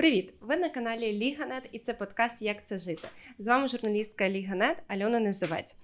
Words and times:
Привіт! 0.00 0.32
Ви 0.40 0.56
на 0.56 0.68
каналі 0.68 1.12
Ліганет 1.12 1.68
і 1.72 1.78
це 1.78 1.94
подкаст 1.94 2.42
Як 2.42 2.66
це 2.66 2.78
жити. 2.78 3.08
З 3.38 3.46
вами 3.46 3.68
журналістка 3.68 4.28
Ліганет 4.28 4.76
Альона 4.88 5.20
Незовець. 5.20 5.76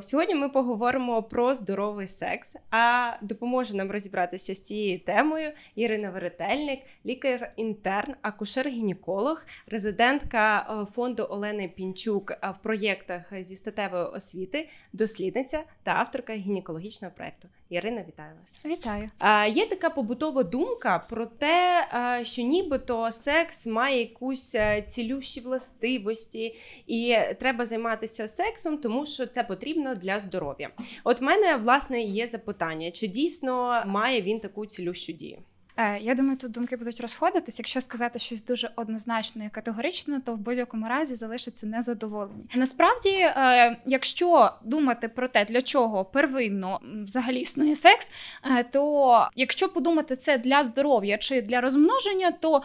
Сьогодні 0.00 0.34
ми 0.34 0.48
поговоримо 0.48 1.22
про 1.22 1.54
здоровий 1.54 2.06
секс, 2.06 2.56
а 2.70 3.12
допоможе 3.22 3.76
нам 3.76 3.90
розібратися 3.90 4.54
з 4.54 4.60
цією 4.60 5.00
темою 5.00 5.52
Ірина 5.74 6.10
Веретельник, 6.10 6.80
лікар-інтерн, 7.06 8.14
акушер-гінеколог, 8.22 9.42
резидентка 9.66 10.66
е, 10.82 10.92
фонду 10.94 11.26
Олени 11.30 11.68
Пінчук 11.68 12.30
в 12.30 12.62
проєктах 12.62 13.42
зі 13.42 13.56
статевої 13.56 14.04
освіти, 14.04 14.68
дослідниця 14.92 15.62
та 15.82 15.90
авторка 15.90 16.32
гінекологічного 16.32 17.14
проєкту. 17.16 17.48
Ірина, 17.68 18.04
вітаю 18.08 18.32
вас! 18.40 18.64
Вітаю! 18.64 19.06
Є 19.54 19.66
така 19.66 19.90
побутова 19.90 20.42
думка 20.42 20.98
про 20.98 21.26
те, 21.26 21.86
що 22.22 22.42
нібито 22.42 23.12
секс 23.12 23.29
має 23.66 24.00
якусь 24.00 24.54
е, 24.54 24.82
цілющі 24.82 25.40
властивості, 25.40 26.54
і 26.86 27.16
треба 27.40 27.64
займатися 27.64 28.28
сексом, 28.28 28.78
тому 28.78 29.06
що 29.06 29.26
це 29.26 29.44
потрібно 29.44 29.94
для 29.94 30.18
здоров'я. 30.18 30.70
От 31.04 31.20
в 31.20 31.24
мене 31.24 31.56
власне 31.56 32.02
є 32.02 32.26
запитання: 32.26 32.90
чи 32.90 33.06
дійсно 33.06 33.82
має 33.86 34.22
він 34.22 34.40
таку 34.40 34.66
цілющу 34.66 35.12
дію? 35.12 35.38
Е, 35.80 35.98
я 36.00 36.14
думаю, 36.14 36.36
тут 36.36 36.52
думки 36.52 36.76
будуть 36.76 37.00
розходитись. 37.00 37.58
Якщо 37.58 37.80
сказати 37.80 38.18
щось 38.18 38.44
дуже 38.44 38.70
однозначно 38.76 39.44
і 39.44 39.48
категорично, 39.48 40.20
то 40.26 40.32
в 40.32 40.36
будь-якому 40.36 40.88
разі 40.88 41.16
залишиться 41.16 41.66
незадоволені. 41.66 42.44
Насправді, 42.54 43.10
е, 43.10 43.76
якщо 43.86 44.52
думати 44.64 45.08
про 45.08 45.28
те, 45.28 45.44
для 45.44 45.62
чого 45.62 46.04
первинно 46.04 46.80
взагалі 47.04 47.40
існує 47.40 47.74
секс, 47.74 48.10
е, 48.44 48.64
то 48.64 49.28
якщо 49.36 49.68
подумати 49.68 50.16
це 50.16 50.38
для 50.38 50.62
здоров'я 50.62 51.18
чи 51.18 51.42
для 51.42 51.60
розмноження, 51.60 52.30
то 52.30 52.62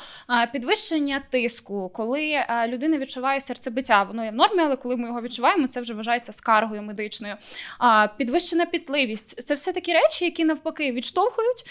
підвищення 0.54 1.22
тиску, 1.30 1.92
коли 1.94 2.46
людина 2.68 2.98
відчуває 2.98 3.40
серцебиття, 3.42 4.04
воно 4.04 4.26
є 4.26 4.32
в 4.32 4.36
нормі, 4.36 4.62
але 4.62 4.76
коли 4.76 4.98
ми 4.98 5.08
його 5.08 5.22
відчуваємо, 5.22 5.68
це 5.68 5.82
вже 5.82 5.94
вважається 5.94 6.32
скаргою 6.32 6.82
медичною. 6.82 7.36
Підвищена 8.18 8.66
пітливість 8.66 9.44
це 9.44 9.54
все 9.54 9.74
такі 9.74 9.94
речі, 9.94 10.26
які 10.26 10.46
навпаки 10.46 10.92
відштовхують 10.92 11.66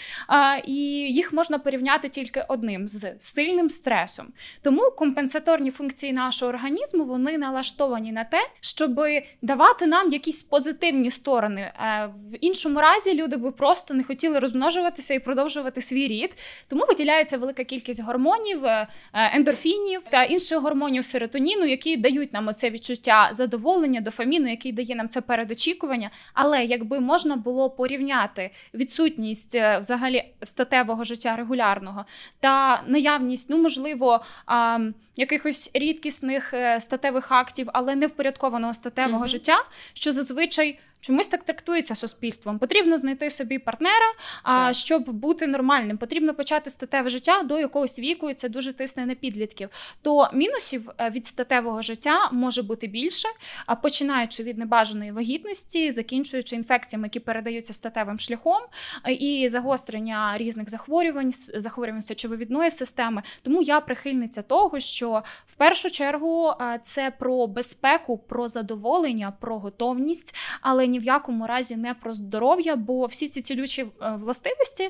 і 0.65 0.73
їх 1.13 1.33
можна 1.35 1.59
порівняти 1.59 2.09
тільки 2.09 2.45
одним 2.47 2.87
з 2.87 3.13
сильним 3.19 3.69
стресом. 3.69 4.27
Тому 4.61 4.91
компенсаторні 4.97 5.71
функції 5.71 6.13
нашого 6.13 6.49
організму 6.49 7.05
вони 7.05 7.37
налаштовані 7.37 8.11
на 8.11 8.23
те, 8.23 8.37
щоб 8.61 9.01
давати 9.41 9.85
нам 9.85 10.11
якісь 10.11 10.43
позитивні 10.43 11.11
сторони. 11.11 11.61
Е, 11.61 12.09
в 12.31 12.37
іншому 12.41 12.79
разі 12.81 13.13
люди 13.13 13.37
би 13.37 13.51
просто 13.51 13.93
не 13.93 14.03
хотіли 14.03 14.39
розмножуватися 14.39 15.13
і 15.13 15.19
продовжувати 15.19 15.81
свій 15.81 16.07
рід. 16.07 16.31
Тому 16.67 16.85
виділяється 16.87 17.37
велика 17.37 17.63
кількість 17.63 18.03
гормонів, 18.03 18.65
е, 18.65 18.87
ендорфінів 19.13 20.01
та 20.09 20.23
інших 20.23 20.59
гормонів 20.59 21.05
серотоніну, 21.05 21.65
які 21.65 21.97
дають 21.97 22.33
нам 22.33 22.47
оце 22.47 22.69
відчуття 22.69 23.29
задоволення, 23.31 24.01
дофаміну, 24.01 24.49
який 24.49 24.71
дає 24.71 24.95
нам 24.95 25.07
це 25.07 25.21
передочікування. 25.21 26.11
Але 26.33 26.65
якби 26.65 26.99
можна 26.99 27.35
було 27.35 27.69
порівняти 27.69 28.49
відсутність 28.73 29.55
е, 29.55 29.77
взагалі 29.79 30.23
статевого 30.41 31.03
життя 31.03 31.24
життя 31.25 31.35
регулярного 31.35 32.05
та 32.39 32.83
наявність, 32.87 33.49
ну 33.49 33.57
можливо, 33.57 34.21
а, 34.45 34.79
якихось 35.15 35.71
рідкісних 35.73 36.53
е, 36.53 36.79
статевих 36.79 37.31
актів, 37.31 37.69
але 37.73 37.95
не 37.95 38.07
впорядкованого 38.07 38.73
статевого 38.73 39.23
mm-hmm. 39.23 39.27
життя, 39.27 39.63
що 39.93 40.11
зазвичай 40.11 40.79
Чомусь 41.05 41.27
так 41.27 41.43
трактується 41.43 41.95
суспільством. 41.95 42.59
Потрібно 42.59 42.97
знайти 42.97 43.29
собі 43.29 43.59
партнера, 43.59 44.05
а 44.43 44.73
щоб 44.73 45.09
бути 45.09 45.47
нормальним, 45.47 45.97
потрібно 45.97 46.33
почати 46.33 46.69
статеве 46.69 47.09
життя 47.09 47.43
до 47.43 47.59
якогось 47.59 47.99
віку, 47.99 48.29
і 48.29 48.33
це 48.33 48.49
дуже 48.49 48.73
тисне 48.73 49.05
на 49.05 49.15
підлітків. 49.15 49.69
То 50.01 50.29
мінусів 50.33 50.89
е, 50.97 51.09
від 51.09 51.27
статевого 51.27 51.81
життя 51.81 52.29
може 52.31 52.63
бути 52.63 52.87
більше, 52.87 53.27
а 53.65 53.75
починаючи 53.75 54.43
від 54.43 54.57
небажаної 54.57 55.11
вагітності, 55.11 55.91
закінчуючи 55.91 56.55
інфекціями, 56.55 57.05
які 57.05 57.19
передаються 57.19 57.73
статевим 57.73 58.19
шляхом, 58.19 58.61
е, 59.03 59.13
і 59.13 59.49
загострення 59.49 60.37
різних 60.37 60.69
захворювань, 60.69 61.31
захворювань 61.33 62.01
сечовивідної 62.01 62.71
системи. 62.71 63.23
Тому 63.41 63.61
я 63.61 63.79
прихильниця 63.79 64.41
того, 64.41 64.79
що 64.79 65.23
в 65.47 65.55
першу 65.55 65.91
чергу 65.91 66.49
е, 66.61 66.79
це 66.81 67.11
про 67.19 67.47
безпеку, 67.47 68.17
про 68.17 68.47
задоволення, 68.47 69.33
про 69.39 69.59
готовність, 69.59 70.35
але 70.61 70.94
ні 70.95 70.99
в 70.99 71.03
якому 71.03 71.47
разі 71.47 71.75
не 71.75 71.93
про 71.93 72.13
здоров'я, 72.13 72.75
бо 72.75 73.05
всі 73.05 73.27
ці 73.27 73.41
цілючі 73.41 73.81
е, 73.81 73.87
властивості 74.17 74.89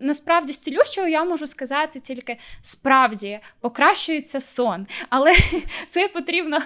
насправді 0.00 0.52
з 0.52 0.58
цілющого 0.58 1.08
я 1.08 1.24
можу 1.24 1.46
сказати 1.46 2.00
тільки 2.00 2.36
справді 2.60 3.40
покращується 3.60 4.40
сон. 4.40 4.86
Але 5.08 5.32
це 5.90 6.08
потрібно. 6.08 6.58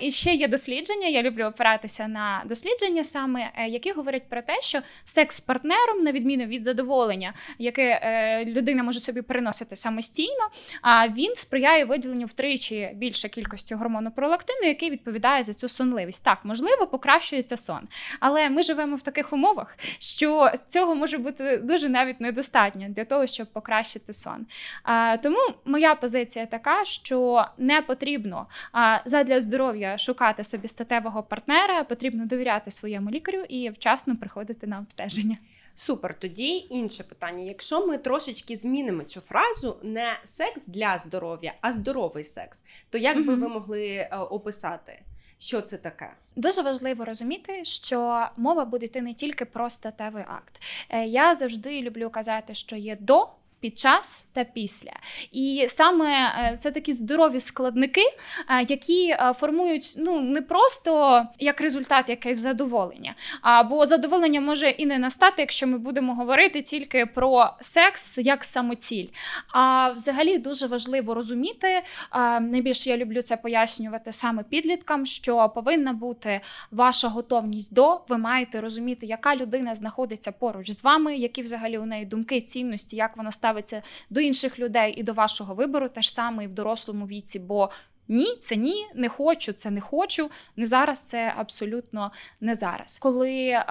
І 0.00 0.10
ще 0.10 0.34
є 0.34 0.48
дослідження. 0.48 1.08
Я 1.08 1.22
люблю 1.22 1.44
опиратися 1.44 2.08
на 2.08 2.42
дослідження, 2.46 3.04
саме 3.04 3.50
е, 3.56 3.68
які 3.68 3.92
говорять 3.92 4.28
про 4.28 4.42
те, 4.42 4.60
що 4.60 4.80
секс 5.04 5.36
з 5.36 5.40
партнером, 5.40 5.98
на 6.02 6.12
відміну 6.12 6.44
від 6.44 6.64
задоволення, 6.64 7.34
яке 7.58 8.00
е, 8.02 8.44
людина 8.44 8.82
може 8.82 9.00
собі 9.00 9.22
переносити 9.22 9.76
самостійно, 9.76 10.48
а 10.82 11.08
він 11.08 11.34
сприяє 11.34 11.84
виділенню 11.84 12.26
втричі 12.26 12.90
більше 12.94 13.28
кількості 13.28 13.74
гормону 13.74 14.10
пролактину, 14.10 14.60
який 14.64 14.90
відповідає 14.90 15.44
за 15.44 15.54
цю 15.54 15.68
сонливість. 15.68 16.24
Так, 16.24 16.38
можливо, 16.44 16.86
покращується 16.86 17.56
сон. 17.56 17.65
Але 18.20 18.50
ми 18.50 18.62
живемо 18.62 18.96
в 18.96 19.02
таких 19.02 19.32
умовах, 19.32 19.76
що 19.98 20.52
цього 20.68 20.94
може 20.94 21.18
бути 21.18 21.56
дуже 21.56 21.88
навіть 21.88 22.20
недостатньо 22.20 22.88
для 22.88 23.04
того, 23.04 23.26
щоб 23.26 23.46
покращити 23.46 24.12
сон. 24.12 24.46
Тому 25.22 25.38
моя 25.64 25.94
позиція 25.94 26.46
така, 26.46 26.84
що 26.84 27.44
не 27.58 27.82
потрібно 27.82 28.46
задля 29.04 29.40
здоров'я 29.40 29.98
шукати 29.98 30.44
собі 30.44 30.68
статевого 30.68 31.22
партнера, 31.22 31.84
потрібно 31.84 32.26
довіряти 32.26 32.70
своєму 32.70 33.10
лікарю 33.10 33.42
і 33.48 33.70
вчасно 33.70 34.16
приходити 34.16 34.66
на 34.66 34.78
обстеження. 34.78 35.36
Супер, 35.78 36.18
тоді 36.18 36.66
інше 36.70 37.04
питання. 37.04 37.44
Якщо 37.44 37.86
ми 37.86 37.98
трошечки 37.98 38.56
змінимо 38.56 39.02
цю 39.02 39.20
фразу, 39.20 39.76
не 39.82 40.18
секс 40.24 40.66
для 40.66 40.98
здоров'я, 40.98 41.54
а 41.60 41.72
здоровий 41.72 42.24
секс, 42.24 42.62
то 42.90 42.98
як 42.98 43.26
би 43.26 43.34
ви 43.34 43.48
могли 43.48 43.86
е, 43.88 44.08
описати? 44.16 45.02
Що 45.38 45.60
це 45.60 45.76
таке? 45.76 46.12
Дуже 46.36 46.62
важливо 46.62 47.04
розуміти, 47.04 47.64
що 47.64 48.28
мова 48.36 48.64
буде 48.64 48.86
йти 48.86 49.02
не 49.02 49.14
тільки 49.14 49.44
про 49.44 49.70
статевий 49.70 50.24
акт. 50.28 50.62
Е, 50.88 51.04
я 51.04 51.34
завжди 51.34 51.82
люблю 51.82 52.10
казати, 52.10 52.54
що 52.54 52.76
є 52.76 52.96
до 53.00 53.28
під 53.60 53.78
час 53.78 54.28
та 54.32 54.44
після. 54.44 54.92
І 55.32 55.64
саме 55.68 56.06
е, 56.14 56.56
це 56.60 56.70
такі 56.70 56.92
здорові 56.92 57.40
складники, 57.40 58.00
е, 58.00 58.66
які 58.68 59.08
е, 59.08 59.32
формують 59.36 59.94
ну 59.98 60.20
не 60.20 60.42
просто 60.42 61.22
як 61.38 61.60
результат 61.60 62.08
якесь 62.08 62.38
задоволення. 62.38 63.14
Бо 63.70 63.86
задоволення 63.86 64.40
може 64.40 64.70
і 64.70 64.86
не 64.86 64.98
настати, 64.98 65.34
якщо 65.42 65.66
ми 65.66 65.78
будемо 65.78 66.14
говорити 66.14 66.62
тільки 66.62 67.06
про 67.06 67.50
секс 67.60 68.18
як 68.18 68.44
самоціль. 68.44 69.06
А 69.52 69.90
взагалі 69.90 70.38
дуже 70.38 70.66
важливо 70.66 71.14
розуміти. 71.14 71.82
Найбільше 72.40 72.90
я 72.90 72.96
люблю 72.96 73.22
це 73.22 73.36
пояснювати 73.36 74.12
саме 74.12 74.42
підліткам, 74.42 75.06
що 75.06 75.52
повинна 75.54 75.92
бути 75.92 76.40
ваша 76.70 77.08
готовність 77.08 77.74
до. 77.74 78.00
Ви 78.08 78.18
маєте 78.18 78.60
розуміти, 78.60 79.06
яка 79.06 79.36
людина 79.36 79.74
знаходиться 79.74 80.32
поруч 80.32 80.70
з 80.70 80.84
вами, 80.84 81.16
які 81.16 81.42
взагалі 81.42 81.78
у 81.78 81.86
неї 81.86 82.04
думки, 82.04 82.40
цінності, 82.40 82.96
як 82.96 83.16
вона 83.16 83.30
ставить 83.30 83.45
ставиться 83.46 83.82
до 84.10 84.20
інших 84.20 84.58
людей 84.58 84.94
і 84.96 85.02
до 85.02 85.12
вашого 85.12 85.54
вибору, 85.54 85.88
теж 85.88 86.12
саме 86.12 86.44
і 86.44 86.46
в 86.46 86.52
дорослому 86.52 87.06
віці. 87.06 87.38
бо 87.38 87.70
ні, 88.08 88.36
це 88.40 88.56
ні, 88.56 88.86
не 88.94 89.08
хочу, 89.08 89.52
це 89.52 89.70
не 89.70 89.80
хочу. 89.80 90.30
Не 90.56 90.66
зараз 90.66 91.02
це 91.02 91.34
абсолютно 91.36 92.12
не 92.40 92.54
зараз. 92.54 92.98
Коли 92.98 93.48
е, 93.48 93.64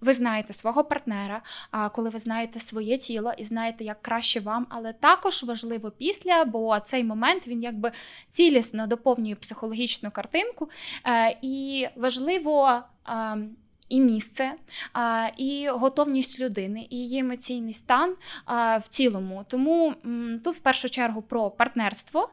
ви 0.00 0.12
знаєте 0.12 0.52
свого 0.52 0.84
партнера, 0.84 1.42
а 1.70 1.88
коли 1.88 2.10
ви 2.10 2.18
знаєте 2.18 2.58
своє 2.58 2.96
тіло 2.96 3.32
і 3.38 3.44
знаєте, 3.44 3.84
як 3.84 4.02
краще 4.02 4.40
вам, 4.40 4.66
але 4.70 4.92
також 4.92 5.44
важливо 5.44 5.90
після, 5.90 6.44
бо 6.44 6.80
цей 6.80 7.04
момент 7.04 7.48
він 7.48 7.62
якби 7.62 7.92
цілісно 8.30 8.86
доповнює 8.86 9.34
психологічну 9.34 10.10
картинку, 10.10 10.68
е, 11.06 11.38
і 11.42 11.88
важливо. 11.96 12.82
Е, 13.08 13.38
і 13.88 14.00
місце, 14.00 14.52
і 15.36 15.68
готовність 15.68 16.40
людини, 16.40 16.86
і 16.90 16.96
її 16.96 17.18
емоційний 17.18 17.74
стан 17.74 18.16
в 18.80 18.82
цілому. 18.88 19.44
Тому 19.48 19.94
тут 20.44 20.54
в 20.54 20.58
першу 20.58 20.88
чергу 20.88 21.22
про 21.22 21.50
партнерство. 21.50 22.28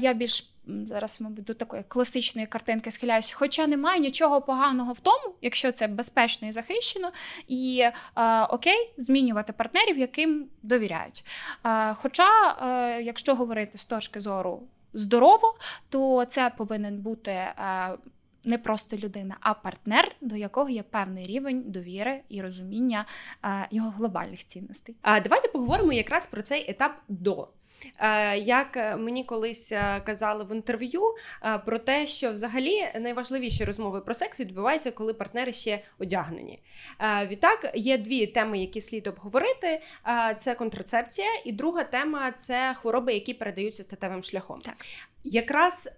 Я 0.00 0.12
більш 0.12 0.50
Зараз, 0.88 1.20
мабуть, 1.20 1.44
до 1.44 1.54
такої 1.54 1.82
класичної 1.88 2.46
картинки 2.46 2.90
схиляюсь, 2.90 3.32
хоча 3.32 3.66
немає 3.66 4.00
нічого 4.00 4.42
поганого 4.42 4.92
в 4.92 5.00
тому, 5.00 5.34
якщо 5.42 5.72
це 5.72 5.86
безпечно 5.86 6.48
і 6.48 6.52
захищено, 6.52 7.12
і 7.48 7.84
окей, 8.50 8.92
змінювати 8.96 9.52
партнерів, 9.52 9.98
яким 9.98 10.46
довіряють. 10.62 11.24
Хоча, 11.94 12.56
е, 12.62 13.02
якщо 13.02 13.34
говорити 13.34 13.78
з 13.78 13.84
точки 13.84 14.20
зору 14.20 14.62
здорово, 14.92 15.56
то 15.88 16.24
це 16.24 16.52
повинен 16.56 16.98
бути 16.98 17.30
е, 17.30 17.54
не 18.46 18.58
просто 18.58 18.96
людина, 18.96 19.36
а 19.40 19.54
партнер, 19.54 20.16
до 20.20 20.36
якого 20.36 20.68
є 20.68 20.82
певний 20.82 21.24
рівень 21.24 21.64
довіри 21.66 22.20
і 22.28 22.42
розуміння 22.42 23.04
його 23.70 23.90
глобальних 23.90 24.46
цінностей. 24.46 24.96
А 25.02 25.20
давайте 25.20 25.48
поговоримо 25.48 25.92
якраз 25.92 26.26
про 26.26 26.42
цей 26.42 26.70
етап 26.70 26.92
до. 27.08 27.48
Е, 27.98 28.38
як 28.38 28.76
мені 28.98 29.24
колись 29.24 29.72
казали 30.04 30.44
в 30.44 30.52
інтерв'ю 30.52 31.02
про 31.66 31.78
те, 31.78 32.06
що 32.06 32.32
взагалі 32.32 32.88
найважливіші 33.00 33.64
розмови 33.64 34.00
про 34.00 34.14
секс 34.14 34.40
відбуваються, 34.40 34.90
коли 34.90 35.14
партнери 35.14 35.52
ще 35.52 35.82
одягнені. 35.98 36.62
Відтак 37.26 37.70
є 37.74 37.98
дві 37.98 38.26
теми, 38.26 38.58
які 38.58 38.80
слід 38.80 39.06
обговорити: 39.06 39.80
це 40.36 40.54
контрацепція, 40.54 41.28
і 41.44 41.52
друга 41.52 41.84
тема 41.84 42.32
це 42.32 42.74
хвороби, 42.80 43.14
які 43.14 43.34
передаються 43.34 43.82
статевим 43.82 44.22
шляхом. 44.22 44.60
Так. 44.60 44.76
Якраз 45.28 45.88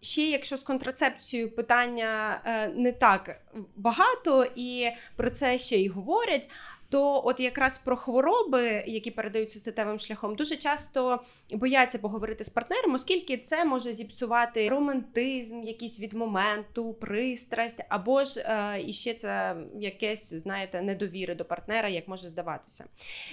ще, 0.00 0.22
якщо 0.22 0.56
з 0.56 0.62
контрацепцією 0.62 1.50
питання 1.50 2.40
е, 2.44 2.68
не 2.68 2.92
так 2.92 3.40
багато, 3.76 4.46
і 4.56 4.90
про 5.16 5.30
це 5.30 5.58
ще 5.58 5.76
й 5.76 5.88
говорять. 5.88 6.50
То, 6.88 7.22
от 7.24 7.40
якраз 7.40 7.78
про 7.78 7.96
хвороби, 7.96 8.84
які 8.86 9.10
передаються 9.10 9.58
статевим 9.58 9.98
шляхом, 9.98 10.36
дуже 10.36 10.56
часто 10.56 11.22
бояться 11.52 11.98
поговорити 11.98 12.44
з 12.44 12.48
партнером, 12.48 12.94
оскільки 12.94 13.38
це 13.38 13.64
може 13.64 13.92
зіпсувати 13.92 14.68
романтизм, 14.68 15.62
якийсь 15.62 16.00
від 16.00 16.12
моменту, 16.12 16.94
пристрасть, 16.94 17.84
або 17.88 18.24
ж 18.24 18.40
е, 18.40 18.82
і 18.86 18.92
ще 18.92 19.14
це 19.14 19.56
якесь, 19.80 20.34
знаєте, 20.34 20.82
недовіри 20.82 21.34
до 21.34 21.44
партнера, 21.44 21.88
як 21.88 22.08
може 22.08 22.28
здаватися. 22.28 22.84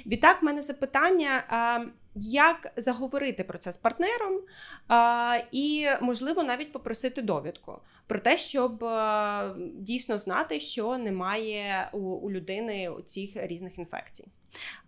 Відтак, 0.05 0.41
в 0.41 0.45
мене 0.45 0.61
запитання. 0.61 1.43
Е, 1.87 1.91
як 2.15 2.73
заговорити 2.77 3.43
про 3.43 3.57
це 3.57 3.71
з 3.71 3.77
партнером, 3.77 4.39
а, 4.87 5.39
і, 5.51 5.87
можливо, 6.01 6.43
навіть 6.43 6.71
попросити 6.71 7.21
довідку 7.21 7.79
про 8.07 8.19
те, 8.19 8.37
щоб 8.37 8.83
а, 8.83 9.55
дійсно 9.75 10.17
знати, 10.17 10.59
що 10.59 10.97
немає 10.97 11.89
у, 11.91 11.97
у 11.97 12.31
людини 12.31 12.91
цих 13.05 13.29
різних 13.35 13.77
інфекцій. 13.77 14.27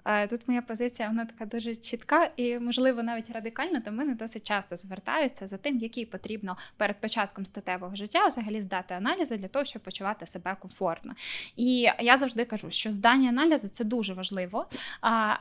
Е, 0.06 0.28
тут 0.28 0.48
моя 0.48 0.62
позиція 0.62 1.08
вона 1.08 1.26
така 1.26 1.46
дуже 1.46 1.76
чітка 1.76 2.30
і, 2.38 2.60
можливо, 2.60 3.04
навіть 3.04 3.30
радикальна, 3.30 3.80
то 3.80 3.92
мене 3.92 4.16
досить 4.16 4.48
часто 4.48 4.76
звертаються 4.76 5.48
за 5.48 5.58
тим, 5.58 5.78
який 5.78 6.06
потрібно 6.06 6.58
перед 6.78 7.02
початком 7.02 7.46
статевого 7.46 7.96
життя 7.96 8.28
взагалі 8.28 8.62
здати 8.62 8.94
аналізи 8.94 9.38
для 9.38 9.48
того, 9.48 9.66
щоб 9.66 9.82
почувати 9.82 10.26
себе 10.26 10.56
комфортно. 10.60 11.14
І 11.56 11.90
я 12.00 12.18
завжди 12.18 12.46
кажу, 12.46 12.72
що 12.72 12.92
здання 12.92 13.30
аналізу 13.30 13.68
це 13.68 13.84
дуже 13.84 14.14
важливо. 14.14 14.66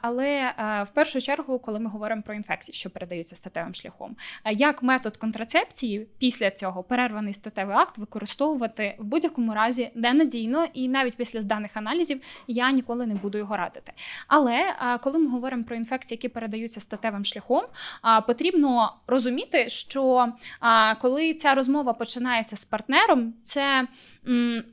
Але 0.01 0.29
е, 0.29 0.83
в 0.83 0.91
першу 0.91 1.21
чергу, 1.21 1.59
коли 1.59 1.81
ми 1.81 1.91
говоримо 1.91 2.23
про 2.23 2.35
інфекції, 2.35 2.75
що 2.75 2.91
передаються 2.91 3.37
статевим 3.37 3.75
шляхом, 3.75 4.17
е, 4.45 4.53
як 4.53 4.83
метод 4.83 5.17
контрацепції 5.17 6.07
після 6.19 6.51
цього 6.51 6.83
перерваний 6.83 7.33
статевий 7.33 7.77
акт 7.77 7.99
використовувати 7.99 8.97
в 8.99 9.05
будь-якому 9.05 9.55
разі 9.55 9.91
ненадійно, 9.95 10.67
і 10.73 10.89
навіть 10.89 11.17
після 11.17 11.43
зданих 11.43 11.77
аналізів 11.77 12.21
я 12.47 12.71
ніколи 12.71 13.07
не 13.07 13.15
буду 13.15 13.39
його 13.39 13.57
радити. 13.57 13.93
Але 14.29 14.52
коли 15.03 15.19
ми 15.19 15.29
говоримо 15.31 15.65
про 15.65 15.77
інфекції, 15.77 16.17
які 16.17 16.29
передаються 16.29 16.81
статевим 16.81 17.25
шляхом, 17.25 17.63
потрібно 18.27 18.95
розуміти, 19.07 19.69
що 19.69 20.33
коли 21.01 21.35
ця 21.35 21.55
розмова 21.55 21.93
починається 21.93 22.57
з 22.57 22.65
партнером, 22.65 23.35
це 23.43 23.87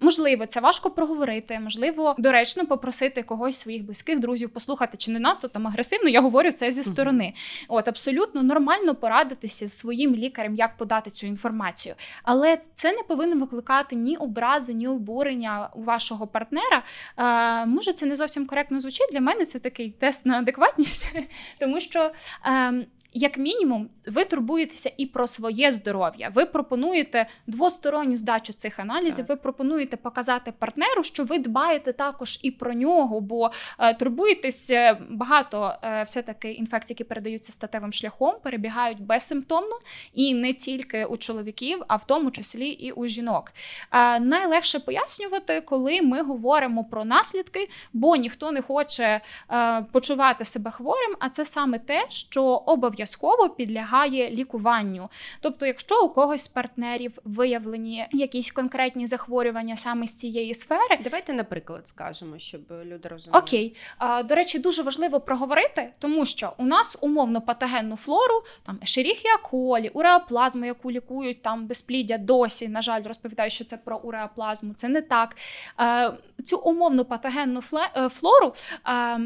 Можливо, 0.02 0.46
це 0.46 0.60
важко 0.60 0.90
проговорити, 0.92 1.60
можливо, 1.60 2.16
доречно 2.18 2.66
попросити 2.66 3.24
когось 3.24 3.56
своїх 3.56 3.86
близьких 3.86 4.20
друзів 4.20 4.50
послухати, 4.50 4.98
чи 4.98 5.12
не 5.12 5.20
надто 5.20 5.48
там 5.48 5.68
агресивно. 5.68 6.10
Я 6.10 6.22
говорю 6.22 6.52
це 6.52 6.72
зі 6.72 6.84
сторони. 6.84 7.34
От 7.68 7.88
абсолютно 7.88 8.44
нормально 8.44 8.96
порадитися 8.96 9.68
з 9.68 9.78
своїм 9.78 10.16
лікарем, 10.16 10.56
як 10.56 10.78
подати 10.78 11.10
цю 11.10 11.28
інформацію. 11.28 11.96
Але 12.24 12.58
це 12.74 12.92
не 12.92 13.04
повинно 13.04 13.36
викликати 13.36 13.96
ні 13.96 14.18
образи, 14.18 14.74
ні 14.74 14.88
обурення 14.88 15.70
у 15.76 15.84
вашого 15.84 16.28
партнера. 16.28 16.84
Е, 17.18 17.66
Може, 17.66 17.94
це 17.94 18.06
не 18.06 18.16
зовсім 18.16 18.46
коректно 18.46 18.80
звучить. 18.80 19.10
Для 19.12 19.22
мене 19.22 19.46
це 19.46 19.60
такий 19.70 19.92
тест 19.92 20.26
на 20.26 20.38
адекватність, 20.40 21.16
тому 21.60 21.80
що. 21.80 22.12
Е, 22.46 22.86
як 23.14 23.38
мінімум, 23.38 23.90
ви 24.08 24.26
турбуєтеся 24.26 24.92
і 24.98 25.06
про 25.06 25.28
своє 25.28 25.72
здоров'я. 25.72 26.32
Ви 26.36 26.46
пропонуєте 26.46 27.28
двосторонню 27.48 28.18
здачу 28.18 28.54
цих 28.54 28.80
аналізів. 28.80 29.26
Так. 29.26 29.30
Ви 29.30 29.36
пропонуєте 29.36 29.98
показати 29.98 30.54
партнеру, 30.60 31.04
що 31.04 31.24
ви 31.24 31.40
дбаєте 31.40 31.94
також 31.94 32.40
і 32.42 32.52
про 32.52 32.74
нього, 32.74 33.22
бо 33.22 33.52
е, 33.80 33.94
турбуєтесь 33.94 34.70
е, 34.70 34.98
багато 35.10 35.76
е, 35.84 36.04
все 36.04 36.22
таки 36.22 36.52
інфекцій, 36.52 36.94
які 36.94 37.04
передаються 37.04 37.52
статевим 37.52 37.94
шляхом, 37.94 38.36
перебігають 38.44 39.02
безсимптомно 39.02 39.80
і 40.14 40.34
не 40.34 40.54
тільки 40.54 41.06
у 41.06 41.18
чоловіків, 41.18 41.84
а 41.88 41.96
в 41.96 42.06
тому 42.06 42.32
числі 42.32 42.68
і 42.70 42.92
у 42.92 43.08
жінок. 43.08 43.52
Е, 43.92 44.20
найлегше 44.20 44.80
пояснювати, 44.80 45.62
коли 45.62 46.02
ми 46.02 46.22
говоримо 46.22 46.84
про 46.84 47.06
наслідки, 47.06 47.70
бо 47.94 48.16
ніхто 48.16 48.52
не 48.52 48.62
хоче 48.62 49.22
е, 49.52 49.86
почувати 49.92 50.46
себе 50.46 50.72
хворим. 50.72 51.16
А 51.20 51.30
це 51.30 51.46
саме 51.46 51.80
те, 51.80 52.06
що 52.10 52.44
обов'язково 52.44 52.99
обов'язково 53.00 53.50
підлягає 53.50 54.30
лікуванню. 54.30 55.10
Тобто, 55.42 55.66
якщо 55.66 56.06
у 56.06 56.10
когось 56.10 56.42
з 56.42 56.48
партнерів 56.48 57.18
виявлені 57.24 58.06
якісь 58.12 58.52
конкретні 58.52 59.08
захворювання 59.08 59.76
саме 59.76 60.08
з 60.08 60.16
цієї 60.16 60.54
сфери, 60.54 61.00
давайте, 61.04 61.34
наприклад, 61.34 61.88
скажемо, 61.88 62.40
щоб 62.40 62.62
люди 62.84 63.10
розуміли. 63.10 63.42
Окей, 63.42 63.76
а, 63.98 64.24
до 64.24 64.36
речі, 64.36 64.60
дуже 64.60 64.84
важливо 64.84 65.20
проговорити, 65.20 65.90
тому 66.00 66.26
що 66.26 66.54
у 66.58 66.66
нас 66.66 66.98
умовно 67.02 67.42
патогенну 67.42 67.96
флору, 67.96 68.44
там 68.66 68.80
ешеріхія 68.84 69.38
колі, 69.38 69.90
уреоплазму, 69.94 70.66
яку 70.66 70.92
лікують 70.92 71.42
там 71.42 71.68
безпліддя, 71.68 72.18
досі 72.18 72.68
на 72.68 72.82
жаль, 72.82 73.04
розповідають, 73.04 73.54
що 73.54 73.64
це 73.64 73.78
про 73.78 73.98
уреоплазму. 73.98 74.74
Це 74.74 74.88
не 74.88 75.02
так. 75.02 75.36
А, 75.78 76.12
цю 76.46 76.58
умовну 76.58 77.06
патогенну 77.06 77.62
е, 77.96 78.10
флору, 78.10 78.54
а, 78.84 79.20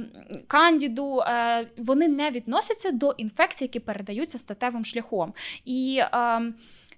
кандіду, 0.47 1.19
а, 1.19 1.63
вони 1.77 2.07
не 2.07 2.31
відносяться 2.31 2.91
до 2.91 3.11
інфекцій 3.11 3.62
які 3.63 3.79
передаються 3.79 4.37
статевим 4.37 4.85
шляхом. 4.85 5.33
І 5.65 6.01
е, 6.01 6.41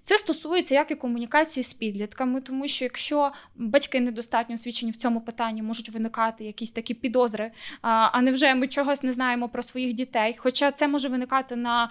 це 0.05 0.17
стосується 0.17 0.75
як 0.75 0.91
і 0.91 0.95
комунікації 0.95 1.63
з 1.63 1.73
підлітками, 1.73 2.41
тому 2.41 2.67
що 2.67 2.85
якщо 2.85 3.31
батьки 3.55 3.99
недостатньо 3.99 4.55
освічені 4.55 4.91
в 4.91 4.95
цьому 4.95 5.21
питанні, 5.21 5.61
можуть 5.61 5.89
виникати 5.89 6.45
якісь 6.45 6.71
такі 6.71 6.93
підозри, 6.93 7.51
а 7.81 8.21
невже 8.21 8.55
ми 8.55 8.67
чогось 8.67 9.03
не 9.03 9.11
знаємо 9.11 9.49
про 9.49 9.63
своїх 9.63 9.93
дітей? 9.93 10.35
Хоча 10.37 10.71
це 10.71 10.87
може 10.87 11.07
виникати 11.07 11.55
на 11.55 11.89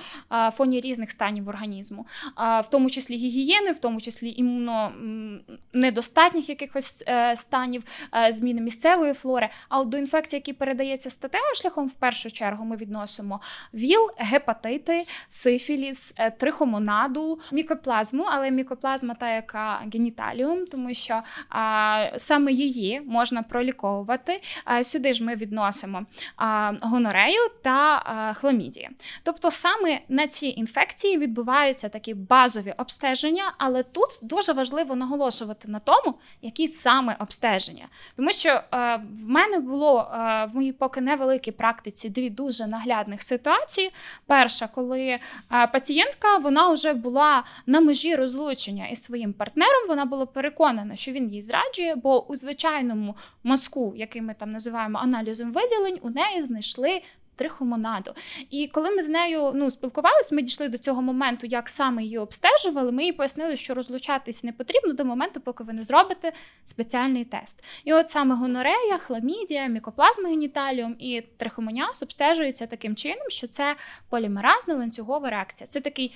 фоні 0.52 0.81
різних 0.81 1.11
станів 1.11 1.49
організму, 1.49 2.06
в 2.37 2.64
тому 2.70 2.90
числі 2.90 3.16
гігієни, 3.16 3.72
в 3.72 3.78
тому 3.78 4.00
числі 4.00 4.34
імунонедостатніх 4.37 6.49
якихось 6.49 7.05
е, 7.08 7.37
станів, 7.37 7.82
е, 8.14 8.32
зміни 8.32 8.61
місцевої 8.61 9.12
флори. 9.12 9.49
А 9.69 9.81
от 9.81 9.88
до 9.88 9.96
інфекції, 9.96 10.38
які 10.38 10.52
передається 10.52 11.11
статевим 11.11 11.55
шляхом, 11.55 11.88
в 11.88 11.93
першу 11.93 12.31
чергу 12.31 12.64
ми 12.64 12.76
відносимо 12.76 13.40
ВІЛ, 13.72 14.11
гепатити, 14.16 15.06
сифіліс, 15.28 16.14
е, 16.16 16.31
трихомонаду, 16.31 17.40
мікоплазму 17.52 18.03
мікоплазму, 18.12 18.25
але 18.30 18.50
мікоплазма 18.50 19.14
та 19.14 19.34
яка 19.34 19.80
геніталіум, 19.92 20.66
тому 20.66 20.94
що 20.94 21.23
а, 21.49 22.08
саме 22.16 22.52
її 22.52 23.00
можна 23.00 23.42
проліковувати. 23.42 24.40
А, 24.64 24.84
сюди 24.84 25.12
ж 25.12 25.25
ми 25.25 25.37
відносимо 25.37 26.06
а, 26.37 26.73
гонорею 26.82 27.40
та 27.62 28.02
а, 28.04 28.32
хламідії. 28.32 28.90
Тобто 29.23 29.50
саме 29.50 30.00
на 30.08 30.26
цій 30.26 30.46
інфекції 30.46 31.18
відбуваються 31.18 31.88
такі 31.88 32.14
базові 32.14 32.75
обстеження, 32.78 33.52
але 33.58 33.82
тут 33.82 34.08
дуже 34.23 34.52
важливо 34.52 34.94
наголошувати 34.94 35.68
на 35.68 35.78
тому, 35.78 36.14
які 36.42 36.68
саме 36.68 37.16
обстеження. 37.18 37.87
Тому 38.16 38.32
що 38.32 38.61
а, 38.70 38.96
в 38.96 39.28
мене 39.28 39.58
було 39.58 40.08
а, 40.11 40.44
в 40.44 40.54
моїй 40.54 40.73
поки 40.73 41.00
невеликій 41.00 41.52
практиці 41.52 42.08
дві 42.08 42.30
дуже 42.30 42.66
наглядних 42.66 43.23
ситуації. 43.23 43.90
Перша, 44.26 44.66
коли 44.66 45.18
а, 45.49 45.66
пацієнтка 45.66 46.37
вона 46.38 46.70
вже 46.70 46.92
була 46.92 47.44
на 47.66 47.80
межі 47.80 47.93
межі 47.94 48.16
розлучення 48.16 48.86
із 48.86 49.02
своїм 49.02 49.32
партнером 49.32 49.88
вона 49.88 50.04
була 50.04 50.26
переконана, 50.26 50.96
що 50.96 51.12
він 51.12 51.28
її 51.28 51.42
зраджує, 51.42 51.94
бо 51.94 52.26
у 52.26 52.36
звичайному 52.36 53.16
мозку, 53.42 53.92
який 53.96 54.22
ми 54.22 54.34
там 54.34 54.52
називаємо 54.52 54.98
аналізом 54.98 55.52
виділень, 55.52 55.98
у 56.02 56.10
неї 56.10 56.42
знайшли. 56.42 57.02
Трихомонаду. 57.36 58.14
І 58.50 58.66
коли 58.66 58.90
ми 58.90 59.02
з 59.02 59.08
нею 59.08 59.52
ну, 59.54 59.70
спілкувалися, 59.70 60.34
ми 60.34 60.42
дійшли 60.42 60.68
до 60.68 60.78
цього 60.78 61.02
моменту, 61.02 61.46
як 61.46 61.68
саме 61.68 62.02
її 62.02 62.18
обстежували. 62.18 62.92
Ми 62.92 63.04
їй 63.04 63.12
пояснили, 63.12 63.56
що 63.56 63.74
розлучатись 63.74 64.44
не 64.44 64.52
потрібно 64.52 64.92
до 64.92 65.04
моменту, 65.04 65.40
поки 65.40 65.64
ви 65.64 65.72
не 65.72 65.82
зробите 65.82 66.32
спеціальний 66.64 67.24
тест. 67.24 67.64
І 67.84 67.92
от 67.92 68.10
саме 68.10 68.34
гонорея, 68.34 68.98
хламідія, 68.98 69.66
мікоплазма 69.66 70.28
геніталіум 70.28 70.96
і 70.98 71.20
трихомоніаз 71.36 72.02
обстежуються 72.02 72.66
таким 72.66 72.96
чином, 72.96 73.26
що 73.28 73.46
це 73.46 73.76
полімеразна 74.08 74.74
ланцюгова 74.74 75.30
реакція. 75.30 75.66
Це 75.66 75.80
такий 75.80 76.14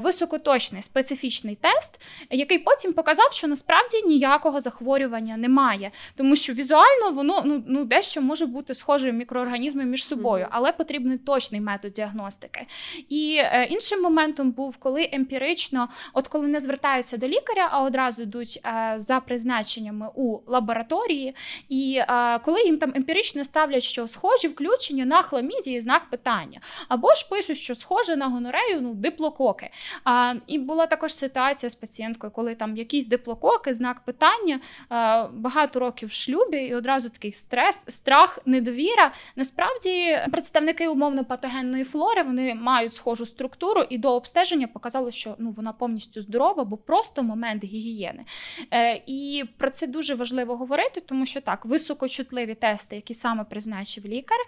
високоточний 0.00 0.82
специфічний 0.82 1.54
тест, 1.54 2.00
який 2.30 2.58
потім 2.58 2.92
показав, 2.92 3.32
що 3.32 3.48
насправді 3.48 4.02
ніякого 4.02 4.60
захворювання 4.60 5.36
немає, 5.36 5.90
тому 6.16 6.36
що 6.36 6.52
візуально 6.52 7.10
воно 7.10 7.42
ну 7.44 7.62
ну 7.66 7.84
дещо 7.84 8.22
може 8.22 8.46
бути 8.46 8.74
схоже 8.74 9.12
мікроорганізми 9.12 9.84
між 9.84 10.06
собою, 10.06 10.46
але 10.50 10.72
потрібний 10.72 11.18
точний 11.18 11.60
метод 11.60 11.92
діагностики. 11.92 12.66
І 13.08 13.36
е, 13.38 13.64
іншим 13.70 14.02
моментом 14.02 14.50
був, 14.50 14.76
коли 14.76 15.08
емпірично, 15.12 15.88
от 16.12 16.28
коли 16.28 16.46
не 16.46 16.60
звертаються 16.60 17.16
до 17.16 17.28
лікаря, 17.28 17.68
а 17.70 17.82
одразу 17.82 18.22
йдуть 18.22 18.60
е, 18.66 18.94
за 18.96 19.20
призначеннями 19.20 20.08
у 20.14 20.38
лабораторії, 20.46 21.34
і 21.68 22.00
е, 22.08 22.38
коли 22.38 22.62
їм 22.62 22.78
там 22.78 22.92
емпірично 22.94 23.44
ставлять, 23.44 23.82
що 23.82 24.08
схожі 24.08 24.48
включення 24.48 25.04
на 25.04 25.22
хламідії 25.22 25.80
знак 25.80 26.10
питання, 26.10 26.60
або 26.88 27.14
ж 27.14 27.28
пишуть, 27.30 27.58
що 27.58 27.74
схоже 27.74 28.16
на 28.16 28.28
гонорею, 28.28 28.80
ну 28.80 28.94
диплококи. 28.94 29.65
А, 30.04 30.34
І 30.46 30.58
була 30.58 30.86
також 30.86 31.14
ситуація 31.14 31.70
з 31.70 31.74
пацієнткою, 31.74 32.32
коли 32.32 32.54
там 32.54 32.76
якісь 32.76 33.06
диплококи, 33.06 33.74
знак 33.74 34.00
питання, 34.00 34.60
а, 34.88 35.28
багато 35.32 35.80
років 35.80 36.08
в 36.08 36.12
шлюбі, 36.12 36.56
і 36.56 36.74
одразу 36.74 37.08
такий 37.08 37.32
стрес, 37.32 37.86
страх, 37.88 38.38
недовіра. 38.46 39.12
Насправді 39.36 40.18
представники 40.32 40.88
умовно 40.88 41.24
патогенної 41.24 41.84
флори 41.84 42.22
вони 42.22 42.54
мають 42.54 42.92
схожу 42.92 43.26
структуру, 43.26 43.82
і 43.90 43.98
до 43.98 44.14
обстеження 44.14 44.66
показало, 44.66 45.10
що 45.10 45.34
ну 45.38 45.50
вона 45.50 45.72
повністю 45.72 46.22
здорова, 46.22 46.64
бо 46.64 46.76
просто 46.76 47.22
момент 47.22 47.64
гігієни. 47.64 48.24
Е, 48.72 49.02
І 49.06 49.44
про 49.56 49.70
це 49.70 49.86
дуже 49.86 50.14
важливо 50.14 50.56
говорити, 50.56 51.00
тому 51.00 51.26
що 51.26 51.40
так, 51.40 51.64
високочутливі 51.64 52.54
тести, 52.54 52.96
які 52.96 53.14
саме 53.14 53.44
призначив 53.44 54.06
лікар. 54.06 54.38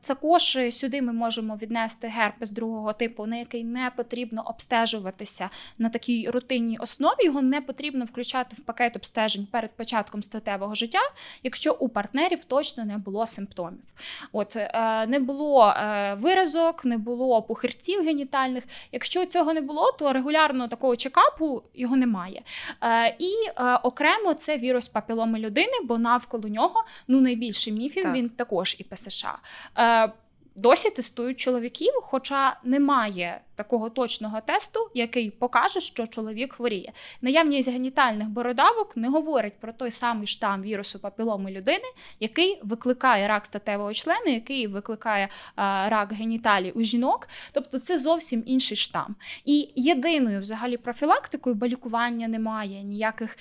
Також 0.00 0.58
сюди 0.70 1.02
ми 1.02 1.12
можемо 1.12 1.56
віднести 1.56 2.06
герпес 2.06 2.50
другого 2.50 2.92
типу, 2.92 3.26
на 3.26 3.36
який 3.36 3.64
не 3.64 3.90
потрібно 3.96 4.23
потрібно 4.24 4.42
обстежуватися 4.46 5.50
на 5.78 5.88
такій 5.88 6.30
рутинній 6.30 6.78
основі. 6.78 7.24
Його 7.24 7.42
не 7.42 7.60
потрібно 7.60 8.04
включати 8.04 8.56
в 8.56 8.60
пакет 8.60 8.96
обстежень 8.96 9.46
перед 9.46 9.76
початком 9.76 10.22
статевого 10.22 10.74
життя, 10.74 11.00
якщо 11.42 11.72
у 11.72 11.88
партнерів 11.88 12.44
точно 12.44 12.84
не 12.84 12.98
було 12.98 13.26
симптомів. 13.26 13.84
От 14.32 14.56
е, 14.56 15.06
не 15.06 15.18
було 15.18 15.68
е, 15.68 16.14
виразок, 16.14 16.84
не 16.84 16.98
було 16.98 17.42
пухирців 17.42 18.04
генітальних. 18.04 18.64
Якщо 18.92 19.26
цього 19.26 19.52
не 19.52 19.60
було, 19.60 19.92
то 19.98 20.12
регулярно 20.12 20.68
такого 20.68 20.96
чекапу 20.96 21.62
його 21.74 21.96
немає. 21.96 22.42
Е, 22.82 23.16
і 23.18 23.32
окремо 23.82 24.34
це 24.34 24.58
вірус 24.58 24.88
папіломи 24.88 25.38
людини, 25.38 25.72
бо 25.84 25.98
навколо 25.98 26.48
нього 26.48 26.84
ну 27.08 27.20
найбільше 27.20 27.70
міфів 27.70 28.02
так. 28.02 28.14
він 28.14 28.28
також 28.28 28.76
і 28.78 28.84
ПСШ. 28.84 29.24
Досі 30.56 30.90
тестують 30.90 31.40
чоловіків, 31.40 31.92
хоча 32.02 32.56
немає 32.64 33.40
такого 33.56 33.90
точного 33.90 34.40
тесту, 34.40 34.90
який 34.94 35.30
покаже, 35.30 35.80
що 35.80 36.06
чоловік 36.06 36.52
хворіє. 36.52 36.92
Наявність 37.22 37.70
генітальних 37.70 38.28
бородавок 38.28 38.96
не 38.96 39.08
говорить 39.08 39.52
про 39.60 39.72
той 39.72 39.90
самий 39.90 40.26
штам 40.26 40.62
вірусу 40.62 40.98
папіломи 40.98 41.50
людини, 41.50 41.84
який 42.20 42.60
викликає 42.62 43.28
рак 43.28 43.46
статевого 43.46 43.94
члена, 43.94 44.26
який 44.26 44.66
викликає 44.66 45.28
а, 45.56 45.88
рак 45.88 46.12
геніталій 46.12 46.70
у 46.70 46.82
жінок. 46.82 47.28
Тобто 47.52 47.78
це 47.78 47.98
зовсім 47.98 48.42
інший 48.46 48.76
штам. 48.76 49.16
І 49.44 49.68
єдиною 49.74 50.40
взагалі 50.40 50.76
профілактикою, 50.76 51.56
бо 51.56 51.66
лікування 51.66 52.28
немає, 52.28 52.82
ніяких 52.82 53.38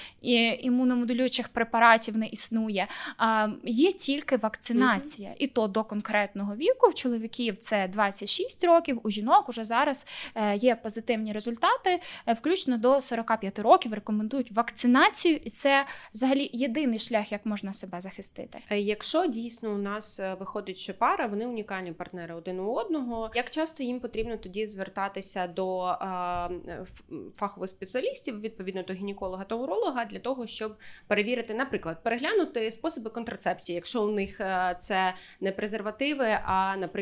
імуномодулюючих 0.60 1.50
препаратів 1.50 2.18
не 2.18 2.28
існує. 2.28 2.88
А, 3.18 3.48
Є 3.64 3.92
тільки 3.92 4.38
вакцинація, 4.38 5.30
mm-hmm. 5.30 5.38
і 5.40 5.48
то 5.48 5.68
до 5.68 5.84
конкретного 5.84 6.56
віку. 6.56 6.94
Чоловіків 7.04 7.58
це 7.58 7.88
26 7.88 8.64
років, 8.64 9.00
у 9.04 9.10
жінок 9.10 9.50
уже 9.50 9.64
зараз 9.64 10.06
Е, 10.36 10.56
є 10.56 10.76
позитивні 10.76 11.34
результати, 11.34 12.00
е, 12.28 12.34
включно 12.34 12.78
до 12.78 13.02
45 13.02 13.60
років 13.60 13.94
рекомендують 13.94 14.52
вакцинацію, 14.52 15.40
і 15.44 15.50
це 15.50 15.86
взагалі 16.14 16.50
єдиний 16.54 17.00
шлях, 17.00 17.32
як 17.32 17.46
можна 17.46 17.74
себе 17.74 18.02
захистити. 18.02 18.60
Е, 18.70 18.80
якщо 18.80 19.26
дійсно 19.26 19.74
у 19.74 19.78
нас 19.78 20.22
виходить, 20.40 20.78
що 20.78 20.94
пара, 20.94 21.26
вони 21.26 21.46
унікальні 21.46 21.92
партнери 21.92 22.36
один 22.36 22.60
у 22.60 22.74
одного. 22.74 23.32
Як 23.36 23.50
часто 23.50 23.84
їм 23.84 24.00
потрібно 24.00 24.38
тоді 24.38 24.66
звертатися 24.66 25.48
до 25.48 25.98
фахових 27.36 27.70
спеціалістів, 27.70 28.40
відповідно 28.42 28.84
до 28.84 28.94
гінеколога 28.94 29.44
та 29.44 29.56
уролога, 29.56 30.06
для 30.06 30.20
того, 30.20 30.48
щоб 30.48 30.76
перевірити, 31.08 31.54
наприклад, 31.54 32.04
переглянути 32.04 32.72
способи 32.72 33.10
контрацепції, 33.10 33.76
якщо 33.76 34.04
у 34.04 34.12
них 34.12 34.38
це 34.80 35.14
не 35.42 35.52
презервативи, 35.52 36.40
а, 36.46 36.76
наприклад, 36.78 36.93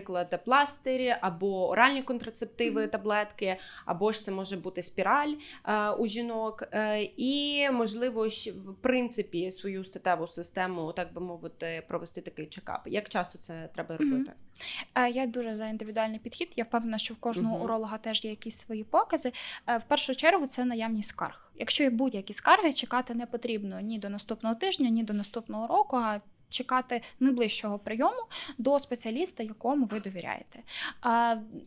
пластирі 0.46 1.16
або 1.22 1.70
оральні 1.70 2.04
контрацептиви 2.04 2.88
таблетки, 2.88 3.58
або 3.86 4.12
ж 4.12 4.24
це 4.24 4.32
може 4.32 4.58
бути 4.58 4.82
спіраль 4.82 5.34
е, 5.66 5.90
у 5.90 6.08
жінок, 6.08 6.64
е, 6.72 7.02
і 7.18 7.70
можливо 7.70 8.28
в 8.66 8.76
принципі 8.82 9.52
свою 9.52 9.86
статеву 9.86 10.28
систему, 10.28 10.94
так 10.94 11.14
би 11.14 11.22
мовити, 11.22 11.84
провести 11.88 12.22
такий 12.22 12.46
чекап. 12.46 12.82
Як 12.86 13.10
часто 13.10 13.40
це 13.40 13.70
треба 13.74 13.98
робити? 13.98 14.32
Mm-hmm. 14.32 15.12
Я 15.14 15.26
дуже 15.26 15.56
за 15.56 15.68
індивідуальний 15.68 16.20
підхід. 16.20 16.54
Я 16.56 16.64
впевнена, 16.64 16.98
що 16.98 17.14
в 17.14 17.18
кожного 17.18 17.58
mm-hmm. 17.58 17.64
уролога 17.64 17.98
теж 17.98 18.24
є 18.24 18.30
якісь 18.30 18.58
свої 18.58 18.84
покази. 18.84 19.32
В 19.68 19.84
першу 19.88 20.16
чергу 20.16 20.48
це 20.48 20.66
наявність 20.66 21.10
скарг. 21.10 21.52
Якщо 21.56 21.84
є 21.84 21.90
будь-які 21.90 22.34
скарги, 22.34 22.74
чекати 22.74 23.14
не 23.14 23.26
потрібно 23.26 23.80
ні 23.80 24.00
до 24.00 24.10
наступного 24.10 24.56
тижня, 24.56 24.90
ні 24.90 25.04
до 25.04 25.14
наступного 25.14 25.68
року. 25.68 25.98
а 25.98 26.22
чекати 26.52 27.02
найближчого 27.20 27.80
прийому 27.80 28.24
до 28.58 28.80
спеціаліста, 28.80 29.44
якому 29.44 29.86
ви 29.86 30.00
довіряєте. 30.00 30.60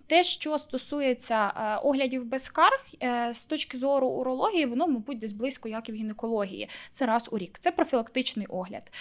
Те, 0.06 0.22
що 0.22 0.58
стосується 0.58 1.52
е, 1.56 1.76
оглядів 1.76 2.24
без 2.24 2.44
скарг, 2.44 2.86
е, 3.02 3.34
з 3.34 3.46
точки 3.46 3.78
зору 3.78 4.08
урології, 4.08 4.66
воно, 4.66 4.86
мабуть, 4.86 5.18
десь 5.18 5.32
близько, 5.32 5.68
як 5.68 5.88
і 5.88 5.92
в 5.92 5.94
гінекології. 5.94 6.68
Це 6.92 7.06
раз 7.06 7.28
у 7.32 7.38
рік. 7.38 7.58
Це 7.58 7.70
профілактичний 7.70 8.46
огляд. 8.46 8.92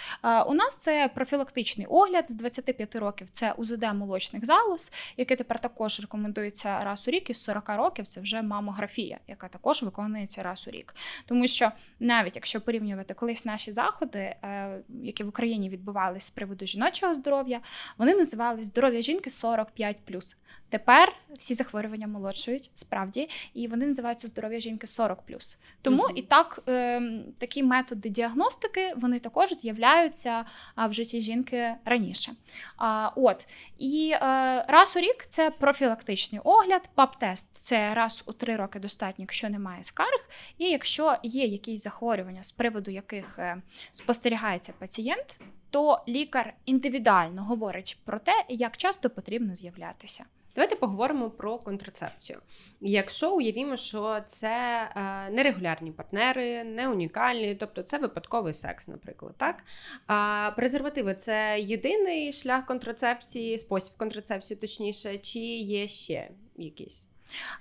У 0.46 0.54
нас 0.54 0.76
це 0.76 1.10
профілактичний 1.14 1.86
огляд 1.86 2.30
з 2.30 2.34
25 2.34 2.96
років. 2.96 3.30
Це 3.30 3.52
УЗД 3.52 3.82
молочних 3.82 4.44
залоз, 4.44 4.92
яке 5.16 5.36
тепер 5.36 5.60
також 5.60 6.00
рекомендується 6.00 6.80
раз 6.84 7.08
у 7.08 7.10
рік, 7.10 7.30
із 7.30 7.42
40 7.42 7.68
років 7.68 8.06
це 8.06 8.20
вже 8.20 8.42
мамографія, 8.42 9.18
яка 9.28 9.48
також 9.48 9.82
виконується 9.82 10.42
раз 10.42 10.68
у 10.68 10.70
рік. 10.70 10.94
Тому 11.26 11.46
що 11.46 11.72
навіть 12.00 12.36
якщо 12.36 12.60
порівнювати 12.60 13.14
колись 13.14 13.44
наші 13.44 13.72
заходи, 13.72 14.18
е, 14.18 14.78
які 15.02 15.24
в 15.24 15.28
Україні 15.28 15.70
відбувались 15.74 16.24
з 16.24 16.30
приводу 16.30 16.66
жіночого 16.66 17.14
здоров'я, 17.14 17.60
вони 17.98 18.14
називались 18.14 18.66
здоров'я 18.66 19.02
жінки 19.02 19.30
45 19.30 19.96
Тепер 20.74 21.12
всі 21.38 21.54
захворювання 21.54 22.06
молодшують, 22.06 22.70
справді, 22.74 23.28
і 23.54 23.68
вони 23.68 23.86
називаються 23.86 24.28
здоров'я 24.28 24.60
жінки 24.60 24.86
40 24.86 25.18
Тому 25.82 26.02
mm-hmm. 26.02 26.12
і 26.14 26.22
так 26.22 26.60
е, 26.68 27.02
такі 27.38 27.62
методи 27.62 28.08
діагностики 28.08 28.92
вони 28.96 29.18
також 29.18 29.52
з'являються 29.52 30.44
в 30.76 30.92
житті 30.92 31.20
жінки 31.20 31.74
раніше. 31.84 32.32
А, 32.76 33.10
От 33.16 33.46
і 33.78 34.10
е, 34.14 34.18
раз 34.68 34.96
у 34.96 35.00
рік 35.00 35.26
це 35.28 35.50
профілактичний 35.50 36.40
огляд, 36.44 36.90
ПАП-тест 36.94 37.48
це 37.52 37.94
раз 37.94 38.24
у 38.26 38.32
три 38.32 38.56
роки 38.56 38.78
достатньо, 38.78 39.22
якщо 39.22 39.48
немає 39.48 39.84
скарг, 39.84 40.28
і 40.58 40.64
якщо 40.64 41.16
є 41.22 41.46
якісь 41.46 41.82
захворювання, 41.82 42.42
з 42.42 42.50
приводу 42.50 42.90
яких 42.90 43.38
е, 43.38 43.62
спостерігається 43.90 44.72
пацієнт, 44.78 45.38
то 45.70 46.02
лікар 46.08 46.54
індивідуально 46.64 47.44
говорить 47.44 47.98
про 48.04 48.18
те, 48.18 48.44
як 48.48 48.76
часто 48.76 49.10
потрібно 49.10 49.54
з'являтися. 49.54 50.24
Давайте 50.54 50.76
поговоримо 50.76 51.30
про 51.30 51.58
контрацепцію. 51.58 52.38
Якщо 52.80 53.36
уявімо, 53.36 53.76
що 53.76 54.20
це 54.26 54.88
е, 54.96 55.30
нерегулярні 55.30 55.92
партнери, 55.92 56.64
не 56.64 56.88
унікальні, 56.88 57.54
тобто 57.54 57.82
це 57.82 57.98
випадковий 57.98 58.54
секс, 58.54 58.88
наприклад, 58.88 59.34
так 59.36 59.64
а 60.06 60.50
презервативи 60.56 61.14
це 61.14 61.60
єдиний 61.60 62.32
шлях 62.32 62.66
контрацепції, 62.66 63.58
спосіб 63.58 63.96
контрацепції, 63.96 64.60
точніше, 64.60 65.18
чи 65.18 65.40
є 65.40 65.88
ще 65.88 66.30
якісь? 66.56 67.13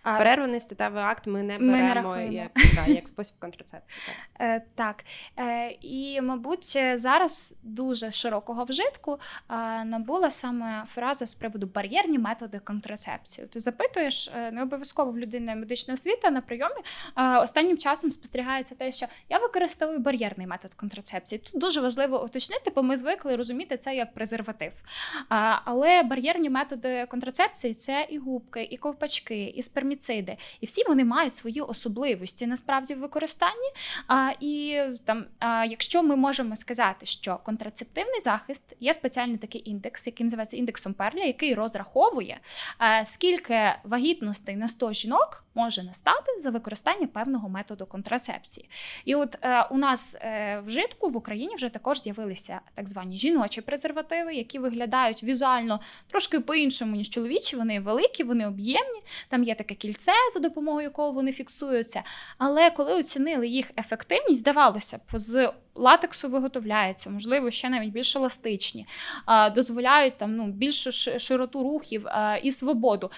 Перерваний 0.03 0.59
статевий 0.59 1.03
акт 1.03 1.27
ми 1.27 1.43
не 1.43 1.57
беремо 1.57 2.09
ми 2.09 2.27
як 2.27 2.51
та, 2.53 2.85
як 2.87 3.07
спосіб 3.13 3.35
контрацепції. 3.39 4.01
Так, 4.37 4.47
е, 4.47 4.63
так. 4.75 5.03
Е, 5.39 5.77
і, 5.81 6.21
мабуть, 6.21 6.77
зараз 6.95 7.55
дуже 7.63 8.11
широкого 8.11 8.63
вжитку 8.63 9.19
е, 9.49 9.83
набула 9.83 10.29
саме 10.29 10.83
фраза 10.93 11.27
з 11.27 11.35
приводу 11.35 11.67
бар'єрні 11.67 12.19
методи 12.19 12.59
контрацепції. 12.59 13.47
Ти 13.47 13.59
запитуєш, 13.59 14.31
е, 14.35 14.51
не 14.51 14.63
обов'язково 14.63 15.11
в 15.11 15.17
людини 15.17 15.55
медична 15.55 15.93
освіта 15.93 16.29
на 16.29 16.41
прийомі. 16.41 16.75
Е, 17.17 17.37
останнім 17.37 17.77
часом 17.77 18.11
спостерігається 18.11 18.75
те, 18.75 18.91
що 18.91 19.05
я 19.29 19.37
використовую 19.37 19.99
бар'єрний 19.99 20.47
метод 20.47 20.73
контрацепції. 20.73 21.39
Тут 21.39 21.61
дуже 21.61 21.81
важливо 21.81 22.25
уточнити, 22.25 22.71
бо 22.75 22.83
ми 22.83 22.97
звикли 22.97 23.35
розуміти 23.35 23.77
це 23.77 23.95
як 23.95 24.13
презерватив. 24.13 24.71
Але 25.65 26.03
бар'єрні 26.03 26.49
методи 26.49 27.05
контрацепції 27.05 27.73
це 27.73 28.05
і 28.09 28.17
губки, 28.17 28.67
і 28.71 28.77
ковпачки 28.77 29.43
і 29.43 29.62
сперміциди. 29.63 30.37
І 30.61 30.65
всі 30.65 30.83
вони 30.87 31.05
мають 31.05 31.35
свої 31.35 31.61
особливості 31.61 32.47
насправді 32.47 32.93
в 32.93 32.99
використанні. 32.99 33.69
А, 34.07 34.31
І 34.39 34.81
там, 35.05 35.25
а, 35.39 35.65
якщо 35.65 36.03
ми 36.03 36.15
можемо 36.15 36.55
сказати, 36.55 37.05
що 37.05 37.39
контрацептивний 37.43 38.19
захист 38.19 38.63
є 38.79 38.93
спеціальний 38.93 39.37
такий 39.37 39.69
індекс, 39.69 40.07
який 40.07 40.23
називається 40.23 40.57
індексом 40.57 40.93
Перля, 40.93 41.23
який 41.23 41.53
розраховує, 41.53 42.39
а, 42.77 43.05
скільки 43.05 43.73
вагітностей 43.83 44.55
на 44.55 44.67
100 44.67 44.93
жінок 44.93 45.43
може 45.55 45.83
настати 45.83 46.39
за 46.39 46.49
використання 46.49 47.07
певного 47.07 47.49
методу 47.49 47.85
контрацепції. 47.85 48.69
І 49.05 49.15
от 49.15 49.37
е, 49.41 49.63
у 49.71 49.77
нас 49.77 50.15
е, 50.21 50.61
в 50.65 50.69
житку 50.69 51.09
в 51.09 51.17
Україні 51.17 51.55
вже 51.55 51.69
також 51.69 52.01
з'явилися 52.01 52.59
так 52.75 52.89
звані 52.89 53.17
жіночі 53.17 53.61
презервативи, 53.61 54.35
які 54.35 54.59
виглядають 54.59 55.23
візуально 55.23 55.79
трошки 56.07 56.39
по-іншому, 56.39 56.95
ніж 56.95 57.09
чоловічі. 57.09 57.55
Вони 57.55 57.79
великі, 57.79 58.23
вони 58.23 58.47
об'ємні. 58.47 59.01
Там 59.29 59.42
є 59.43 59.55
таке 59.55 59.75
кільце, 59.75 60.11
за 60.33 60.39
допомогою 60.39 60.83
якого 60.83 61.11
вони 61.11 61.31
фіксуються. 61.31 62.03
Але 62.37 62.69
коли 62.69 62.93
оцінили 62.93 63.47
їх 63.47 63.71
ефективність, 63.77 64.39
здавалося 64.39 64.97
б, 64.97 65.01
з 65.13 65.51
латексу 65.75 66.29
виготовляється, 66.29 67.09
можливо, 67.09 67.51
ще 67.51 67.69
навіть 67.69 67.91
більш 67.91 68.15
еластичні, 68.15 68.87
дозволяють 69.55 70.17
там 70.17 70.35
ну 70.35 70.47
більшу 70.47 70.91
широту 71.19 71.63
рухів 71.63 72.05
і 72.43 72.51
свободу. 72.51 73.11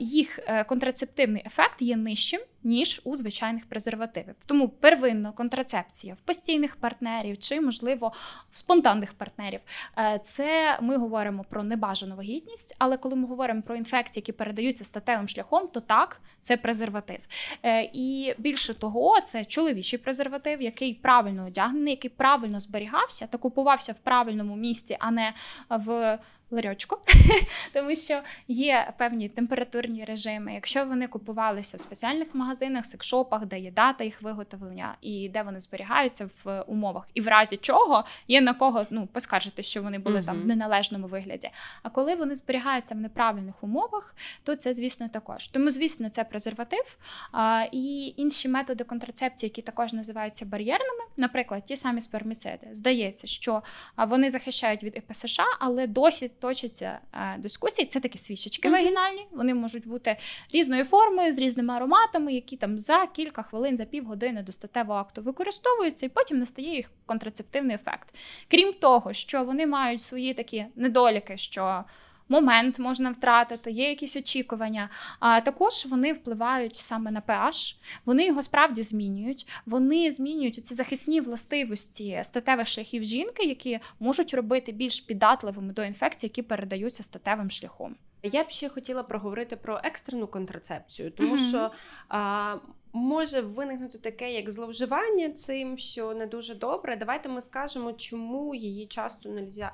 Їх 0.00 0.38
е, 0.38 0.64
контрацептивний 0.64 1.42
ефект 1.46 1.82
є 1.82 1.96
нижчим 1.96 2.40
ніж 2.64 3.00
у 3.04 3.16
звичайних 3.16 3.66
презервативів. 3.66 4.34
Тому 4.46 4.68
первинно 4.68 5.32
контрацепція 5.32 6.14
в 6.14 6.20
постійних 6.20 6.76
партнерів 6.76 7.38
чи, 7.38 7.60
можливо, 7.60 8.12
в 8.50 8.58
спонтанних 8.58 9.14
партнерів. 9.14 9.60
Е, 9.98 10.20
це 10.22 10.78
ми 10.80 10.96
говоримо 10.96 11.44
про 11.44 11.62
небажану 11.62 12.16
вагітність, 12.16 12.76
але 12.78 12.96
коли 12.96 13.16
ми 13.16 13.26
говоримо 13.26 13.62
про 13.62 13.76
інфекції, 13.76 14.20
які 14.20 14.32
передаються 14.32 14.84
статевим 14.84 15.28
шляхом, 15.28 15.68
то 15.68 15.80
так, 15.80 16.20
це 16.40 16.56
презерватив. 16.56 17.18
Е, 17.62 17.90
і 17.92 18.34
більше 18.38 18.74
того, 18.74 19.20
це 19.20 19.44
чоловічий 19.44 19.98
презерватив, 19.98 20.62
який 20.62 20.94
правильно 20.94 21.46
одягнений, 21.46 21.90
який 21.90 22.10
правильно 22.10 22.58
зберігався 22.58 23.26
та 23.26 23.38
купувався 23.38 23.92
в 23.92 23.98
правильному 23.98 24.56
місці, 24.56 24.96
а 25.00 25.10
не 25.10 25.32
в 25.68 26.18
ларьочку, 26.52 26.98
тому 27.72 27.94
що 27.94 28.20
є 28.48 28.92
певні 28.98 29.28
температурні 29.28 30.04
режими. 30.04 30.54
Якщо 30.54 30.84
вони 30.84 31.06
купувалися 31.06 31.76
в 31.76 31.80
спеціальних 31.80 32.34
магазинах, 32.34 32.86
секшопах, 32.86 33.46
де 33.46 33.58
є 33.58 33.70
дата 33.70 34.04
їх 34.04 34.22
виготовлення 34.22 34.96
і 35.00 35.28
де 35.28 35.42
вони 35.42 35.58
зберігаються 35.58 36.28
в 36.44 36.62
умовах, 36.62 37.08
і 37.14 37.20
в 37.20 37.28
разі 37.28 37.56
чого 37.56 38.04
є 38.28 38.40
на 38.40 38.54
кого 38.54 38.86
ну 38.90 39.06
поскаржити, 39.06 39.62
що 39.62 39.82
вони 39.82 39.98
були 39.98 40.20
uh-huh. 40.20 40.26
там 40.26 40.42
в 40.42 40.46
неналежному 40.46 41.06
вигляді. 41.06 41.50
А 41.82 41.90
коли 41.90 42.14
вони 42.14 42.34
зберігаються 42.34 42.94
в 42.94 42.98
неправильних 42.98 43.64
умовах, 43.64 44.14
то 44.42 44.56
це, 44.56 44.72
звісно, 44.72 45.08
також. 45.08 45.48
Тому, 45.48 45.70
звісно, 45.70 46.10
це 46.10 46.24
презерватив 46.24 46.98
а, 47.32 47.64
і 47.72 48.14
інші 48.16 48.48
методи 48.48 48.84
контрацепції, 48.84 49.48
які 49.48 49.62
також 49.62 49.92
називаються 49.92 50.44
бар'єрними, 50.44 51.04
наприклад, 51.16 51.64
ті 51.64 51.76
самі 51.76 52.00
сперміциди. 52.00 52.68
Здається, 52.72 53.26
що 53.26 53.62
вони 53.96 54.30
захищають 54.30 54.82
від 54.82 54.96
ІПСШ, 54.96 55.40
але 55.58 55.86
досі 55.86 56.28
точаться 56.42 56.98
е, 57.12 57.36
дискусії. 57.38 57.86
Це 57.86 58.00
такі 58.00 58.18
свічечки 58.18 58.68
mm-hmm. 58.68 58.72
вагінальні. 58.72 59.26
Вони 59.30 59.54
можуть 59.54 59.88
бути 59.88 60.16
різної 60.52 60.84
форми, 60.84 61.32
з 61.32 61.38
різними 61.38 61.74
ароматами, 61.74 62.32
які 62.32 62.56
там 62.56 62.78
за 62.78 63.06
кілька 63.06 63.42
хвилин, 63.42 63.76
за 63.76 63.84
півгодини 63.84 64.42
до 64.42 64.52
статевого 64.52 64.98
акту 64.98 65.22
використовуються, 65.22 66.06
і 66.06 66.08
потім 66.08 66.38
настає 66.38 66.74
їх 66.76 66.90
контрацептивний 67.06 67.74
ефект. 67.76 68.08
Крім 68.50 68.72
того, 68.72 69.12
що 69.12 69.44
вони 69.44 69.66
мають 69.66 70.02
свої 70.02 70.34
такі 70.34 70.66
недоліки, 70.76 71.36
що 71.36 71.84
момент 72.28 72.78
можна 72.78 73.10
втратити, 73.10 73.70
є 73.70 73.88
якісь 73.88 74.16
очікування. 74.16 74.88
А 75.20 75.40
також 75.40 75.86
вони 75.86 76.12
впливають 76.12 76.76
саме 76.76 77.10
на 77.10 77.20
pH, 77.20 77.76
вони 78.04 78.26
його 78.26 78.42
справді 78.42 78.82
змінюють. 78.82 79.46
Вони 79.66 80.12
змінюють 80.12 80.66
ці 80.66 80.74
захисні 80.74 81.20
властивості 81.20 82.20
статевих 82.22 82.66
шляхів 82.66 83.04
жінки, 83.04 83.44
які 83.44 83.80
можуть 84.00 84.34
робити 84.34 84.72
більш 84.72 85.00
піддатливими 85.00 85.72
до 85.72 85.84
інфекцій, 85.84 86.26
які 86.26 86.42
передаються 86.42 87.02
статевим 87.02 87.50
шляхом. 87.50 87.96
Я 88.22 88.44
б 88.44 88.50
ще 88.50 88.68
хотіла 88.68 89.02
проговорити 89.02 89.56
про 89.56 89.80
екстрену 89.84 90.26
контрацепцію, 90.26 91.10
тому 91.10 91.36
mm-hmm. 91.36 91.48
що 91.48 91.70
а, 92.08 92.56
може 92.92 93.40
виникнути 93.40 93.98
таке, 93.98 94.32
як 94.32 94.50
зловживання 94.50 95.30
цим, 95.30 95.78
що 95.78 96.14
не 96.14 96.26
дуже 96.26 96.54
добре. 96.54 96.96
Давайте 96.96 97.28
ми 97.28 97.40
скажемо, 97.40 97.92
чому 97.92 98.54
її 98.54 98.86
часто 98.86 99.28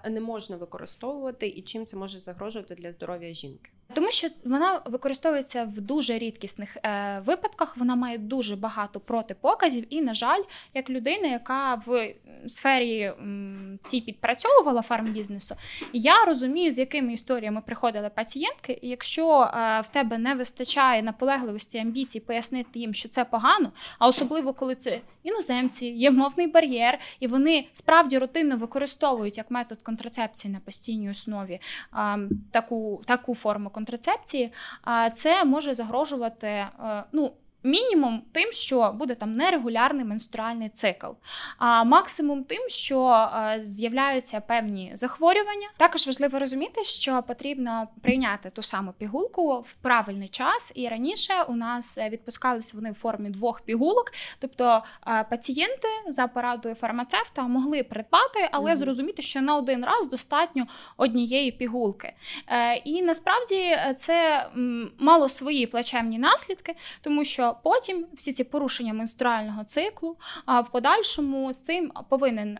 не 0.05 0.21
можна 0.21 0.57
використовувати 0.57 1.47
і 1.47 1.63
чим 1.63 1.87
це 1.87 1.97
може 1.97 2.19
загрожувати 2.19 2.75
для 2.75 2.93
здоров'я 2.93 3.33
жінки. 3.33 3.71
Тому 3.95 4.11
що 4.11 4.29
вона 4.45 4.81
використовується 4.85 5.65
в 5.65 5.81
дуже 5.81 6.19
рідкісних 6.19 6.77
е, 6.77 7.23
випадках. 7.27 7.77
Вона 7.77 7.97
має 7.97 8.19
дуже 8.19 8.57
багато 8.57 9.01
протипоказів, 9.01 9.87
і, 9.91 10.03
на 10.03 10.15
жаль, 10.15 10.43
як 10.75 10.91
людина, 10.91 11.29
яка 11.29 11.75
в 11.87 12.15
сфері 12.47 13.01
м, 13.03 13.79
цій 13.85 14.01
підпрацьовувала 14.01 14.83
фармбізнесу, 14.83 15.57
я 15.93 16.25
розумію, 16.25 16.71
з 16.71 16.79
якими 16.79 17.13
історіями 17.13 17.61
приходили 17.61 18.11
пацієнтки. 18.15 18.79
І 18.83 18.89
якщо 18.89 19.41
е, 19.43 19.81
в 19.81 19.89
тебе 19.89 20.19
не 20.19 20.35
вистачає 20.35 21.03
наполегливості 21.03 21.79
амбіцій, 21.79 22.21
пояснити 22.21 22.79
їм, 22.79 22.95
що 22.95 23.09
це 23.09 23.25
погано, 23.25 23.73
а 23.99 24.09
особливо 24.09 24.53
коли 24.53 24.75
це 24.75 25.01
іноземці, 25.23 25.87
є 25.87 26.11
мовний 26.11 26.47
бар'єр, 26.47 26.99
і 27.21 27.27
вони 27.27 27.67
справді 27.73 28.19
рутинно 28.19 28.57
використовують 28.57 29.39
як 29.39 29.51
метод 29.51 29.83
контрацепції 29.83 30.55
на 30.55 30.61
постійній 30.61 31.11
основі 31.11 31.61
е, 31.97 32.19
таку, 32.51 33.03
таку 33.07 33.35
форму 33.35 33.71
контрацепції, 33.79 34.53
це 35.13 35.45
може 35.45 35.75
загрожувати. 35.75 36.47
Е, 36.47 36.71
ну, 37.13 37.33
Мінімум 37.63 38.23
тим, 38.33 38.53
що 38.53 38.93
буде 38.93 39.15
там 39.15 39.37
нерегулярний 39.37 40.05
менструальний 40.05 40.69
цикл, 40.69 41.07
а 41.59 41.85
максимум 41.85 42.45
тим, 42.45 42.69
що 42.69 43.29
е, 43.35 43.61
з'являються 43.61 44.41
певні 44.41 44.91
захворювання. 44.95 45.69
Також 45.77 46.07
важливо 46.07 46.39
розуміти, 46.39 46.85
що 46.85 47.23
потрібно 47.23 47.89
прийняти 48.03 48.51
ту 48.51 48.63
саму 48.63 48.93
пігулку 48.93 49.61
в 49.61 49.73
правильний 49.73 50.29
час. 50.29 50.73
І 50.75 50.89
раніше 50.89 51.43
у 51.49 51.57
нас 51.57 51.99
відпускалися 51.99 52.77
вони 52.77 52.91
в 52.91 52.95
формі 52.95 53.31
двох 53.31 53.61
пігулок, 53.61 54.13
тобто 54.39 54.83
е, 55.07 55.25
пацієнти 55.31 55.89
за 56.09 56.27
порадою 56.27 56.75
фармацевта 56.75 57.43
могли 57.43 57.83
придбати, 57.83 58.49
але 58.53 58.73
mm-hmm. 58.73 58.77
зрозуміти, 58.77 59.23
що 59.23 59.41
на 59.41 59.57
один 59.57 59.85
раз 59.85 60.09
достатньо 60.09 60.67
однієї 60.97 61.53
пігулки. 61.53 62.13
Е, 62.49 62.77
і 62.77 63.03
насправді 63.03 63.79
це 63.97 64.47
мало 64.99 65.29
свої 65.29 65.67
плачевні 65.67 66.19
наслідки, 66.19 66.75
тому 67.03 67.25
що 67.25 67.48
потім 67.53 68.07
всі 68.15 68.33
ці 68.33 68.45
порушення 68.45 68.93
менструального 68.93 69.65
циклу, 69.65 70.17
в 70.47 70.71
подальшому 70.73 71.53
з 71.53 71.63
цим 71.63 71.93
повинен 72.09 72.59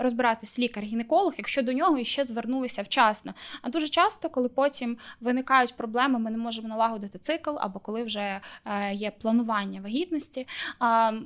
розбиратись 0.00 0.58
лікар-гінеколог, 0.58 1.34
якщо 1.38 1.62
до 1.62 1.72
нього 1.72 2.04
ще 2.04 2.24
звернулися 2.24 2.82
вчасно. 2.82 3.34
А 3.62 3.68
дуже 3.68 3.88
часто, 3.88 4.30
коли 4.30 4.48
потім 4.48 4.98
виникають 5.20 5.76
проблеми, 5.76 6.18
ми 6.18 6.30
не 6.30 6.38
можемо 6.38 6.68
налагодити 6.68 7.18
цикл, 7.18 7.50
або 7.58 7.78
коли 7.78 8.04
вже 8.04 8.40
е, 8.64 8.94
є 8.94 9.10
планування 9.10 9.80
вагітності. 9.80 10.46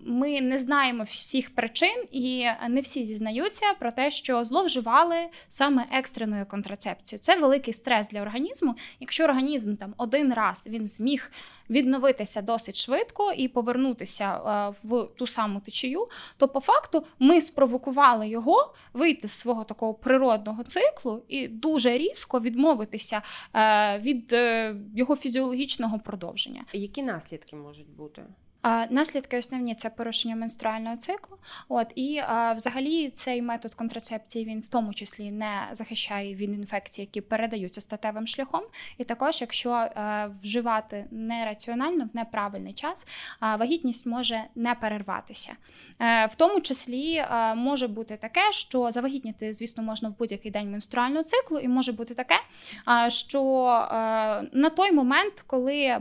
Ми 0.04 0.40
не 0.40 0.58
знаємо 0.58 1.04
всіх 1.04 1.54
причин, 1.54 2.04
і 2.10 2.46
не 2.68 2.80
всі 2.80 3.04
зізнаються 3.04 3.66
про 3.78 3.92
те, 3.92 4.10
що 4.10 4.44
зловживали 4.44 5.16
саме 5.48 5.86
екстреною 5.92 6.46
контрацепцією. 6.46 7.20
Це 7.20 7.36
великий 7.36 7.72
стрес 7.72 8.08
для 8.08 8.22
організму. 8.22 8.74
Якщо 9.00 9.24
організм 9.24 9.76
там 9.76 9.94
один 9.96 10.34
раз 10.34 10.68
він 10.70 10.86
зміг 10.86 11.32
відновитися 11.70 12.42
досить 12.42 12.76
швидко 12.76 13.32
і 13.32 13.48
повернутися 13.48 14.36
е, 14.36 14.74
в 14.82 15.08
ту 15.16 15.26
саму 15.26 15.60
течію, 15.60 16.08
то 16.36 16.48
по 16.48 16.60
факту 16.60 17.04
ми 17.18 17.40
спровокували 17.40 18.28
його 18.28 18.74
вийти 18.92 19.28
з 19.28 19.32
свого 19.32 19.64
такого 19.64 19.94
природного 19.94 20.64
циклу 20.64 21.22
і 21.28 21.48
дуже 21.48 21.98
різко 21.98 22.40
відмовитися 22.40 23.22
е, 23.54 23.98
від 23.98 24.32
е, 24.32 24.74
його 24.96 25.16
фізіологічного 25.16 25.98
продовження. 25.98 26.64
Які 26.72 27.02
наслідки 27.02 27.56
можуть 27.56 27.96
бути? 27.96 28.22
Наслідки 28.90 29.38
основні 29.38 29.74
це 29.74 29.90
порушення 29.90 30.36
менструального 30.36 30.96
циклу. 30.96 31.36
От 31.68 31.92
і 31.94 32.22
взагалі 32.56 33.10
цей 33.10 33.42
метод 33.42 33.74
контрацепції 33.74 34.44
він 34.44 34.60
в 34.60 34.66
тому 34.66 34.94
числі 34.94 35.30
не 35.30 35.68
захищає 35.72 36.34
від 36.34 36.50
інфекцій, 36.50 37.00
які 37.00 37.20
передаються 37.20 37.80
статевим 37.80 38.26
шляхом. 38.26 38.62
І 38.98 39.04
також, 39.04 39.40
якщо 39.40 39.70
а, 39.70 40.28
вживати 40.42 41.04
нераціонально 41.10 42.04
в 42.12 42.16
неправильний 42.16 42.72
час, 42.72 43.06
вагітність 43.40 44.06
може 44.06 44.44
не 44.54 44.74
перерватися. 44.74 45.52
Е, 45.98 46.26
в 46.26 46.34
тому 46.34 46.60
числі 46.60 47.18
а, 47.18 47.54
може 47.54 47.88
бути 47.88 48.16
таке, 48.16 48.52
що 48.52 48.90
завагітніти, 48.90 49.52
звісно, 49.52 49.82
можна 49.82 50.08
в 50.08 50.18
будь-який 50.18 50.50
день 50.50 50.70
менструального 50.70 51.24
циклу, 51.24 51.58
і 51.58 51.68
може 51.68 51.92
бути 51.92 52.14
таке, 52.14 52.40
що 53.08 53.40
на 54.52 54.70
той 54.70 54.92
момент, 54.92 55.44
коли 55.46 56.00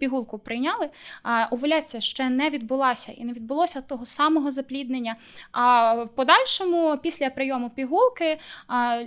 пігулку 0.00 0.38
прийняли, 0.38 0.90
а 1.22 1.46
овуляція 1.50 2.00
ще 2.00 2.28
не 2.30 2.50
відбулася 2.50 3.12
і 3.12 3.24
не 3.24 3.32
відбулося 3.32 3.80
того 3.80 4.06
самого 4.06 4.50
запліднення. 4.50 5.16
А 5.52 5.94
в 5.94 6.08
подальшому, 6.08 6.98
після 7.02 7.30
прийому 7.30 7.70
пігулки, 7.70 8.38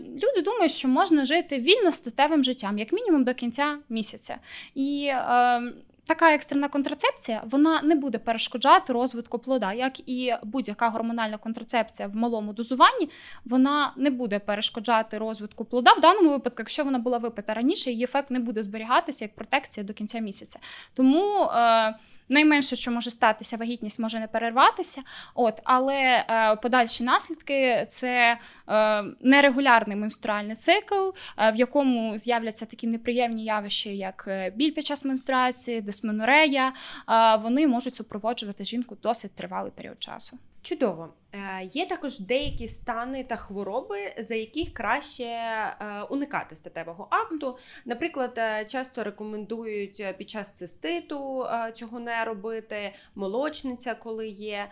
люди 0.07 0.41
думають, 0.45 0.71
що 0.71 0.87
можна 0.87 1.25
жити 1.25 1.59
вільно 1.59 1.91
статевим 1.91 2.43
життям, 2.43 2.77
як 2.77 2.93
мінімум 2.93 3.23
до 3.23 3.33
кінця 3.33 3.77
місяця. 3.89 4.37
І 4.75 5.11
ем, 5.11 5.73
Така 6.05 6.33
екстрена 6.33 6.69
контрацепція 6.69 7.41
вона 7.45 7.81
не 7.81 7.95
буде 7.95 8.17
перешкоджати 8.17 8.93
розвитку 8.93 9.39
плода, 9.39 9.73
як 9.73 10.09
і 10.09 10.33
будь-яка 10.43 10.89
гормональна 10.89 11.37
контрацепція 11.37 12.07
в 12.07 12.15
малому 12.15 12.53
дозуванні, 12.53 13.09
вона 13.45 13.93
не 13.97 14.09
буде 14.09 14.39
перешкоджати 14.39 15.17
розвитку 15.17 15.65
плода. 15.65 15.93
В 15.93 16.01
даному 16.01 16.29
випадку, 16.29 16.61
якщо 16.61 16.83
вона 16.83 16.99
була 16.99 17.17
випита 17.17 17.53
раніше, 17.53 17.91
її 17.91 18.03
ефект 18.03 18.31
не 18.31 18.39
буде 18.39 18.63
зберігатися 18.63 19.25
як 19.25 19.35
протекція 19.35 19.83
до 19.83 19.93
кінця 19.93 20.19
місяця. 20.19 20.59
Тому. 20.93 21.43
Е- 21.43 21.95
Найменше, 22.29 22.75
що 22.75 22.91
може 22.91 23.09
статися, 23.09 23.57
вагітність 23.57 23.99
може 23.99 24.19
не 24.19 24.27
перерватися. 24.27 25.01
От, 25.35 25.61
але 25.63 26.25
е, 26.29 26.55
подальші 26.55 27.03
наслідки 27.03 27.85
це 27.89 28.37
е, 28.69 29.03
нерегулярний 29.21 29.97
менструальний 29.97 30.55
цикл, 30.55 31.09
е, 31.37 31.51
в 31.51 31.55
якому 31.55 32.17
з'являться 32.17 32.65
такі 32.65 32.87
неприємні 32.87 33.43
явища, 33.45 33.89
як 33.89 34.25
е, 34.27 34.49
біль 34.55 34.71
під 34.71 34.85
час 34.85 35.05
менструації, 35.05 35.81
дисменорея. 35.81 36.73
Е, 37.09 37.35
вони 37.35 37.67
можуть 37.67 37.95
супроводжувати 37.95 38.65
жінку 38.65 38.97
досить 39.03 39.35
тривалий 39.35 39.71
період 39.75 40.03
часу. 40.03 40.37
Чудово. 40.61 41.13
Е, 41.33 41.69
є 41.73 41.85
також 41.85 42.19
деякі 42.19 42.67
стани 42.67 43.23
та 43.23 43.35
хвороби, 43.35 44.13
за 44.17 44.35
яких 44.35 44.73
краще 44.73 45.23
е, 45.23 46.01
уникати 46.09 46.55
статевого 46.55 47.07
акту. 47.09 47.57
Наприклад, 47.85 48.33
е, 48.37 48.65
часто 48.65 49.03
рекомендують 49.03 50.05
під 50.17 50.29
час 50.29 50.51
циститу 50.51 51.45
цього 51.73 51.99
не 51.99 52.25
робити, 52.25 52.93
молочниця, 53.15 53.95
коли 53.95 54.27
є. 54.27 54.69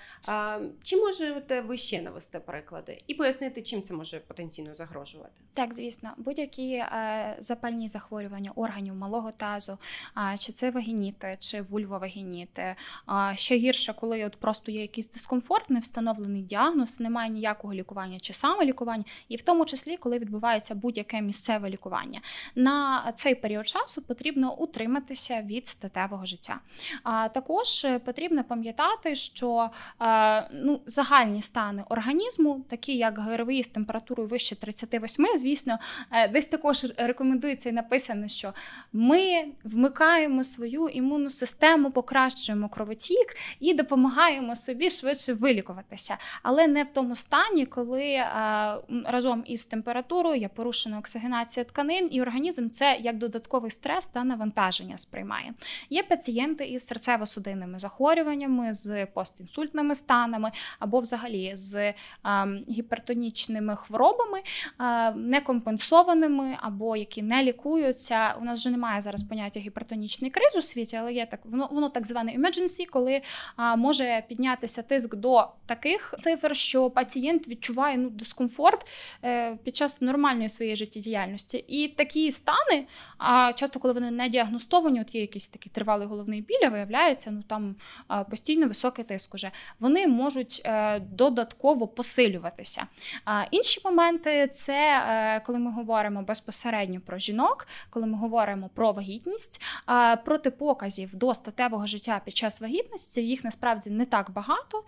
Чи 0.83 0.97
можете 0.97 1.61
ви 1.61 1.77
ще 1.77 2.01
навести 2.01 2.39
приклади 2.39 3.01
і 3.07 3.13
пояснити, 3.13 3.61
чим 3.61 3.81
це 3.81 3.93
може 3.93 4.19
потенційно 4.19 4.75
загрожувати? 4.75 5.31
Так, 5.53 5.73
звісно, 5.73 6.09
будь-які 6.17 6.83
запальні 7.39 7.87
захворювання 7.87 8.51
органів 8.55 8.95
малого 8.95 9.31
тазу, 9.31 9.77
чи 10.39 10.51
це 10.51 10.71
вагініти, 10.71 11.35
чи 11.39 11.61
вульвовагініти. 11.61 12.75
Ще 13.35 13.55
гірше, 13.55 13.93
коли 13.93 14.25
от 14.25 14.35
просто 14.35 14.71
є 14.71 14.81
якийсь 14.81 15.09
дискомфорт, 15.09 15.69
не 15.69 15.79
встановлений 15.79 16.43
діагноз, 16.51 16.99
немає 16.99 17.29
ніякого 17.29 17.73
лікування 17.73 18.19
чи 18.19 18.33
самолікування, 18.33 19.03
і 19.29 19.35
в 19.35 19.41
тому 19.41 19.65
числі, 19.65 19.97
коли 19.97 20.19
відбувається 20.19 20.75
будь-яке 20.75 21.21
місцеве 21.21 21.69
лікування. 21.69 22.21
На 22.55 23.11
цей 23.15 23.35
період 23.35 23.67
часу 23.67 24.01
потрібно 24.01 24.55
утриматися 24.55 25.41
від 25.41 25.67
статевого 25.67 26.25
життя. 26.25 26.59
А 27.03 27.29
також 27.29 27.85
е, 27.85 27.99
потрібно 27.99 28.43
пам'ятати, 28.43 29.15
що 29.15 29.69
е, 30.01 30.49
ну, 30.53 30.81
загальні 30.85 31.41
стани 31.41 31.83
організму, 31.89 32.65
такі 32.69 32.97
як 32.97 33.19
ГРВІ 33.19 33.63
з 33.63 33.67
температурою 33.67 34.29
вище 34.29 34.55
38, 34.55 35.27
звісно, 35.37 35.79
е, 36.11 36.27
десь 36.27 36.45
також 36.45 36.85
рекомендується 36.97 37.69
і 37.69 37.71
написано, 37.71 38.27
що 38.27 38.53
ми 38.93 39.45
вмикаємо 39.63 40.43
свою 40.43 40.87
імунну 40.89 41.29
систему, 41.29 41.91
покращуємо 41.91 42.69
кровотік 42.69 43.37
і 43.59 43.73
допомагаємо 43.73 44.55
собі 44.55 44.89
швидше 44.89 45.33
вилікуватися 45.33 46.17
але 46.43 46.67
не 46.67 46.83
в 46.83 46.87
тому 46.93 47.15
стані, 47.15 47.65
коли 47.65 48.03
е, 48.03 48.27
разом 49.05 49.43
із 49.47 49.65
температурою 49.65 50.41
є 50.41 50.47
порушена 50.47 50.99
оксигенація 50.99 51.63
тканин, 51.63 52.07
і 52.11 52.21
організм 52.21 52.69
це 52.69 52.97
як 53.01 53.17
додатковий 53.17 53.71
стрес 53.71 54.07
та 54.07 54.23
навантаження 54.23 54.97
сприймає. 54.97 55.53
Є 55.89 56.03
пацієнти 56.03 56.65
із 56.65 56.91
серцево-судинними 56.91 57.79
захворюваннями, 57.79 58.73
з 58.73 59.05
постінсультними 59.05 59.95
станами 59.95 60.51
або 60.79 60.99
взагалі 60.99 61.51
з 61.55 61.75
е, 61.75 61.93
гіпертонічними 62.69 63.75
хворобами, 63.75 64.39
е, 64.79 65.11
некомпенсованими 65.11 66.57
або 66.61 66.95
які 66.95 67.21
не 67.21 67.43
лікуються. 67.43 68.35
У 68.41 68.43
нас 68.43 68.59
вже 68.59 68.69
немає 68.69 69.01
зараз 69.01 69.23
поняття 69.23 69.59
гіпертонічний 69.59 70.31
криз 70.31 70.57
у 70.57 70.61
світі, 70.61 70.95
але 70.95 71.13
є 71.13 71.25
так, 71.25 71.39
воно 71.43 71.69
воно 71.71 71.89
так 71.89 72.07
зване 72.07 72.31
emergency, 72.37 72.85
коли 72.85 73.21
може 73.77 74.23
піднятися 74.27 74.81
тиск 74.81 75.15
до 75.15 75.47
таких 75.65 76.13
цифр, 76.19 76.30
що 76.53 76.89
пацієнт 76.89 77.47
відчуває 77.47 77.97
ну, 77.97 78.09
дискомфорт 78.09 78.87
е, 79.23 79.55
під 79.63 79.75
час 79.75 80.01
нормальної 80.01 80.49
своєї 80.49 80.75
життєдіяльності. 80.75 81.65
І 81.67 81.87
такі 81.87 82.31
стани, 82.31 82.87
а 83.17 83.53
часто, 83.53 83.79
коли 83.79 83.93
вони 83.93 84.11
не 84.11 84.29
діагностовані, 84.29 85.01
от 85.01 85.15
є 85.15 85.21
якийсь 85.21 85.49
такий 85.49 85.71
тривалий 85.75 86.07
головний 86.07 86.41
біль, 86.41 86.69
виявляється, 86.71 87.31
ну 87.31 87.43
там 87.47 87.75
постійно 88.29 88.67
високий 88.67 89.05
тиск 89.05 89.35
уже, 89.35 89.51
вони 89.79 90.07
можуть 90.07 90.61
е, 90.65 90.99
додатково 90.99 91.87
посилюватися. 91.87 92.87
Інші 93.51 93.81
моменти 93.85 94.47
це 94.47 95.03
е, 95.07 95.41
коли 95.45 95.59
ми 95.59 95.71
говоримо 95.71 96.21
безпосередньо 96.21 97.01
про 97.05 97.17
жінок, 97.17 97.67
коли 97.89 98.05
ми 98.05 98.17
говоримо 98.17 98.69
про 98.73 98.91
вагітність, 98.91 99.61
протипоказів 100.25 101.15
до 101.15 101.33
статевого 101.33 101.87
життя 101.87 102.21
під 102.25 102.37
час 102.37 102.61
вагітності 102.61 103.21
їх 103.21 103.43
насправді 103.43 103.89
не 103.89 104.05
так 104.05 104.31
багато. 104.31 104.83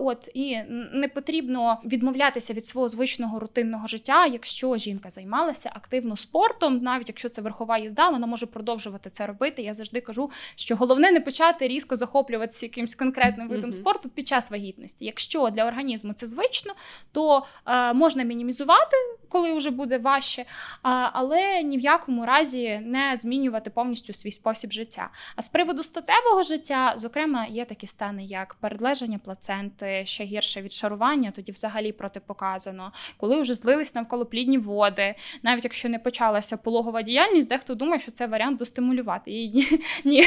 От 0.00 0.28
і 0.34 0.62
не 0.92 1.08
потрібно 1.08 1.80
відмовлятися 1.84 2.52
від 2.52 2.66
свого 2.66 2.88
звичного 2.88 3.38
рутинного 3.38 3.86
життя, 3.86 4.26
якщо 4.26 4.76
жінка 4.76 5.10
займалася 5.10 5.70
активно 5.74 6.16
спортом, 6.16 6.78
навіть 6.78 7.08
якщо 7.08 7.28
це 7.28 7.42
верхова 7.42 7.78
їзда, 7.78 8.08
вона 8.08 8.26
може 8.26 8.46
продовжувати 8.46 9.10
це 9.10 9.26
робити. 9.26 9.62
Я 9.62 9.74
завжди 9.74 10.00
кажу, 10.00 10.30
що 10.56 10.76
головне 10.76 11.10
не 11.10 11.20
почати 11.20 11.68
різко 11.68 11.96
захоплюватися 11.96 12.66
якимось 12.66 12.94
конкретним 12.94 13.48
видом 13.48 13.70
mm-hmm. 13.70 13.74
спорту 13.74 14.08
під 14.08 14.28
час 14.28 14.50
вагітності. 14.50 15.04
Якщо 15.04 15.50
для 15.50 15.64
організму 15.64 16.12
це 16.12 16.26
звично, 16.26 16.72
то 17.12 17.46
е, 17.66 17.92
можна 17.92 18.22
мінімізувати, 18.22 18.96
коли 19.28 19.54
вже 19.54 19.70
буде 19.70 19.98
важче, 19.98 20.42
е, 20.42 20.46
але 21.12 21.62
ні 21.62 21.78
в 21.78 21.80
якому 21.80 22.26
разі 22.26 22.80
не 22.84 23.16
змінювати 23.16 23.70
повністю 23.70 24.12
свій 24.12 24.32
спосіб 24.32 24.72
життя. 24.72 25.10
А 25.36 25.42
з 25.42 25.48
приводу 25.48 25.82
статевого 25.82 26.42
життя, 26.42 26.94
зокрема, 26.96 27.46
є 27.46 27.64
такі 27.64 27.86
стани, 27.86 28.24
як 28.24 28.54
передлежання 28.54 29.18
плаценти, 29.18 30.02
ще 30.06 30.24
гірше 30.24 30.59
від 30.62 30.72
шарування, 30.72 31.32
тоді 31.36 31.52
взагалі 31.52 31.92
протипоказано. 31.92 32.92
Коли 33.16 33.40
вже 33.40 33.54
злились 33.54 33.94
навколо 33.94 34.26
плідні 34.26 34.58
води, 34.58 35.14
навіть 35.42 35.64
якщо 35.64 35.88
не 35.88 35.98
почалася 35.98 36.56
пологова 36.56 37.02
діяльність, 37.02 37.48
дехто 37.48 37.74
думає, 37.74 38.00
що 38.00 38.10
це 38.10 38.26
варіант 38.26 38.58
достимулювати. 38.58 39.30
І 39.30 39.48
ні, 39.48 39.66
ні, 40.04 40.26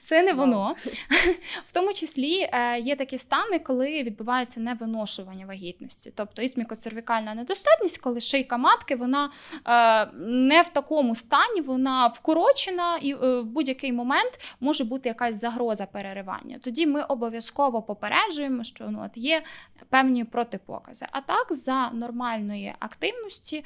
це 0.00 0.22
не 0.22 0.32
воно. 0.32 0.74
В 1.68 1.72
тому 1.72 1.92
числі 1.92 2.48
е, 2.52 2.80
є 2.80 2.96
такі 2.96 3.18
стани, 3.18 3.58
коли 3.58 4.02
відбувається 4.02 4.60
невиношування 4.60 5.46
вагітності, 5.46 6.12
тобто 6.16 6.42
ісмікоцервікальна 6.42 7.34
недостатність, 7.34 7.98
коли 7.98 8.20
шийка 8.20 8.56
матки 8.56 8.96
вона 8.96 9.30
е, 9.66 10.06
не 10.26 10.62
в 10.62 10.68
такому 10.68 11.14
стані, 11.14 11.60
вона 11.60 12.06
вкорочена 12.06 12.96
і 13.02 13.12
е, 13.12 13.16
в 13.40 13.44
будь-який 13.44 13.92
момент 13.92 14.56
може 14.60 14.84
бути 14.84 15.08
якась 15.08 15.40
загроза 15.40 15.86
переривання. 15.86 16.58
Тоді 16.62 16.86
ми 16.86 17.02
обов'язково 17.02 17.82
попереджуємо, 17.82 18.64
що 18.64 18.84
ну 18.90 19.02
от 19.04 19.16
є 19.16 19.42
певні 19.88 20.24
протипокази. 20.24 21.06
А 21.10 21.20
так, 21.20 21.52
за 21.52 21.90
нормальної 21.90 22.74
активності 22.78 23.64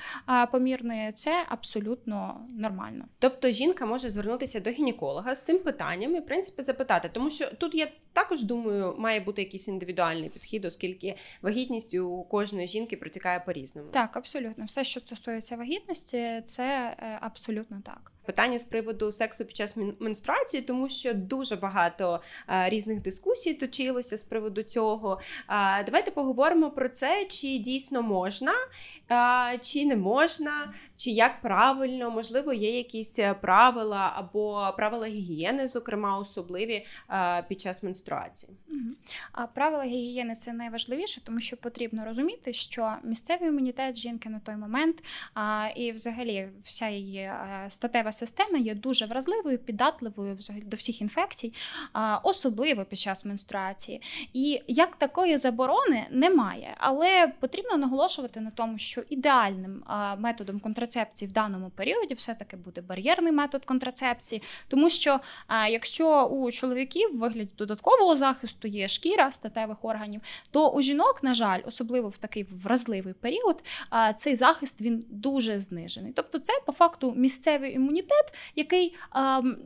помірної, 0.52 1.12
це 1.12 1.44
абсолютно 1.48 2.40
нормально. 2.50 3.04
Тобто 3.18 3.50
жінка 3.50 3.86
може 3.86 4.10
звернутися 4.10 4.60
до 4.60 4.70
гінеколога 4.70 5.34
з 5.34 5.44
цим 5.44 5.58
питанням 5.58 6.16
і 6.16 6.20
в 6.20 6.26
принципі 6.26 6.62
запитати, 6.62 7.10
тому 7.12 7.30
що 7.30 7.46
тут 7.46 7.74
я 7.74 7.88
також 8.12 8.42
думаю, 8.42 8.94
має 8.98 9.20
бути 9.20 9.42
якийсь 9.42 9.68
індивідуальний 9.68 10.28
підхід, 10.28 10.64
оскільки 10.64 11.16
вагітність 11.42 11.94
у 11.94 12.22
кожної 12.22 12.66
жінки 12.66 12.96
протікає 12.96 13.40
по 13.40 13.52
різному. 13.52 13.88
Так, 13.90 14.16
абсолютно, 14.16 14.64
все, 14.64 14.84
що 14.84 15.00
стосується 15.00 15.56
вагітності, 15.56 16.42
це 16.44 16.96
е, 16.98 17.18
абсолютно 17.20 17.80
так 17.84 18.12
питання 18.30 18.58
з 18.58 18.64
приводу 18.64 19.12
сексу 19.12 19.44
під 19.44 19.56
час 19.56 19.76
менструації, 20.00 20.62
тому 20.62 20.88
що 20.88 21.14
дуже 21.14 21.56
багато 21.56 22.20
а, 22.46 22.68
різних 22.68 23.02
дискусій 23.02 23.54
точилося 23.54 24.16
з 24.16 24.22
приводу 24.22 24.62
цього. 24.62 25.20
А, 25.46 25.82
Давайте 25.82 26.10
поговоримо 26.10 26.70
про 26.70 26.88
це, 26.88 27.24
чи 27.24 27.58
дійсно 27.58 28.02
можна, 28.02 28.52
а, 29.08 29.56
чи 29.60 29.84
не 29.86 29.96
можна, 29.96 30.74
чи 30.96 31.10
як 31.10 31.40
правильно, 31.40 32.10
можливо, 32.10 32.52
є 32.52 32.76
якісь 32.76 33.18
е, 33.18 33.34
правила 33.34 34.12
або 34.16 34.74
правила 34.76 35.06
гігієни, 35.06 35.68
зокрема 35.68 36.18
особливі 36.18 36.86
під 37.48 37.60
час 37.60 37.82
менструації. 37.82 38.52
А 39.32 39.46
правила 39.46 39.84
гігієни 39.84 40.34
це 40.34 40.52
найважливіше, 40.52 41.20
тому 41.24 41.40
що 41.40 41.56
потрібно 41.56 42.04
розуміти, 42.04 42.52
що 42.52 42.94
місцевий 43.02 43.48
імунітет 43.48 43.96
жінки 43.96 44.28
на 44.28 44.40
той 44.40 44.56
момент, 44.56 45.04
а, 45.34 45.68
і 45.76 45.92
взагалі 45.92 46.48
вся 46.64 46.88
її 46.88 47.32
статева 47.68 48.12
система 48.20 48.58
є 48.58 48.74
дуже 48.74 49.06
вразливою, 49.06 49.58
піддатливою 49.58 50.38
до 50.64 50.76
всіх 50.76 51.00
інфекцій, 51.00 51.52
особливо 52.22 52.84
під 52.84 52.98
час 52.98 53.24
менструації. 53.24 54.02
І 54.32 54.62
як 54.68 54.96
такої 54.96 55.36
заборони 55.36 56.06
немає, 56.10 56.74
але 56.78 57.32
потрібно 57.40 57.76
наголошувати 57.76 58.40
на 58.40 58.50
тому, 58.50 58.78
що 58.78 59.02
ідеальним 59.08 59.84
методом 60.18 60.60
контрацепції 60.60 61.28
в 61.28 61.32
даному 61.32 61.70
періоді 61.70 62.14
все-таки 62.14 62.56
буде 62.56 62.80
бар'єрний 62.80 63.32
метод 63.32 63.64
контрацепції, 63.64 64.42
тому 64.68 64.90
що 64.90 65.20
якщо 65.70 66.24
у 66.24 66.50
чоловіків 66.50 67.10
в 67.14 67.18
вигляді 67.18 67.52
додаткового 67.58 68.16
захисту 68.16 68.68
є 68.68 68.88
шкіра 68.88 69.30
статевих 69.30 69.84
органів, 69.84 70.20
то 70.50 70.70
у 70.70 70.82
жінок, 70.82 71.22
на 71.22 71.34
жаль, 71.34 71.60
особливо 71.66 72.08
в 72.08 72.16
такий 72.16 72.46
вразливий 72.50 73.14
період, 73.14 73.62
цей 74.16 74.36
захист 74.36 74.80
він 74.80 75.04
дуже 75.08 75.58
знижений. 75.58 76.12
Тобто, 76.12 76.38
це 76.38 76.52
по 76.66 76.72
факту 76.72 77.12
місцевий 77.16 77.74
імунітет, 77.74 78.09
який 78.56 78.94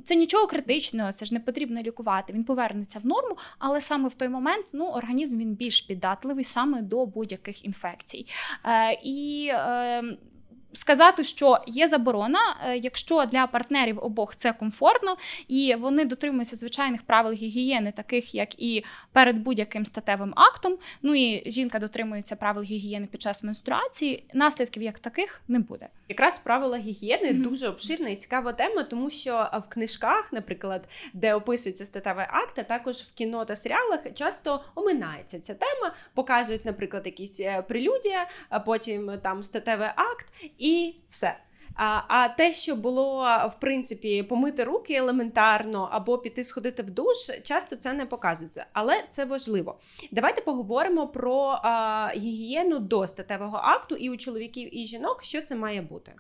це 0.05 0.15
нічого 0.15 0.47
критичного, 0.47 1.13
це 1.13 1.27
ж 1.27 1.35
не 1.35 1.41
потрібно 1.41 1.83
лікувати. 1.83 2.33
Він 2.33 2.45
повернеться 2.45 2.99
в 2.99 3.07
норму, 3.07 3.37
але 3.59 3.81
саме 3.81 4.09
в 4.09 4.15
той 4.15 4.29
момент 4.29 4.67
ну, 4.73 4.87
організм 4.87 5.39
він 5.39 5.55
більш 5.55 5.81
піддатливий 5.81 6.45
саме 6.45 6.83
до 6.83 7.07
будь-яких 7.07 7.65
інфекцій. 7.65 8.27
Е, 8.65 8.99
і 9.03 9.51
ем, 9.53 10.17
сказати, 10.75 11.25
що 11.25 11.59
є 11.67 11.89
заборона, 11.89 12.39
е, 12.67 12.77
якщо 12.77 13.25
для 13.25 13.47
партнерів 13.47 13.99
обох 13.99 14.37
це 14.37 14.53
комфортно 14.53 15.17
і 15.49 15.75
вони 15.75 16.05
дотримуються 16.05 16.57
звичайних 16.57 17.03
правил 17.03 17.33
гігієни, 17.33 17.93
таких 17.93 18.35
як 18.35 18.63
і 18.63 18.85
перед 19.13 19.37
будь-яким 19.37 19.85
статевим 19.85 20.33
актом. 20.37 20.77
Ну 21.03 21.15
і 21.15 21.51
жінка 21.51 21.79
дотримується 21.79 22.37
правил 22.37 22.63
гігієни 22.63 23.07
під 23.07 23.23
час 23.23 23.43
менструації, 23.43 24.25
наслідків 24.35 24.83
як 24.83 24.99
таких 24.99 25.41
не 25.49 25.59
буде. 25.59 25.89
Якраз 26.09 26.39
правила 26.39 26.79
гігієни 26.79 27.33
mm-hmm. 27.33 27.43
дуже 27.43 27.69
обширна 27.69 28.09
і 28.09 28.17
цікава 28.17 28.53
тема, 28.53 28.83
тому 28.83 29.11
що 29.11 29.49
в 29.69 29.73
книжках, 29.73 30.33
наприклад, 30.33 30.89
де 31.13 31.35
описується 31.35 31.87
статевий 31.87 32.27
акт, 32.29 32.59
а 32.59 32.63
також 32.63 32.97
в 32.97 33.15
кіно 33.15 33.45
та 33.45 33.57
серіалах 33.57 34.01
часто 34.15 34.65
оминається 34.75 35.41
ця 35.41 35.55
тема, 35.55 35.95
показують, 36.15 36.65
наприклад, 36.65 37.03
якісь 37.07 37.41
е, 37.41 37.63
прелюдія, 37.63 38.29
а 38.49 38.61
потім 38.61 39.13
там 39.23 39.43
статевий 39.43 39.89
акт 39.97 40.27
і 40.65 40.95
все. 41.11 41.37
А 41.75 42.01
а 42.09 42.29
те, 42.29 42.55
що 42.55 42.77
було 42.77 43.23
в 43.57 43.61
принципі 43.61 44.23
помити 44.23 44.65
руки 44.65 44.95
елементарно 44.95 45.89
або 45.93 46.19
піти 46.19 46.45
сходити 46.45 46.83
в 46.83 46.91
душ, 46.91 47.17
часто 47.43 47.77
це 47.77 47.93
не 47.93 48.07
показується, 48.07 48.67
але 48.73 49.05
це 49.11 49.25
важливо. 49.25 49.79
Давайте 50.13 50.41
поговоримо 50.41 51.09
про 51.09 51.61
а, 51.63 52.09
гігієну 52.17 52.79
до 52.79 53.07
статевого 53.07 53.57
акту 53.57 53.95
і 53.95 54.11
у 54.11 54.17
чоловіків 54.17 54.79
і 54.79 54.87
жінок, 54.87 55.25
що 55.25 55.43
це 55.43 55.57
має 55.57 55.83
бути. 55.83 56.13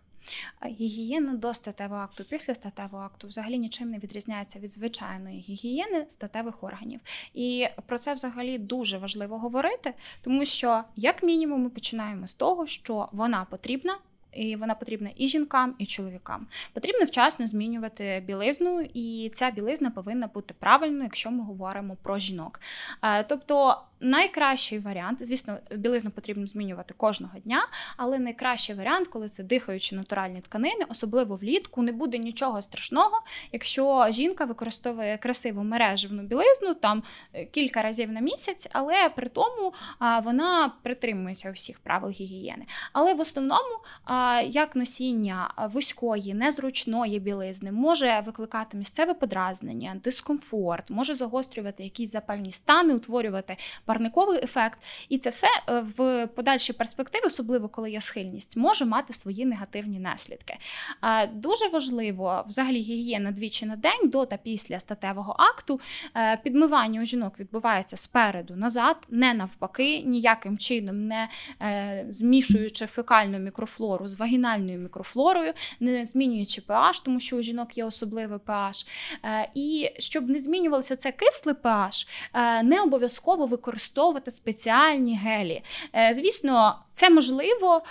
Гігієна 0.66 1.34
до 1.34 1.54
статевого 1.54 2.00
акту 2.00 2.24
після 2.24 2.54
статевого 2.54 3.04
акту 3.04 3.28
взагалі 3.28 3.58
нічим 3.58 3.90
не 3.90 3.98
відрізняється 3.98 4.58
від 4.58 4.70
звичайної 4.70 5.40
гігієни 5.40 6.06
статевих 6.08 6.64
органів. 6.64 7.00
І 7.34 7.66
про 7.86 7.98
це 7.98 8.14
взагалі 8.14 8.58
дуже 8.58 8.98
важливо 8.98 9.38
говорити, 9.38 9.94
тому 10.22 10.44
що, 10.44 10.84
як 10.96 11.22
мінімум, 11.22 11.62
ми 11.62 11.70
починаємо 11.70 12.26
з 12.26 12.34
того, 12.34 12.66
що 12.66 13.08
вона 13.12 13.46
потрібна 13.50 13.98
і 14.36 14.56
вона 14.56 14.74
потрібна 14.74 15.10
і 15.16 15.28
жінкам, 15.28 15.74
і 15.78 15.86
чоловікам. 15.86 16.46
Потрібно 16.72 17.04
вчасно 17.04 17.46
змінювати 17.46 18.22
білизну, 18.26 18.80
і 18.94 19.30
ця 19.34 19.50
білизна 19.50 19.90
повинна 19.90 20.26
бути 20.26 20.54
правильною, 20.58 21.02
якщо 21.02 21.30
ми 21.30 21.44
говоримо 21.44 21.96
про 22.02 22.18
жінок. 22.18 22.60
Е, 23.02 23.22
тобто 23.22 23.82
найкращий 24.04 24.78
варіант, 24.78 25.26
звісно, 25.26 25.58
білизну 25.70 26.10
потрібно 26.10 26.46
змінювати 26.46 26.94
кожного 26.96 27.38
дня, 27.38 27.66
але 27.96 28.18
найкращий 28.18 28.74
варіант, 28.74 29.08
коли 29.08 29.28
це 29.28 29.42
дихаючі 29.42 29.94
натуральні 29.94 30.40
тканини, 30.40 30.84
особливо 30.88 31.36
влітку, 31.36 31.82
не 31.82 31.92
буде 31.92 32.18
нічого 32.18 32.62
страшного, 32.62 33.20
якщо 33.52 34.06
жінка 34.10 34.44
використовує 34.44 35.18
красиву 35.18 35.62
мережевну 35.62 36.22
білизну 36.22 36.74
там 36.74 37.02
е, 37.32 37.44
кілька 37.44 37.82
разів 37.82 38.12
на 38.12 38.20
місяць, 38.20 38.68
але 38.72 39.08
при 39.08 39.28
тому 39.28 39.72
вона 40.24 40.72
притримується 40.82 41.50
усіх 41.50 41.78
правил 41.78 42.10
гігієни. 42.10 42.66
Але 42.92 43.14
в 43.14 43.20
основному, 43.20 43.80
як 44.46 44.76
носіння 44.76 45.54
вузької, 45.72 46.34
незручної 46.34 47.20
білизни 47.20 47.72
може 47.72 48.22
викликати 48.26 48.76
місцеве 48.76 49.14
подразнення, 49.14 50.00
дискомфорт, 50.04 50.90
може 50.90 51.14
загострювати 51.14 51.84
якісь 51.84 52.10
запальні 52.10 52.52
стани, 52.52 52.94
утворювати 52.94 53.56
парниковий 53.94 54.44
ефект. 54.44 54.78
І 55.08 55.18
це 55.18 55.30
все 55.30 55.46
е, 55.68 55.84
в 55.96 56.26
подальшій 56.26 56.72
перспективі, 56.72 57.22
особливо 57.26 57.68
коли 57.68 57.90
є 57.90 58.00
схильність, 58.00 58.56
може 58.56 58.84
мати 58.84 59.12
свої 59.12 59.46
негативні 59.46 59.98
наслідки. 59.98 60.56
Дуже 61.32 61.68
важливо 61.68 62.44
взагалі 62.48 62.80
гігієна 62.80 63.30
двічі 63.30 63.66
на 63.66 63.76
день 63.76 64.10
до 64.10 64.26
та 64.26 64.36
після 64.36 64.80
статевого 64.80 65.36
акту. 65.38 65.80
Е, 66.16 66.36
підмивання 66.36 67.02
у 67.02 67.04
жінок 67.04 67.38
відбувається 67.38 67.96
спереду 67.96 68.56
назад, 68.56 68.96
не 69.10 69.34
навпаки, 69.34 70.00
ніяким 70.00 70.58
чином 70.58 71.06
не 71.06 71.28
е, 71.62 72.06
змішуючи 72.08 72.86
фекальну 72.86 73.38
мікрофлору 73.38 74.08
з 74.08 74.18
вагінальною 74.18 74.78
мікрофлорою, 74.78 75.52
не 75.80 76.04
змінюючи 76.04 76.60
pH, 76.60 77.02
тому 77.04 77.20
що 77.20 77.36
у 77.36 77.42
жінок 77.42 77.78
є 77.78 77.84
особливий 77.84 78.38
pH. 78.38 78.86
І 79.54 79.90
щоб 79.98 80.28
не 80.28 80.38
змінювалося 80.38 80.96
це 80.96 81.12
кислий 81.12 81.54
pH, 81.54 82.06
не 82.62 82.82
обов'язково 82.82 83.46
використовувати 83.46 83.83
використовувати 83.84 84.30
спеціальні 84.30 85.16
гелі. 85.16 85.62
Е, 85.94 86.14
звісно, 86.14 86.78
це 86.92 87.10
можливо, 87.10 87.82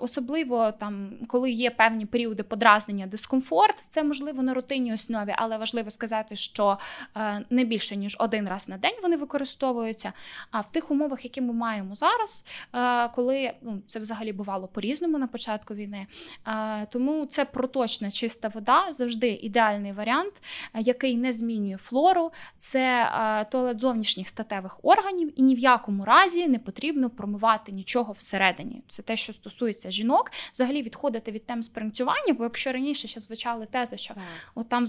особливо 0.00 0.72
там, 0.72 1.10
коли 1.28 1.50
є 1.50 1.70
певні 1.70 2.06
періоди 2.06 2.42
подразнення, 2.42 3.06
дискомфорт. 3.06 3.78
Це 3.78 4.04
можливо 4.04 4.42
на 4.42 4.54
рутинній 4.54 4.94
основі, 4.94 5.34
але 5.36 5.56
важливо 5.58 5.90
сказати, 5.90 6.36
що 6.36 6.78
е, 7.16 7.44
не 7.50 7.64
більше 7.64 7.96
ніж 7.96 8.16
один 8.18 8.48
раз 8.48 8.68
на 8.68 8.76
день 8.76 8.94
вони 9.02 9.16
використовуються. 9.16 10.12
А 10.50 10.60
в 10.60 10.72
тих 10.72 10.90
умовах, 10.90 11.24
які 11.24 11.40
ми 11.40 11.52
маємо 11.52 11.94
зараз, 11.94 12.46
е, 12.74 13.08
коли 13.08 13.52
ну, 13.62 13.82
це 13.86 14.00
взагалі 14.00 14.32
бувало 14.32 14.68
по-різному 14.68 15.18
на 15.18 15.26
початку 15.26 15.74
війни, 15.74 16.06
тому 16.90 17.26
це 17.26 17.44
проточна 17.44 18.10
чиста 18.10 18.48
вода 18.54 18.86
завжди 18.90 19.28
ідеальний 19.28 19.92
варіант, 19.92 20.32
який 20.74 21.16
не 21.16 21.32
змінює 21.32 21.76
флору. 21.76 22.32
Це 22.58 23.10
туалет 23.50 23.80
зовнішніх 23.80 24.28
статевих 24.28 24.80
органів 24.82 25.07
органів, 25.08 25.32
і 25.36 25.42
ні 25.42 25.54
в 25.54 25.58
якому 25.58 26.04
разі 26.04 26.48
не 26.48 26.58
потрібно 26.58 27.10
промивати 27.10 27.72
нічого 27.72 28.12
всередині. 28.12 28.82
Це 28.88 29.02
те, 29.02 29.16
що 29.16 29.32
стосується 29.32 29.90
жінок, 29.90 30.30
взагалі 30.52 30.82
відходити 30.82 31.30
від 31.30 31.46
тем 31.46 31.62
спринцювання, 31.62 32.32
бо 32.32 32.44
якщо 32.44 32.72
раніше 32.72 33.08
ще 33.08 33.20
звучали 33.20 33.66
тези, 33.66 33.98
що 33.98 34.14
от 34.54 34.68
там 34.68 34.84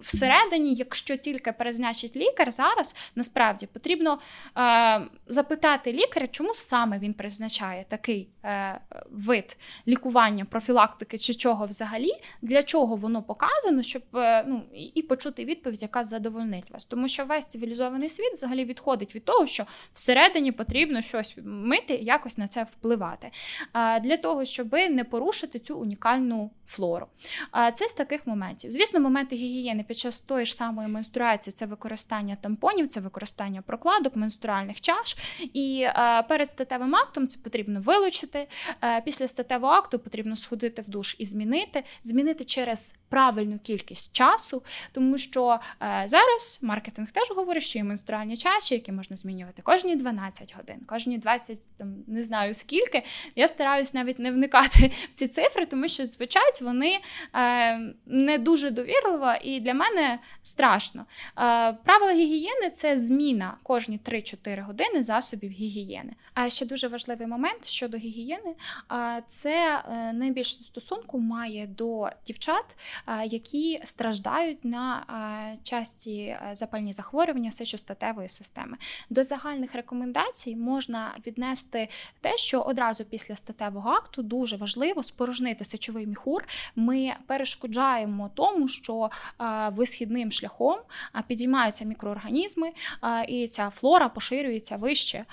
всередині, 0.00 0.74
якщо 0.74 1.16
тільки 1.16 1.52
перезначить 1.52 2.16
лікар, 2.16 2.50
зараз 2.50 2.96
насправді 3.14 3.66
потрібно 3.66 4.18
е, 4.58 5.02
запитати 5.26 5.92
лікаря, 5.92 6.26
чому 6.26 6.54
саме 6.54 6.98
він 6.98 7.14
призначає 7.14 7.84
такий 7.88 8.28
е, 8.44 8.80
вид 9.10 9.56
лікування, 9.88 10.44
профілактики 10.44 11.18
чи 11.18 11.34
чого 11.34 11.66
взагалі, 11.66 12.10
для 12.42 12.62
чого 12.62 12.96
воно 12.96 13.22
показано, 13.22 13.82
щоб 13.82 14.02
е, 14.14 14.44
ну 14.48 14.62
і 14.94 15.02
почути 15.02 15.44
відповідь, 15.44 15.82
яка 15.82 16.02
задовольнить 16.02 16.70
вас, 16.70 16.84
тому 16.84 17.08
що 17.08 17.24
весь 17.24 17.46
цивілізований 17.46 18.08
світ 18.08 18.32
взагалі 18.32 18.64
відходить 18.64 19.14
від 19.14 19.24
того, 19.24 19.46
що 19.46 19.59
всередині 19.92 20.52
потрібно 20.52 21.02
щось 21.02 21.34
мити 21.44 21.94
якось 21.94 22.38
на 22.38 22.48
це 22.48 22.62
впливати. 22.62 23.30
Для 24.02 24.16
того, 24.16 24.44
щоб 24.44 24.72
не 24.72 25.04
порушити 25.04 25.58
цю 25.58 25.78
унікальну 25.78 26.50
флору. 26.66 27.06
Це 27.74 27.88
з 27.88 27.94
таких 27.94 28.26
моментів. 28.26 28.72
Звісно, 28.72 29.00
моменти 29.00 29.36
гігієни 29.36 29.82
під 29.82 29.96
час 29.96 30.20
тої 30.20 30.46
ж 30.46 30.54
самої 30.54 30.88
менструації 30.88 31.52
це 31.54 31.66
використання 31.66 32.36
тампонів, 32.36 32.88
це 32.88 33.00
використання 33.00 33.62
прокладок, 33.62 34.16
менструальних 34.16 34.80
чаш. 34.80 35.16
І 35.40 35.86
перед 36.28 36.50
статевим 36.50 36.96
актом 36.96 37.28
це 37.28 37.38
потрібно 37.38 37.80
вилучити. 37.80 38.48
Після 39.04 39.28
статевого 39.28 39.72
акту 39.72 39.98
потрібно 39.98 40.36
сходити 40.36 40.82
в 40.82 40.88
душ 40.88 41.16
і 41.18 41.24
змінити, 41.24 41.84
змінити 42.02 42.44
через 42.44 42.94
правильну 43.08 43.58
кількість 43.58 44.12
часу, 44.12 44.62
тому 44.92 45.18
що 45.18 45.60
зараз 46.04 46.60
маркетинг 46.62 47.10
теж 47.10 47.30
говорить, 47.36 47.62
що 47.62 47.78
є 47.78 47.84
менструальні 47.84 48.36
чаші, 48.36 48.74
які 48.74 48.92
можна 48.92 49.16
змінювати 49.16 49.49
робити 49.50 49.62
кожні 49.62 49.96
12 49.96 50.56
годин, 50.56 50.76
кожні 50.86 51.18
20, 51.18 51.60
там 51.78 51.94
не 52.06 52.22
знаю 52.22 52.54
скільки. 52.54 53.02
Я 53.36 53.48
стараюсь 53.48 53.94
навіть 53.94 54.18
не 54.18 54.32
вникати 54.32 54.92
в 55.10 55.14
ці 55.14 55.28
цифри, 55.28 55.66
тому 55.66 55.88
що 55.88 56.06
звучать 56.06 56.62
вони 56.62 56.98
е, 57.34 57.78
не 58.06 58.38
дуже 58.38 58.70
довірливо 58.70 59.32
і 59.42 59.60
для 59.60 59.74
мене 59.74 60.18
страшно. 60.42 61.06
Е, 61.38 61.72
Правила 61.72 62.12
гігієни 62.12 62.70
це 62.70 62.96
зміна 62.96 63.56
кожні 63.62 64.00
3-4 64.04 64.64
години 64.64 65.02
засобів 65.02 65.50
гігієни. 65.50 66.12
А 66.34 66.48
ще 66.48 66.66
дуже 66.66 66.88
важливий 66.88 67.26
момент 67.26 67.66
щодо 67.66 67.96
гігієни, 67.96 68.54
е, 68.92 69.22
це 69.26 69.82
найбільше 70.14 70.64
стосунку 70.64 71.18
має 71.18 71.66
до 71.66 72.10
дівчат, 72.26 72.64
які 73.24 73.80
страждають 73.84 74.64
на 74.64 75.04
часті 75.62 76.36
запальні 76.52 76.92
захворювання 76.92 77.50
сечостатевої 77.50 78.28
системи. 78.28 78.76
До 79.10 79.22
загальних 79.42 79.74
рекомендацій 79.74 80.56
можна 80.56 81.14
віднести 81.26 81.88
те, 82.20 82.36
що 82.36 82.60
одразу 82.60 83.04
після 83.04 83.36
статевого 83.36 83.90
акту 83.90 84.22
дуже 84.22 84.56
важливо 84.56 85.02
спорожнити 85.02 85.64
сечовий 85.64 86.06
міхур. 86.06 86.44
Ми 86.76 87.12
перешкоджаємо 87.26 88.30
тому, 88.34 88.68
що 88.68 89.10
висхідним 89.68 90.32
шляхом 90.32 90.76
підіймаються 91.26 91.84
мікроорганізми, 91.84 92.72
і 93.28 93.46
ця 93.46 93.70
флора 93.70 94.08
поширюється 94.08 94.76
вище 94.76 95.24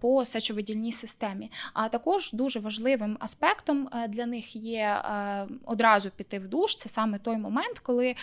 по 0.00 0.24
сечовидільній 0.24 0.92
системі. 0.92 1.50
А 1.72 1.88
також 1.88 2.32
дуже 2.32 2.60
важливим 2.60 3.16
аспектом 3.20 3.88
е, 3.92 4.08
для 4.08 4.26
них 4.26 4.56
є 4.56 4.80
е, 5.04 5.46
одразу 5.64 6.10
піти 6.10 6.38
в 6.38 6.48
душ. 6.48 6.76
Це 6.76 6.88
саме 6.88 7.18
той 7.18 7.36
момент, 7.36 7.78
коли 7.78 8.08
е, 8.08 8.14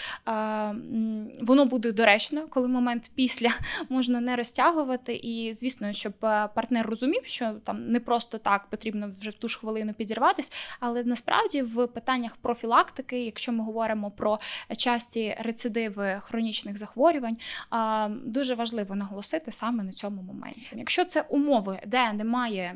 воно 1.41 1.65
буде 1.65 1.91
доречно, 1.91 2.47
коли 2.49 2.67
момент 2.67 3.11
після 3.15 3.49
можна 3.89 4.21
не 4.21 4.35
розтягувати. 4.35 5.18
І 5.23 5.53
звісно, 5.53 5.93
щоб 5.93 6.13
партнер 6.55 6.87
розумів, 6.87 7.25
що 7.25 7.53
там 7.63 7.91
не 7.91 7.99
просто 7.99 8.37
так 8.37 8.67
потрібно 8.67 9.11
вже 9.19 9.29
в 9.29 9.33
ту 9.33 9.47
ж 9.47 9.59
хвилину 9.59 9.93
підірватися, 9.93 10.51
але 10.79 11.03
насправді 11.03 11.61
в 11.61 11.87
питаннях 11.87 12.37
профілактики, 12.37 13.25
якщо 13.25 13.51
ми 13.51 13.63
говоримо 13.63 14.11
про 14.11 14.39
часті 14.77 15.37
рецидиви 15.39 16.21
хронічних 16.23 16.77
захворювань, 16.77 17.37
дуже 18.25 18.55
важливо 18.55 18.95
наголосити 18.95 19.51
саме 19.51 19.83
на 19.83 19.91
цьому 19.91 20.21
моменті. 20.21 20.71
Якщо 20.75 21.05
це 21.05 21.21
умови, 21.21 21.79
де 21.87 22.13
немає 22.13 22.75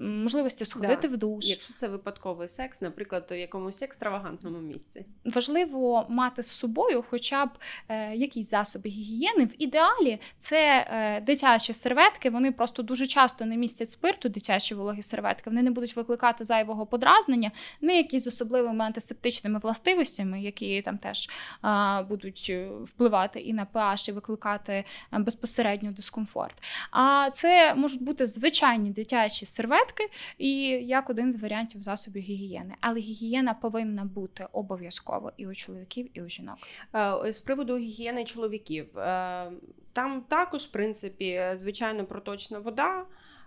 можливості 0.00 0.64
сходити 0.64 1.08
да. 1.08 1.14
в 1.14 1.16
душ. 1.16 1.48
Якщо 1.48 1.74
це 1.74 1.88
випадковий 1.88 2.48
секс, 2.48 2.80
наприклад, 2.80 3.28
у 3.30 3.34
якомусь 3.34 3.82
екстравагантному 3.82 4.58
місці. 4.58 5.04
Важливо 5.24 6.06
мати 6.08 6.42
з 6.42 6.50
собою 6.50 7.04
хоча 7.10 7.46
б 7.46 7.50
е, 7.88 8.14
якісь 8.14 8.50
засоби 8.50 8.90
гігієни. 8.90 9.44
В 9.44 9.62
ідеалі 9.62 10.20
це 10.38 10.86
е, 10.90 11.20
дитячі 11.20 11.72
серветки, 11.72 12.30
вони 12.30 12.52
просто 12.52 12.82
дуже 12.82 13.06
часто 13.06 13.44
не 13.44 13.56
містять 13.56 13.90
спирту, 13.90 14.28
дитячі 14.28 14.74
вологі 14.74 15.02
серветки, 15.02 15.50
вони 15.50 15.62
не 15.62 15.70
будуть 15.70 15.96
викликати 15.96 16.44
зайвого 16.44 16.86
подразнення, 16.86 17.50
не 17.80 17.96
якісь 17.96 18.24
з 18.24 18.26
особливими 18.26 18.84
антисептичними 18.84 19.58
властивостями, 19.58 20.42
які 20.42 20.82
там 20.82 20.98
теж 20.98 21.28
е, 21.64 22.02
будуть 22.02 22.52
впливати 22.84 23.40
і 23.40 23.52
на 23.52 23.66
pH, 23.74 24.08
і 24.08 24.12
викликати 24.12 24.84
е, 25.12 25.18
безпосередньо 25.18 25.92
дискомфорт. 25.92 26.62
А 26.90 27.30
це 27.32 27.74
можуть 27.74 28.02
бути 28.02 28.26
звичайні 28.26 28.90
дитячі 28.90 29.46
серветки 29.46 29.89
серветки 29.90 30.16
і 30.38 30.62
як 30.68 31.10
один 31.10 31.32
з 31.32 31.42
варіантів 31.42 31.82
засобів 31.82 32.22
гігієни. 32.22 32.74
Але 32.80 33.00
гігієна 33.00 33.54
повинна 33.54 34.04
бути 34.04 34.46
обов'язково 34.52 35.32
і 35.36 35.46
у 35.46 35.54
чоловіків, 35.54 36.10
і 36.14 36.22
у 36.22 36.28
жінок. 36.28 36.56
Е, 36.94 37.32
з 37.32 37.40
приводу 37.40 37.76
гігієни 37.76 38.24
чоловіків 38.24 38.98
е, 38.98 39.52
там 39.92 40.22
також, 40.28 40.62
в 40.62 40.70
принципі, 40.70 41.42
звичайно, 41.54 42.04
проточна 42.04 42.58
вода. 42.58 43.04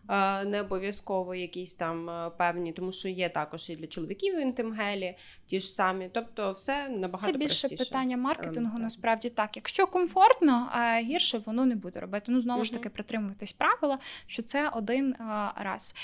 Е, 0.09 0.45
не 0.45 0.61
обов'язково 0.61 1.35
якісь 1.35 1.73
там 1.73 2.09
е, 2.09 2.31
певні, 2.37 2.73
тому 2.73 2.91
що 2.91 3.09
є 3.09 3.29
також 3.29 3.69
і 3.69 3.75
для 3.75 3.87
чоловіків 3.87 4.39
інтимгелі, 4.39 5.15
ті 5.45 5.59
ж 5.59 5.67
самі. 5.67 6.09
Тобто, 6.13 6.51
все 6.51 6.89
набагато 6.89 7.31
Це 7.31 7.37
більше 7.37 7.67
простіше. 7.67 7.89
питання 7.89 8.17
маркетингу. 8.17 8.79
Насправді 8.79 9.29
так. 9.29 9.55
Якщо 9.55 9.87
комфортно, 9.87 10.69
гірше 11.01 11.37
воно 11.37 11.65
не 11.65 11.75
буде 11.75 11.99
робити. 11.99 12.25
Ну 12.27 12.41
знову 12.41 12.63
ж 12.63 12.73
таки 12.73 12.89
притримуватись 12.89 13.53
правила, 13.53 13.99
що 14.27 14.43
це 14.43 14.69
один 14.69 15.11
е, 15.11 15.51
раз 15.55 15.95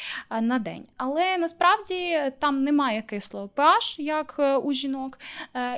на 0.42 0.60
день. 0.60 0.86
Але 0.98 1.38
насправді 1.38 2.20
там 2.40 2.64
немає 2.64 3.02
кислого 3.02 3.50
pH, 3.56 4.02
як 4.02 4.62
у 4.64 4.74
жінок, 4.74 5.20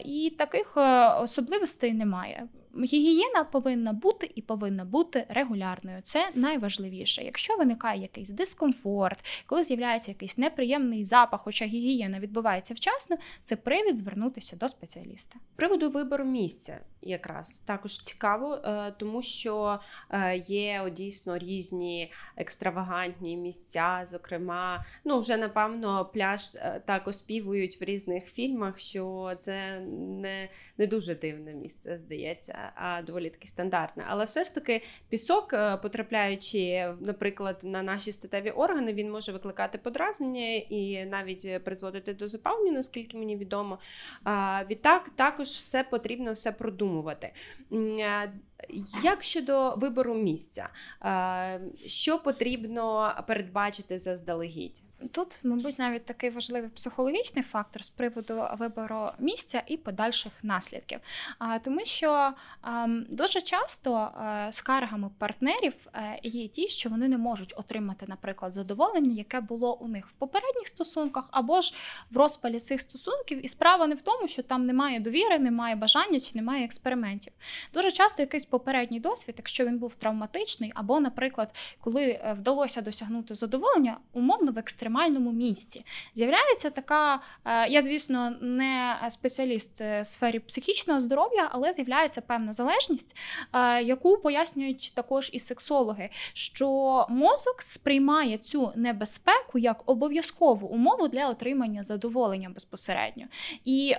і 0.05 0.35
таких 0.37 0.77
особливостей 1.21 1.93
немає. 1.93 2.47
Гігієна 2.77 3.43
повинна 3.43 3.93
бути 3.93 4.31
і 4.35 4.41
повинна 4.41 4.85
бути 4.85 5.25
регулярною. 5.29 6.01
Це 6.01 6.29
найважливіше. 6.35 7.23
Якщо 7.23 7.57
виникає 7.57 8.01
якийсь 8.01 8.29
дискомфорт, 8.29 9.43
коли 9.45 9.63
з'являється 9.63 10.11
якийсь 10.11 10.37
неприємний 10.37 11.05
запах, 11.05 11.41
хоча 11.41 11.65
гігієна 11.65 12.19
відбувається 12.19 12.73
вчасно, 12.73 13.17
це 13.43 13.55
привід 13.55 13.97
звернутися 13.97 14.55
до 14.55 14.67
спеціаліста. 14.67 15.39
Приводу 15.55 15.89
вибору 15.89 16.25
місця 16.25 16.79
якраз 17.01 17.57
також 17.57 18.01
цікаво, 18.01 18.55
е, 18.55 18.93
тому 18.97 19.21
що 19.21 19.79
е, 20.09 20.37
є 20.37 20.91
дійсно 20.95 21.37
різні 21.37 22.11
екстравагантні 22.37 23.37
місця. 23.37 24.03
Зокрема, 24.07 24.85
ну 25.03 25.19
вже 25.19 25.37
напевно 25.37 26.05
пляж 26.05 26.55
е, 26.55 26.81
так 26.85 27.07
оспівують 27.07 27.81
в 27.81 27.83
різних 27.83 28.25
фільмах, 28.25 28.79
що 28.79 29.35
це 29.39 29.79
не, 29.99 30.49
не 30.77 30.87
дуже 30.87 31.15
дивне 31.15 31.53
місце, 31.53 31.97
здається 31.97 32.60
а 32.75 33.01
доволі 33.01 33.29
таки 33.29 33.47
стандартне. 33.47 34.05
Але 34.07 34.25
все 34.25 34.43
ж 34.43 34.55
таки 34.55 34.81
пісок, 35.09 35.53
е, 35.53 35.77
потрапляючи, 35.77 36.93
наприклад, 36.99 37.59
на 37.63 37.83
наші 37.83 38.11
статеві 38.11 38.51
органи, 38.51 38.93
він 38.93 39.11
може 39.11 39.31
викликати 39.31 39.77
подразнення 39.77 40.55
і 40.55 41.05
навіть 41.05 41.63
призводити 41.63 42.13
до 42.13 42.27
запалення, 42.27 42.71
наскільки 42.71 43.17
мені 43.17 43.37
відомо. 43.37 43.79
Відтак, 44.69 45.09
також 45.15 45.63
це 45.63 45.83
потрібно 45.83 46.33
все 46.33 46.51
продумувати. 46.51 47.31
Як 49.03 49.23
щодо 49.23 49.75
вибору 49.75 50.15
місця, 50.15 50.69
е, 51.03 51.61
що 51.85 52.19
потрібно 52.19 53.13
передбачити 53.27 53.99
заздалегідь? 53.99 54.81
Тут, 55.11 55.41
мабуть, 55.43 55.79
навіть 55.79 56.05
такий 56.05 56.29
важливий 56.29 56.69
психологічний 56.69 57.43
фактор 57.43 57.83
з 57.83 57.89
приводу 57.89 58.43
вибору 58.59 59.09
місця 59.19 59.63
і 59.67 59.77
подальших 59.77 60.33
наслідків. 60.43 60.99
Тому 61.63 61.85
що 61.85 62.33
ем, 62.67 63.05
дуже 63.09 63.41
часто 63.41 63.95
е, 63.97 64.51
скаргами 64.51 65.09
партнерів 65.17 65.73
е, 65.93 66.19
є 66.23 66.47
ті, 66.47 66.67
що 66.67 66.89
вони 66.89 67.07
не 67.07 67.17
можуть 67.17 67.53
отримати, 67.57 68.05
наприклад, 68.09 68.53
задоволення, 68.53 69.13
яке 69.13 69.41
було 69.41 69.75
у 69.75 69.87
них 69.87 70.07
в 70.07 70.13
попередніх 70.13 70.67
стосунках, 70.67 71.27
або 71.31 71.61
ж 71.61 71.73
в 72.11 72.17
розпалі 72.17 72.59
цих 72.59 72.81
стосунків. 72.81 73.45
І 73.45 73.47
справа 73.47 73.87
не 73.87 73.95
в 73.95 74.01
тому, 74.01 74.27
що 74.27 74.43
там 74.43 74.65
немає 74.65 74.99
довіри, 74.99 75.39
немає 75.39 75.75
бажання 75.75 76.19
чи 76.19 76.31
немає 76.33 76.65
експериментів. 76.65 77.33
Дуже 77.73 77.91
часто 77.91 78.21
якийсь 78.21 78.45
попередній 78.51 78.99
досвід, 78.99 79.35
якщо 79.37 79.65
він 79.65 79.77
був 79.77 79.95
травматичний, 79.95 80.71
або, 80.75 80.99
наприклад, 80.99 81.55
коли 81.79 82.03
е, 82.03 82.35
вдалося 82.37 82.81
досягнути 82.81 83.35
задоволення, 83.35 83.97
умовно 84.13 84.51
в 84.51 84.57
екстремальному 84.57 85.31
місці. 85.31 85.85
З'являється 86.15 86.69
така, 86.69 87.19
е, 87.45 87.67
я, 87.69 87.81
звісно, 87.81 88.35
не 88.41 88.97
спеціаліст 89.09 89.81
в 89.81 90.03
сфері 90.03 90.39
психічного 90.39 91.01
здоров'я, 91.01 91.49
але 91.51 91.73
з'являється 91.73 92.21
певна 92.21 92.53
залежність, 92.53 93.15
е, 93.53 93.83
яку 93.83 94.17
пояснюють 94.17 94.91
також 94.95 95.29
і 95.33 95.39
сексологи, 95.39 96.09
що 96.33 96.67
мозок 97.09 97.61
сприймає 97.61 98.37
цю 98.37 98.71
небезпеку 98.75 99.57
як 99.57 99.89
обов'язкову 99.89 100.67
умову 100.67 101.07
для 101.07 101.29
отримання 101.29 101.83
задоволення 101.83 102.49
безпосередньо. 102.49 103.25
І 103.65 103.95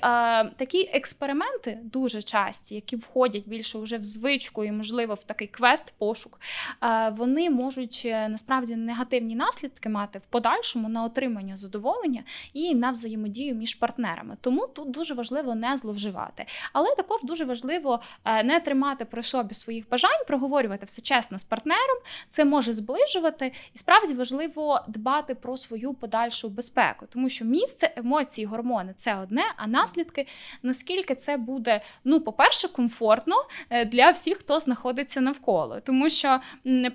такі 0.57 0.91
експерименти 0.93 1.79
дуже 1.83 2.23
часті, 2.23 2.75
які 2.75 2.97
входять 2.97 3.49
більше 3.49 3.79
вже 3.79 3.99
в 3.99 4.05
звичку 4.05 4.42
звичку 4.43 4.65
і, 4.65 4.73
можливо, 4.73 5.15
в 5.15 5.25
такий 5.25 5.49
квест-пошук, 5.49 6.41
е, 6.83 7.13
вони 7.17 7.51
можуть 7.51 8.03
е, 8.05 8.29
насправді 8.29 8.77
негативні 8.77 9.35
наслідки 9.35 9.89
мати 9.89 10.19
в 10.19 10.23
подальшому 10.23 10.89
на 10.89 11.05
отримання 11.05 11.57
задоволення 11.57 12.23
і 12.53 12.75
на 12.75 12.91
взаємодію 12.91 13.55
між 13.55 13.75
партнерами. 13.75 14.37
Тому 14.41 14.67
тут 14.67 14.91
дуже 14.91 15.15
важливо 15.15 15.55
не 15.55 15.77
зловживати. 15.77 16.47
Але 16.73 16.95
також 16.97 17.21
дуже 17.23 17.45
важливо 17.45 18.01
е, 18.25 18.43
не 18.43 18.61
тримати 18.61 19.05
при 19.05 19.23
собі 19.23 19.55
своїх 19.55 19.89
бажань, 19.89 20.25
проговорювати 20.27 20.87
все 20.87 21.03
чесно 21.03 21.39
з 21.39 21.45
партнером. 21.45 21.99
Це 22.31 22.45
може 22.45 22.73
зближувати, 22.73 23.53
і 23.75 23.79
справді 23.79 24.15
важливо 24.15 24.81
дбати 24.89 25.35
про 25.35 25.57
свою 25.57 25.95
подальшу 25.95 26.49
безпеку, 26.49 27.07
тому 27.13 27.29
що 27.29 27.45
місце 27.45 27.91
емоції, 27.97 28.47
гормони 28.47 28.95
це 28.97 29.17
одне, 29.17 29.45
а 29.57 29.67
наслідки 29.67 30.27
наскільки 30.63 31.15
це 31.15 31.37
буде, 31.37 31.81
ну, 32.05 32.21
по-перше, 32.21 32.69
комфортно 32.69 33.37
для 33.87 34.11
всіх 34.11 34.32
всіх, 34.33 34.39
хто 34.39 34.59
знаходиться 34.59 35.21
навколо, 35.21 35.81
тому 35.81 36.11
що 36.11 36.41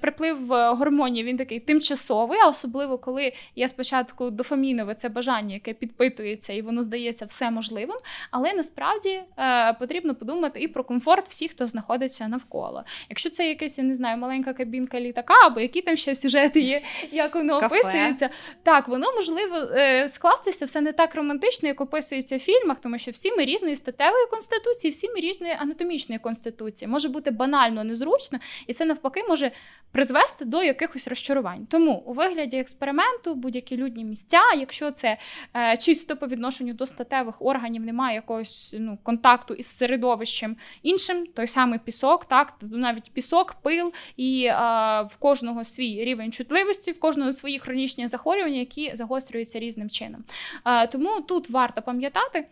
приплив 0.01 0.53
е, 0.53 0.69
гормонів 0.73 1.25
він 1.25 1.37
такий 1.37 1.59
тимчасовий, 1.59 2.39
а 2.39 2.47
особливо 2.47 2.97
коли 2.97 3.33
є 3.55 3.67
спочатку 3.67 4.29
дофамінове 4.29 4.93
це 4.93 5.09
бажання, 5.09 5.53
яке 5.53 5.73
підпитується, 5.73 6.53
і 6.53 6.61
воно 6.61 6.83
здається 6.83 7.25
все 7.25 7.51
можливим. 7.51 7.97
Але 8.31 8.53
насправді 8.53 9.21
е, 9.37 9.73
потрібно 9.73 10.15
подумати 10.15 10.59
і 10.59 10.67
про 10.67 10.83
комфорт 10.83 11.27
всіх, 11.27 11.51
хто 11.51 11.67
знаходиться 11.67 12.27
навколо. 12.27 12.83
Якщо 13.09 13.29
це 13.29 13.49
якась, 13.49 13.77
я 13.77 13.83
не 13.83 13.95
знаю, 13.95 14.17
маленька 14.17 14.53
кабінка 14.53 14.99
літака, 14.99 15.33
або 15.45 15.59
які 15.59 15.81
там 15.81 15.95
ще 15.95 16.15
сюжети 16.15 16.61
є, 16.61 16.81
як 17.11 17.35
воно 17.35 17.59
Кафе. 17.59 17.79
описується, 17.79 18.29
так 18.63 18.87
воно 18.87 19.07
можливо 19.15 19.55
е, 19.55 20.09
скластися 20.09 20.65
все 20.65 20.81
не 20.81 20.93
так 20.93 21.15
романтично, 21.15 21.67
як 21.67 21.81
описується 21.81 22.37
в 22.37 22.39
фільмах, 22.39 22.79
тому 22.79 22.99
що 22.99 23.11
всі 23.11 23.31
ми 23.31 23.45
різної 23.45 23.75
статевої 23.75 24.25
конституції, 24.31 24.91
всі 24.91 25.09
ми 25.09 25.15
різної 25.15 25.53
анатомічної 25.59 26.19
конституції. 26.19 26.89
Може 26.89 27.09
бути 27.17 27.31
банально 27.31 27.83
незручно, 27.83 28.39
і 28.67 28.73
це 28.73 28.85
навпаки 28.85 29.23
може 29.29 29.51
призвести 29.91 30.45
до 30.45 30.63
якихось 30.63 31.07
розчарувань. 31.07 31.65
Тому 31.65 32.03
у 32.05 32.13
вигляді 32.13 32.57
експерименту 32.57 33.35
будь 33.35 33.57
будь-які 33.57 33.77
людні 33.77 34.05
місця. 34.05 34.41
Якщо 34.57 34.91
це 34.91 35.17
е, 35.55 35.77
чисто 35.77 36.17
по 36.17 36.27
відношенню 36.27 36.73
до 36.73 36.85
статевих 36.85 37.41
органів, 37.41 37.81
немає 37.81 38.15
якогось 38.15 38.75
ну, 38.79 38.97
контакту 39.03 39.53
із 39.53 39.67
середовищем 39.67 40.55
іншим, 40.83 41.27
той 41.27 41.47
самий 41.47 41.79
пісок, 41.79 42.25
так 42.25 42.53
навіть 42.61 43.11
пісок, 43.11 43.53
пил 43.53 43.93
і 44.17 44.45
е, 44.45 44.53
в 45.01 45.15
кожного 45.19 45.63
свій 45.63 46.05
рівень 46.05 46.31
чутливості, 46.31 46.91
в 46.91 46.99
кожного 46.99 47.31
свої 47.31 47.59
хронічні 47.59 48.07
захворювання, 48.07 48.59
які 48.59 48.95
загострюються 48.95 49.59
різним 49.59 49.89
чином. 49.89 50.23
Е, 50.65 50.87
тому 50.87 51.21
тут 51.21 51.49
варто 51.49 51.81
пам'ятати. 51.81 52.47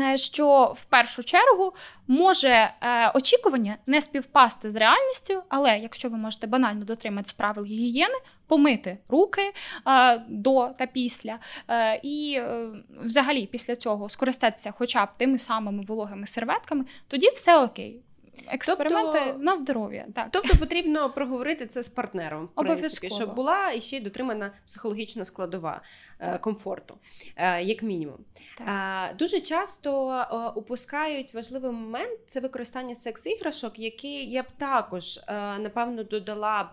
Е, 0.00 0.16
що 0.16 0.74
в 0.76 0.84
першу 0.84 1.24
чергу 1.24 1.74
може 2.06 2.48
е, 2.48 2.72
очікування 3.14 3.76
не 3.86 4.00
співпасти 4.00 4.70
з 4.70 4.76
реальністю, 4.76 5.42
але 5.48 5.78
якщо 5.78 6.08
ви 6.08 6.16
можете 6.16 6.46
банально 6.46 6.84
дотриматися 6.84 7.34
правил 7.38 7.64
гігієни, 7.64 8.14
помити 8.46 8.98
руки 9.08 9.52
е, 9.86 10.18
до 10.28 10.68
та 10.78 10.86
після, 10.86 11.38
е, 11.68 12.00
і 12.02 12.34
е, 12.38 12.68
взагалі 13.02 13.46
після 13.46 13.76
цього 13.76 14.08
скористатися 14.08 14.74
хоча 14.78 15.04
б 15.04 15.08
тими 15.16 15.38
самими 15.38 15.82
вологими 15.82 16.26
серветками, 16.26 16.84
тоді 17.08 17.30
все 17.30 17.62
окей. 17.62 18.00
Експерименти 18.48 19.18
тобто, 19.24 19.42
на 19.42 19.54
здоров'я. 19.54 20.06
Так. 20.14 20.28
Тобто 20.30 20.58
потрібно 20.58 21.10
проговорити 21.10 21.66
це 21.66 21.82
з 21.82 21.88
партнером, 21.88 22.48
в 22.56 22.62
принципі, 22.62 23.10
щоб 23.10 23.34
була 23.34 23.72
і 23.72 23.80
ще 23.80 23.96
й 23.96 24.00
дотримана 24.00 24.52
психологічна 24.66 25.24
складова 25.24 25.82
е, 26.20 26.38
комфорту, 26.38 26.98
е, 27.36 27.62
як 27.62 27.82
мінімум. 27.82 28.16
Е, 28.60 29.14
дуже 29.14 29.40
часто 29.40 30.10
е, 30.10 30.52
упускають 30.54 31.34
важливий 31.34 31.70
момент 31.70 32.18
це 32.26 32.40
використання 32.40 32.94
секс-іграшок, 32.94 33.78
які 33.78 34.26
я 34.26 34.42
б 34.42 34.46
також 34.58 35.20
напевно 35.58 36.04
додала 36.04 36.62
б 36.62 36.66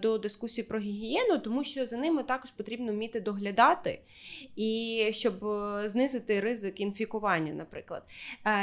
до 0.00 0.18
дискусії 0.18 0.64
про 0.64 0.78
гігієну, 0.78 1.38
тому 1.38 1.64
що 1.64 1.86
за 1.86 1.96
ними 1.96 2.22
також 2.22 2.50
потрібно 2.50 2.92
вміти 2.92 3.20
доглядати, 3.20 4.00
і 4.56 5.10
щоб 5.12 5.34
знизити 5.84 6.40
ризик 6.40 6.80
інфікування, 6.80 7.52
наприклад. 7.52 8.02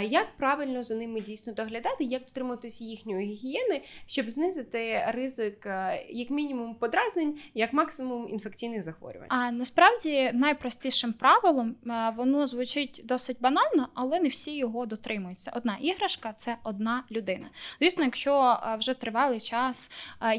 Як 0.03 0.27
правильно 0.37 0.83
за 0.83 0.95
ними 0.95 1.21
дійсно 1.21 1.53
доглядати? 1.53 2.03
як 2.11 2.20
дотримуватись 2.25 2.81
їхньої 2.81 3.27
гігієни, 3.27 3.81
щоб 4.05 4.29
знизити 4.29 5.05
ризик, 5.07 5.65
е, 5.65 6.05
як 6.09 6.29
мінімум, 6.29 6.75
подразнень, 6.75 7.39
як 7.53 7.73
максимум 7.73 8.29
інфекційних 8.29 8.83
захворювань. 8.83 9.27
А 9.31 9.51
насправді 9.51 10.31
найпростішим 10.33 11.13
правилом 11.13 11.75
е, 11.87 12.13
воно 12.17 12.47
звучить 12.47 13.01
досить 13.03 13.37
банально, 13.39 13.89
але 13.93 14.19
не 14.19 14.29
всі 14.29 14.57
його 14.57 14.85
дотримуються. 14.85 15.51
Одна 15.55 15.77
іграшка 15.81 16.33
це 16.37 16.57
одна 16.63 17.03
людина. 17.11 17.49
Звісно, 17.79 18.03
якщо 18.03 18.59
е, 18.63 18.75
вже 18.75 18.93
тривалий 18.93 19.39
час 19.39 19.91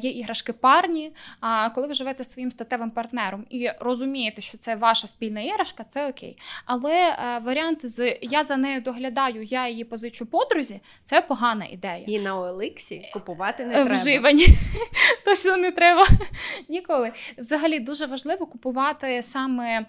є 0.03 0.11
іграшки 0.11 0.53
парні. 0.53 1.13
А 1.41 1.71
коли 1.71 1.87
ви 1.87 1.95
живете 1.95 2.25
своїм 2.25 2.51
статевим 2.51 2.91
партнером 2.91 3.47
і 3.51 3.71
розумієте, 3.81 4.43
що 4.43 4.59
це 4.59 4.75
ваша 4.75 5.07
спільна 5.07 5.41
іграшка, 5.41 5.85
це 5.89 6.09
окей. 6.09 6.39
Але 6.65 7.17
варіант 7.45 7.87
з 7.87 8.19
я 8.23 8.45
за 8.45 8.57
нею 8.57 8.81
доглядаю, 8.81 9.43
я 9.43 9.69
її 9.69 9.85
позичу 9.85 10.27
подрузі, 10.27 10.81
це 11.05 11.21
погана 11.21 11.65
ідея. 11.73 12.05
І 12.07 12.19
на 12.19 12.39
Олексі 12.39 13.11
купувати 13.13 13.65
не 13.65 13.75
треба. 13.75 13.95
Вживані. 13.95 14.47
Точно 15.25 15.57
не 15.57 15.73
треба 15.73 16.07
ніколи. 16.69 17.13
Взагалі 17.39 17.81
дуже 17.81 18.07
важливо 18.07 18.47
купувати 18.47 19.23
саме 19.23 19.87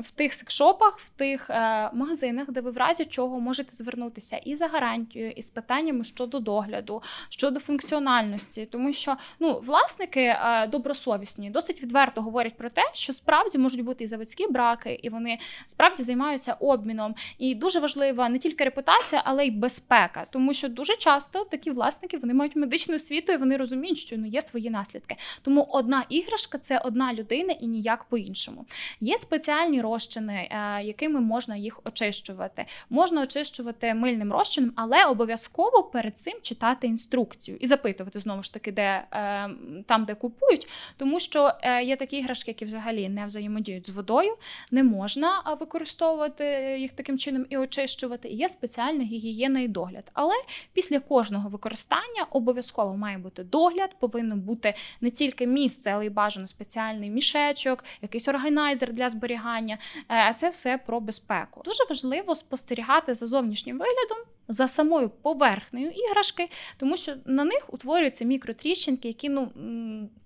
в 0.00 0.10
тих 0.10 0.34
секшопах, 0.34 0.98
в 0.98 1.08
тих 1.08 1.50
е, 1.50 1.90
магазинах, 1.92 2.50
де 2.50 2.60
ви 2.60 2.70
в 2.70 2.76
разі 2.76 3.04
чого 3.04 3.40
можете 3.40 3.72
звернутися 3.72 4.36
і 4.36 4.56
за 4.56 4.66
гарантією, 4.66 5.30
і 5.30 5.42
з 5.42 5.50
питаннями 5.50 6.04
щодо 6.04 6.40
догляду, 6.40 7.02
щодо 7.28 7.60
функціональності, 7.60 8.66
тому 8.66 8.92
що 8.92 9.16
ну, 9.40 9.60
власники 9.60 10.20
е, 10.20 10.66
добросовісні 10.66 11.50
досить 11.50 11.82
відверто 11.82 12.22
говорять 12.22 12.56
про 12.56 12.70
те, 12.70 12.82
що 12.92 13.12
справді 13.12 13.58
можуть 13.58 13.84
бути 13.84 14.04
і 14.04 14.06
заводські 14.06 14.46
браки, 14.46 15.00
і 15.02 15.08
вони 15.08 15.38
справді 15.66 16.02
займаються 16.02 16.52
обміном. 16.52 17.14
І 17.38 17.54
дуже 17.54 17.80
важлива 17.80 18.28
не 18.28 18.38
тільки 18.38 18.64
репутація, 18.64 19.22
але 19.24 19.46
й 19.46 19.50
безпека, 19.50 20.26
тому 20.30 20.52
що 20.52 20.68
дуже 20.68 20.81
часто 20.84 21.44
такі 21.44 21.70
власники 21.70 22.18
вони 22.18 22.34
мають 22.34 22.56
медичну 22.56 22.94
освіту 22.94 23.32
і 23.32 23.36
вони 23.36 23.56
розуміють, 23.56 23.98
що 23.98 24.16
ну 24.18 24.26
є 24.26 24.40
свої 24.40 24.70
наслідки. 24.70 25.16
Тому 25.42 25.68
одна 25.70 26.04
іграшка 26.08 26.58
це 26.58 26.78
одна 26.78 27.14
людина 27.14 27.52
і 27.52 27.66
ніяк 27.66 28.04
по-іншому. 28.04 28.66
Є 29.00 29.18
спеціальні 29.18 29.80
розчини, 29.80 30.48
е, 30.50 30.82
якими 30.82 31.20
можна 31.20 31.56
їх 31.56 31.80
очищувати. 31.84 32.66
Можна 32.90 33.22
очищувати 33.22 33.94
мильним 33.94 34.32
розчином, 34.32 34.72
але 34.76 35.04
обов'язково 35.04 35.82
перед 35.82 36.18
цим 36.18 36.34
читати 36.42 36.86
інструкцію 36.86 37.56
і 37.60 37.66
запитувати 37.66 38.20
знову 38.20 38.42
ж 38.42 38.52
таки, 38.52 38.72
де 38.72 39.04
е, 39.12 39.50
там, 39.86 40.04
де 40.04 40.14
купують, 40.14 40.68
тому 40.96 41.20
що 41.20 41.52
е, 41.62 41.84
є 41.84 41.96
такі 41.96 42.16
іграшки, 42.16 42.50
які 42.50 42.64
взагалі 42.64 43.08
не 43.08 43.26
взаємодіють 43.26 43.86
з 43.86 43.90
водою, 43.90 44.36
не 44.70 44.82
можна 44.82 45.56
використовувати 45.60 46.76
їх 46.78 46.92
таким 46.92 47.18
чином 47.18 47.46
і 47.50 47.56
очищувати. 47.56 48.28
Є 48.28 48.48
спеціальна 48.48 49.04
гігієна 49.04 49.60
і 49.60 49.68
догляд. 49.68 50.10
Але 50.14 50.34
Після 50.72 51.00
кожного 51.00 51.48
використання 51.48 52.26
обов'язково 52.30 52.96
має 52.96 53.18
бути 53.18 53.44
догляд, 53.44 53.90
повинно 54.00 54.36
бути 54.36 54.74
не 55.00 55.10
тільки 55.10 55.46
місце, 55.46 55.90
але 55.90 56.06
й 56.06 56.10
бажано 56.10 56.46
спеціальний 56.46 57.10
мішечок, 57.10 57.84
якийсь 58.02 58.28
органайзер 58.28 58.92
для 58.92 59.08
зберігання. 59.08 59.78
Е, 60.08 60.28
а 60.28 60.32
це 60.32 60.50
все 60.50 60.78
про 60.78 61.00
безпеку. 61.00 61.62
Дуже 61.64 61.84
важливо 61.88 62.34
спостерігати 62.34 63.14
за 63.14 63.26
зовнішнім 63.26 63.78
виглядом 63.78 64.18
за 64.52 64.68
самою 64.68 65.10
поверхнею 65.10 65.90
іграшки, 65.90 66.48
тому 66.76 66.96
що 66.96 67.14
на 67.24 67.44
них 67.44 67.66
утворюються 67.68 68.24
мікротріщинки, 68.24 69.08
які 69.08 69.28
ну, 69.28 69.48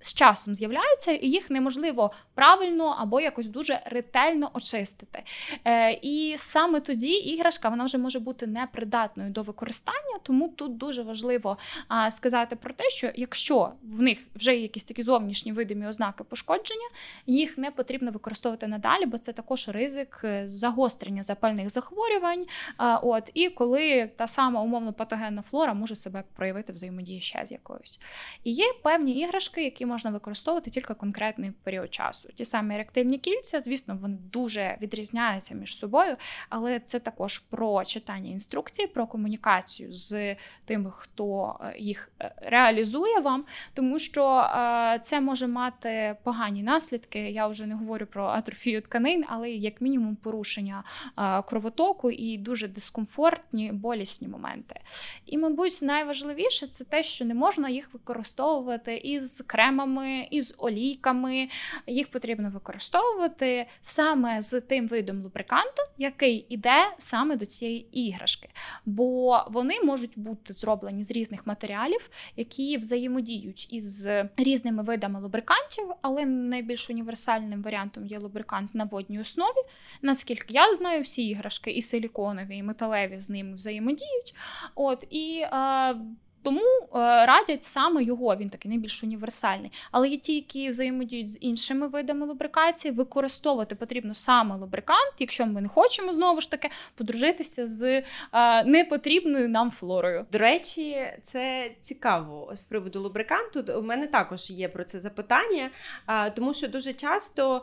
з 0.01 0.15
часом 0.15 0.55
з'являються, 0.55 1.13
і 1.13 1.29
їх 1.29 1.51
неможливо 1.51 2.11
правильно 2.35 2.97
або 2.99 3.21
якось 3.21 3.47
дуже 3.47 3.81
ретельно 3.87 4.51
очистити. 4.55 5.23
Е, 5.65 5.93
І 6.03 6.35
саме 6.37 6.81
тоді 6.81 7.13
іграшка 7.13 7.69
вона 7.69 7.85
вже 7.85 7.99
може 7.99 8.19
бути 8.19 8.47
непридатною 8.47 9.31
до 9.31 9.43
використання, 9.43 10.19
тому 10.23 10.49
тут 10.49 10.77
дуже 10.77 11.03
важливо 11.03 11.59
а, 11.89 12.11
сказати 12.11 12.57
про 12.57 12.75
те, 12.75 12.91
що 12.91 13.11
якщо 13.15 13.73
в 13.83 14.03
них 14.03 14.19
вже 14.35 14.55
є 14.55 14.63
якісь 14.63 14.85
такі 14.85 15.03
зовнішні 15.03 15.53
видимі 15.53 15.87
ознаки 15.87 16.25
пошкодження, 16.25 16.89
їх 17.27 17.59
не 17.59 17.71
потрібно 17.71 18.11
використовувати 18.11 18.67
надалі, 18.67 19.07
бо 19.07 19.19
це 19.19 19.33
також 19.33 19.69
ризик 19.69 20.21
е, 20.25 20.49
загострення 20.49 21.23
запальних 21.23 21.71
захворювань. 21.71 22.47
А, 22.77 22.97
от, 22.97 23.31
І 23.35 23.49
коли 23.49 24.11
та 24.17 24.27
сама 24.27 24.63
умовно 24.63 24.93
патогенна 24.93 25.43
флора 25.43 25.75
може 25.75 25.95
себе 25.95 26.25
проявити 26.37 26.73
взаємодії 26.73 27.21
ще 27.21 27.47
з 27.47 27.53
якоюсь. 27.53 28.01
І 28.45 28.53
є 28.53 28.65
певні 28.83 29.13
іграшки, 29.13 29.65
які 29.65 29.87
можна 29.87 30.11
використовувати 30.11 30.71
тільки 30.71 30.95
конкретний 30.95 31.51
період 31.51 31.95
часу. 31.95 32.29
Ті 32.35 32.45
самі 32.45 32.75
реактивні 32.75 33.19
кільця, 33.19 33.61
звісно, 33.61 33.99
вони 34.01 34.17
дуже 34.33 34.79
відрізняються 34.83 35.55
між 35.55 35.79
собою, 35.79 36.17
але 36.49 36.81
це 36.81 36.99
також 36.99 37.39
про 37.39 37.85
читання 37.85 38.31
інструкцій, 38.31 38.87
про 38.87 39.07
комунікацію 39.07 39.93
з 39.93 40.37
тими, 40.65 40.93
хто 40.97 41.57
е, 41.61 41.75
їх 41.79 42.11
е, 42.21 42.35
реалізує 42.37 43.21
вам, 43.21 43.45
тому 43.75 43.99
що 43.99 44.39
е, 44.39 44.99
це 45.03 45.21
може 45.21 45.47
мати 45.47 46.17
погані 46.23 46.63
наслідки. 46.63 47.31
Я 47.31 47.47
вже 47.47 47.67
не 47.67 47.75
говорю 47.75 48.07
про 48.07 48.27
атрофію 48.27 48.83
тканин, 48.83 49.25
але 49.29 49.51
як 49.51 49.81
мінімум 49.81 50.17
порушення 50.17 50.85
кровотоку 51.47 52.11
і 52.11 52.39
дуже 52.39 52.69
дискомфортні 52.69 53.73
болі 53.73 53.96
болісні 53.97 54.29
моменти. 54.29 54.81
І, 55.27 55.39
мабуть, 55.39 55.79
найважливіше 55.83 56.67
це 56.67 56.85
те, 56.85 57.03
що 57.03 57.25
не 57.25 57.35
можна 57.35 57.69
їх 57.69 57.95
використовувати 57.95 58.97
із 58.97 59.43
кремами, 59.47 60.29
із 60.31 60.55
олійками. 60.59 61.49
Їх 61.87 62.11
потрібно 62.11 62.51
використовувати 62.51 63.67
саме 63.83 64.43
з 64.43 64.61
тим 64.61 64.89
видом 64.89 65.23
лубриканту, 65.23 65.83
який 65.99 66.47
іде 66.49 66.95
саме 66.99 67.37
до 67.37 67.47
цієї 67.47 68.09
іграшки. 68.09 68.49
Бо 68.87 69.41
вони 69.51 69.81
можуть 69.85 70.13
бути 70.17 70.55
зроблені 70.55 71.05
з 71.05 71.11
різних 71.11 71.47
матеріалів, 71.47 72.11
які 72.37 72.77
взаємодіють 72.77 73.73
із 73.73 74.07
різними 74.37 74.83
видами 74.83 75.21
лубрикантів, 75.21 75.85
але 76.03 76.27
найбільш 76.27 76.91
універсальним 76.91 77.63
варіантом 77.63 78.07
є 78.07 78.19
лубрикант 78.19 78.75
на 78.75 78.85
водній 78.85 79.21
основі. 79.21 79.63
Наскільки 80.03 80.55
я 80.55 80.75
знаю, 80.75 81.03
всі 81.03 81.29
іграшки 81.29 81.71
і 81.71 81.83
силіконові, 81.83 82.57
і 82.57 82.63
металеві 82.63 83.21
з 83.21 83.31
ними 83.31 83.55
взаємодіють 83.55 83.86
взаємодіють. 83.87 84.35
От 84.75 85.07
і 85.11 85.41
е, 85.53 85.97
тому 86.43 86.61
е, 86.61 86.89
радять 87.27 87.65
саме 87.65 88.03
його, 88.03 88.37
він 88.37 88.51
такий 88.51 88.69
найбільш 88.69 89.05
універсальний. 89.05 89.73
Але 89.91 90.09
є 90.09 90.17
ті, 90.17 90.35
які 90.35 90.71
взаємодіють 90.71 91.31
з 91.31 91.39
іншими 91.41 91.89
видами 91.89 92.27
лубрикації, 92.27 92.95
використовувати 92.95 93.75
потрібно 93.75 94.15
саме 94.15 94.57
лубрикант, 94.57 95.15
якщо 95.19 95.47
ми 95.47 95.61
не 95.61 95.69
хочемо 95.69 96.13
знову 96.13 96.41
ж 96.41 96.51
таки 96.51 96.69
подружитися 96.95 97.67
з 97.67 98.03
е, 98.33 98.65
непотрібною 98.65 99.49
нам 99.49 99.71
флорою. 99.71 100.27
До 100.33 100.39
речі, 100.39 100.97
це 101.23 101.71
цікаво 101.81 102.53
з 102.55 102.65
приводу 102.65 103.01
лубриканту. 103.01 103.65
У 103.79 103.83
мене 103.83 104.07
також 104.07 104.51
є 104.51 104.69
про 104.69 104.85
це 104.85 104.99
запитання, 104.99 105.71
е, 106.09 106.31
тому 106.31 106.55
що 106.55 106.69
дуже 106.69 106.93
часто 106.93 107.63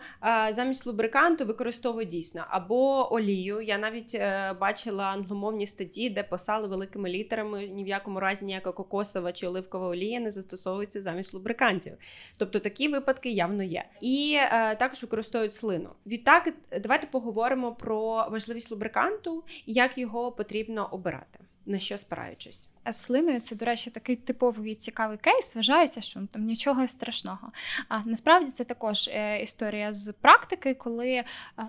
замість 0.51 0.85
лубриканту 0.85 1.45
використовують 1.45 2.09
дійсно 2.09 2.45
або 2.49 3.13
олію. 3.13 3.61
Я 3.61 3.77
навіть 3.77 4.19
бачила 4.59 5.03
англомовні 5.03 5.67
статті, 5.67 6.09
де 6.09 6.23
писали 6.23 6.67
великими 6.67 7.09
літерами 7.09 7.67
ні 7.67 7.83
в 7.83 7.87
якому 7.87 8.19
разі 8.19 8.45
ніякого 8.45 8.72
кокосова 8.73 9.31
чи 9.31 9.47
оливкова 9.47 9.87
олія 9.87 10.19
не 10.19 10.31
застосовується 10.31 11.01
замість 11.01 11.33
лубрикантів. 11.33 11.93
Тобто 12.37 12.59
такі 12.59 12.87
випадки 12.87 13.31
явно 13.31 13.63
є. 13.63 13.85
І 14.01 14.37
е, 14.39 14.75
також 14.75 15.01
використовують 15.01 15.53
слину. 15.53 15.89
Відтак, 16.05 16.53
давайте 16.81 17.07
поговоримо 17.07 17.75
про 17.75 18.27
важливість 18.29 18.71
лубриканту 18.71 19.43
і 19.65 19.73
як 19.73 19.97
його 19.97 20.31
потрібно 20.31 20.89
обирати. 20.91 21.39
На 21.65 21.79
що 21.79 21.97
спираючись? 21.97 22.69
З 22.91 22.95
слиною 22.95 23.39
це, 23.39 23.55
до 23.55 23.65
речі, 23.65 23.89
такий 23.89 24.15
типовий 24.15 24.71
і 24.71 24.75
цікавий 24.75 25.17
кейс. 25.17 25.55
Вважається, 25.55 26.01
що 26.01 26.19
там 26.31 26.45
нічого 26.45 26.87
страшного. 26.87 27.51
А 27.89 27.99
насправді 28.05 28.51
це 28.51 28.63
також 28.63 29.07
е, 29.07 29.41
історія 29.41 29.93
з 29.93 30.13
практики, 30.21 30.73
коли 30.73 31.09
е, 31.09 31.25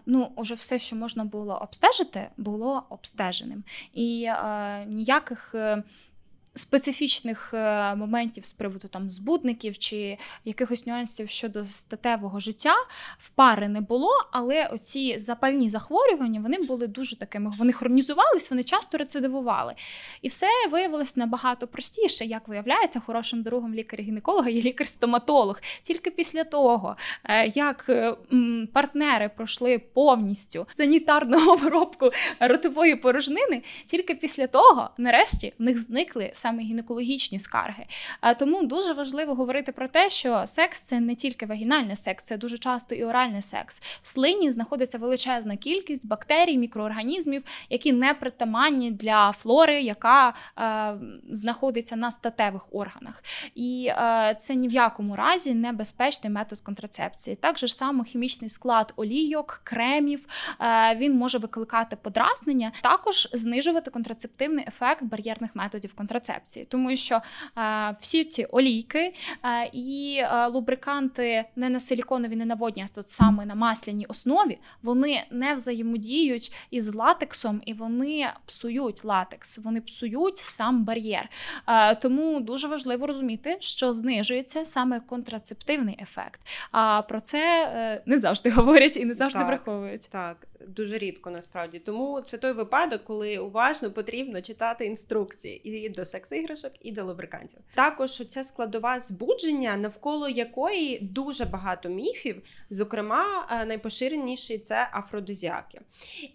ну 0.07 0.33
уже 0.37 0.55
все, 0.55 0.79
що 0.79 0.97
можна 0.97 1.25
було 1.25 1.59
обстежити, 1.59 2.29
було 2.37 2.87
обстеженим. 2.89 3.65
І 3.93 4.25
е, 4.25 4.85
ніяких. 4.87 5.55
Специфічних 6.57 7.55
е, 7.55 7.95
моментів 7.95 8.45
з 8.45 8.53
приводу 8.53 8.89
там 8.89 9.11
збудників 9.11 9.79
чи 9.79 10.19
якихось 10.45 10.87
нюансів 10.87 11.31
щодо 11.31 11.65
статевого 11.65 12.41
життя 12.41 12.75
в 13.19 13.29
пари 13.29 13.69
не 13.69 13.81
було, 13.81 14.11
але 14.33 14.67
оці 14.67 15.19
запальні 15.19 15.71
захворювання 15.71 16.41
вони 16.41 16.59
були 16.59 16.87
дуже 16.87 17.19
такими. 17.19 17.53
Вони 17.59 17.73
хронізувались, 17.73 18.51
вони 18.51 18.65
часто 18.65 18.99
рецидивували. 18.99 19.75
І 20.23 20.29
все 20.29 20.47
виявилось 20.71 21.17
набагато 21.17 21.67
простіше. 21.67 22.25
Як 22.25 22.49
виявляється, 22.49 23.01
хорошим 23.01 23.43
другом 23.43 23.75
лікаря-гінеколога 23.75 24.51
є 24.51 24.63
лікар-стоматолог. 24.63 25.61
Тільки 25.83 26.11
після 26.11 26.45
того, 26.45 26.97
е, 27.25 27.53
як 27.55 27.87
е, 27.89 28.17
партнери 28.73 29.31
пройшли 29.37 29.79
повністю 29.79 30.67
санітарну 30.71 31.53
обробку 31.53 32.11
ротової 32.41 32.97
порожнини, 32.97 33.63
тільки 33.87 34.15
після 34.15 34.47
того, 34.47 34.91
нарешті, 34.99 35.53
в 35.59 35.63
них 35.63 35.79
зникли 35.79 36.31
саме 36.45 36.63
гінекологічні 36.63 37.39
скарги. 37.39 37.87
Тому 38.39 38.63
дуже 38.63 38.93
важливо 38.93 39.35
говорити 39.35 39.73
про 39.73 39.89
те, 39.89 40.11
що 40.11 40.47
секс 40.47 40.81
це 40.81 41.01
не 41.01 41.15
тільки 41.15 41.47
вагінальний 41.47 41.97
секс, 41.97 42.25
це 42.25 42.37
дуже 42.37 42.59
часто 42.59 42.95
і 42.95 43.05
оральний 43.05 43.43
секс. 43.43 43.81
В 44.03 44.07
слині 44.07 44.51
знаходиться 44.51 44.99
величезна 44.99 45.57
кількість 45.57 46.07
бактерій, 46.07 46.59
мікроорганізмів, 46.59 47.43
які 47.71 47.93
не 47.93 48.15
притаманні 48.15 48.91
для 48.91 49.33
флори, 49.33 49.83
яка 49.83 50.35
е, 50.59 50.95
знаходиться 51.31 51.97
на 51.97 52.11
статевих 52.11 52.67
органах. 52.73 53.23
І 53.55 53.87
е, 53.91 54.37
це 54.39 54.55
ні 54.55 54.69
в 54.69 54.73
якому 54.73 55.17
разі 55.17 55.55
не 55.55 55.73
безпечний 55.73 56.33
метод 56.33 56.61
контрацепції. 56.61 57.37
Так 57.37 57.59
же 57.59 57.69
само 57.69 58.05
хімічний 58.05 58.51
склад 58.51 58.93
олійок, 58.97 59.61
кремів 59.65 60.27
е, 60.61 60.95
він 60.97 61.17
може 61.17 61.39
викликати 61.39 61.97
подразнення, 61.97 62.73
також 62.83 63.29
знижувати 63.33 63.91
контрацептивний 63.91 64.65
ефект 64.69 65.03
бар'єрних 65.03 65.57
методів 65.57 65.95
контрацепції 65.95 66.34
концепції, 66.35 66.65
тому 66.65 66.97
що 66.97 67.21
всі 68.01 68.25
ці 68.25 68.45
олійки 68.45 69.15
і 69.73 70.23
лубриканти 70.51 71.45
не 71.57 71.69
на 71.69 71.81
силіконові, 71.81 72.37
не 72.37 72.45
на 72.45 72.55
водні, 72.55 72.85
а 72.91 72.95
тут 72.95 73.09
саме 73.09 73.47
на 73.47 73.55
масляній 73.55 74.07
основі, 74.07 74.59
вони 74.83 75.25
не 75.31 75.55
взаємодіють 75.55 76.53
із 76.71 76.95
латексом 76.95 77.63
і 77.67 77.75
вони 77.75 78.31
псують 78.47 79.05
латекс, 79.05 79.59
вони 79.59 79.81
псують 79.81 80.39
сам 80.39 80.85
бар'єр. 80.85 81.29
Тому 82.03 82.41
дуже 82.41 82.69
важливо 82.69 83.07
розуміти, 83.07 83.57
що 83.61 83.93
знижується 83.93 84.65
саме 84.65 85.01
контрацептивний 85.01 85.99
ефект. 86.03 86.41
А 86.71 87.03
про 87.03 87.21
це 87.21 87.73
е, 87.75 88.03
не 88.07 88.19
завжди 88.19 88.51
говорять 88.51 88.97
і 88.97 89.05
не 89.05 89.15
завжди 89.15 89.39
так, 89.39 89.49
враховують. 89.49 90.09
Так, 90.13 90.37
дуже 90.67 90.99
рідко 90.99 91.31
насправді. 91.31 91.79
Тому 91.79 92.21
це 92.21 92.39
той 92.39 92.53
випадок, 92.53 93.05
коли 93.05 93.39
уважно 93.39 93.91
потрібно 93.91 94.43
читати 94.43 94.87
інструкції 94.87 95.69
і 95.69 95.89
до 95.89 96.05
секс-іграшок, 96.05 96.73
і 96.81 96.93
до 96.93 97.05
лубрикантів. 97.05 97.59
Також 97.75 98.11
ця 98.11 98.45
складова 98.45 99.01
збудження, 99.01 99.77
навколо 99.77 100.29
якої 100.29 100.99
дуже 100.99 101.45
багато 101.45 101.89
міфів, 101.89 102.43
зокрема, 102.71 103.49
е, 103.51 103.65
найпоширеніший 103.65 104.59
це 104.59 104.89
афродизіаки. 104.93 105.81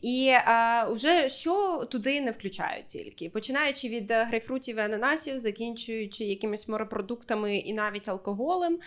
І 0.01 0.27
е, 0.27 0.43
вже 0.89 1.29
що 1.29 1.85
туди 1.91 2.21
не 2.21 2.31
включають 2.31 2.85
тільки, 2.85 3.29
починаючи 3.29 3.87
від 3.87 4.11
грейпфрутів 4.11 4.77
і 4.77 4.79
ананасів, 4.79 5.39
закінчуючи 5.39 6.25
якимись 6.25 6.67
морепродуктами 6.67 7.57
і 7.57 7.73
навіть 7.73 8.09
алкоголем. 8.09 8.79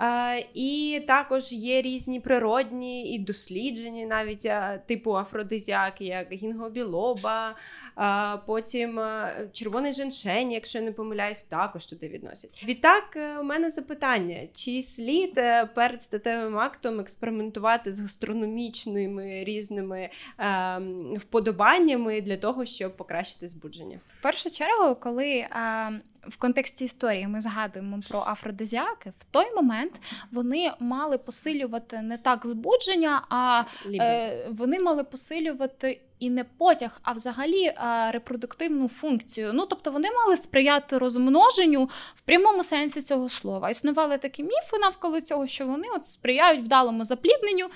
Е, 0.00 0.46
і 0.54 1.02
також 1.06 1.52
є 1.52 1.82
різні 1.82 2.20
природні 2.20 3.14
і 3.14 3.18
досліджені 3.18 4.06
навіть 4.06 4.48
типу 4.86 5.16
афродизіаки, 5.16 6.04
як 6.04 6.32
гінгобілоба, 6.32 7.56
а, 7.94 8.36
потім 8.46 9.00
червоний 9.52 9.92
женшень, 9.92 10.52
якщо 10.52 10.80
не 10.80 10.92
помиляюсь, 10.92 11.42
також 11.42 11.86
туди 11.86 12.08
відносять. 12.08 12.64
Відтак, 12.64 13.16
е, 13.16 13.38
у 13.38 13.42
мене 13.42 13.70
запитання: 13.70 14.48
чи 14.54 14.82
слід 14.82 15.38
е, 15.38 15.66
перед 15.74 16.02
статевим 16.02 16.58
актом 16.58 17.00
експериментувати 17.00 17.92
з 17.92 18.00
гастрономічними 18.00 19.44
різними 19.44 20.08
а, 20.36 20.80
вподобаннями 21.16 22.20
для 22.20 22.36
того, 22.36 22.64
щоб 22.64 22.96
покращити 22.96 23.48
збудження? 23.48 24.00
В 24.18 24.22
першу 24.22 24.50
чергу, 24.50 24.94
коли 24.94 25.46
а, 25.50 25.90
в 26.28 26.36
контексті 26.36 26.84
історії 26.84 27.28
ми 27.28 27.40
згадуємо 27.40 28.00
про 28.08 28.20
афродизіаки, 28.20 29.12
в 29.18 29.24
той 29.24 29.54
момент 29.54 30.00
вони 30.32 30.72
мали 30.80 31.18
посилювати 31.18 32.02
не 32.02 32.18
так 32.18 32.46
збудження, 32.46 33.22
а 33.28 33.64
е, 33.86 34.48
вони 34.50 34.80
мали 34.80 35.04
посилювати. 35.04 36.00
І 36.22 36.30
не 36.30 36.44
потяг, 36.44 37.00
а 37.02 37.12
взагалі 37.12 37.72
а, 37.76 38.10
репродуктивну 38.10 38.88
функцію. 38.88 39.52
Ну 39.52 39.66
тобто 39.66 39.90
вони 39.90 40.10
мали 40.10 40.36
сприяти 40.36 40.98
розмноженню 40.98 41.84
в 42.14 42.20
прямому 42.20 42.62
сенсі 42.62 43.00
цього 43.02 43.28
слова. 43.28 43.70
Існували 43.70 44.18
такі 44.18 44.42
міфи 44.42 44.78
навколо 44.80 45.20
цього, 45.20 45.46
що 45.46 45.66
вони 45.66 45.84
от 45.96 46.06
сприяють 46.06 46.64
вдалому 46.64 47.04
заплідненню. 47.04 47.66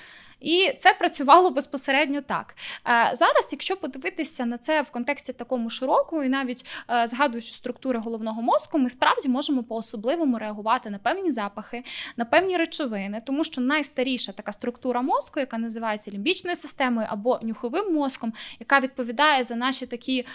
І 0.40 0.72
це 0.78 0.92
працювало 0.92 1.50
безпосередньо 1.50 2.20
так. 2.20 2.54
Е, 2.86 3.10
зараз, 3.14 3.48
якщо 3.52 3.76
подивитися 3.76 4.46
на 4.46 4.58
це 4.58 4.82
в 4.82 4.90
контексті 4.90 5.32
такому 5.32 5.70
широкому, 5.70 6.22
і 6.22 6.28
навіть 6.28 6.66
е, 6.90 7.06
згадуючи 7.06 7.52
структури 7.52 7.98
головного 7.98 8.42
мозку, 8.42 8.78
ми 8.78 8.90
справді 8.90 9.28
можемо 9.28 9.62
по-особливому 9.62 10.38
реагувати 10.38 10.90
на 10.90 10.98
певні 10.98 11.30
запахи, 11.30 11.82
на 12.16 12.24
певні 12.24 12.56
речовини, 12.56 13.22
тому 13.26 13.44
що 13.44 13.60
найстаріша 13.60 14.32
така 14.32 14.52
структура 14.52 15.02
мозку, 15.02 15.40
яка 15.40 15.58
називається 15.58 16.10
лімбічною 16.10 16.56
системою 16.56 17.06
або 17.10 17.40
нюховим 17.42 17.94
мозком, 17.94 18.32
яка 18.60 18.80
відповідає 18.80 19.42
за 19.42 19.56
наші 19.56 19.86
такі 19.86 20.26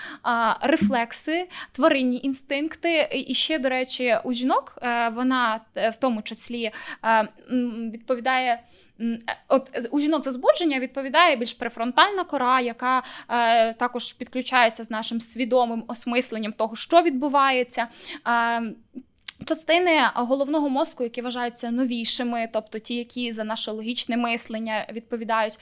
рефлекси, 0.62 1.48
тваринні 1.72 2.20
інстинкти. 2.24 3.10
І 3.28 3.34
ще, 3.34 3.60
до 3.60 3.70
речі, 3.70 4.18
у 4.24 4.34
жінок 4.34 4.80
е, 4.82 5.10
вона 5.10 5.60
в 5.76 5.96
тому 6.00 6.22
числі 6.22 6.72
відповідає. 7.94 8.64
Е, 9.02 9.20
от 9.48 9.88
у 9.92 10.00
жінок 10.00 10.24
за 10.24 10.32
збудження 10.32 10.80
відповідає 10.80 11.36
більш 11.36 11.54
префронтальна 11.54 12.24
кора, 12.24 12.62
яка 12.62 13.04
е, 13.30 13.74
також 13.74 14.14
підключається 14.14 14.84
з 14.84 14.92
нашим 14.92 15.22
свідомим 15.22 15.84
осмисленням 15.88 16.54
того, 16.54 16.76
що 16.76 17.02
відбувається. 17.02 17.88
Е, 18.28 18.62
Частини 19.46 20.02
головного 20.16 20.70
мозку, 20.70 21.04
які 21.04 21.22
вважаються 21.22 21.72
новішими, 21.72 22.50
тобто 22.54 22.80
ті, 22.80 22.96
які 22.96 23.32
за 23.32 23.44
наше 23.44 23.72
логічне 23.72 24.18
мислення 24.18 24.86
відповідають, 24.92 25.60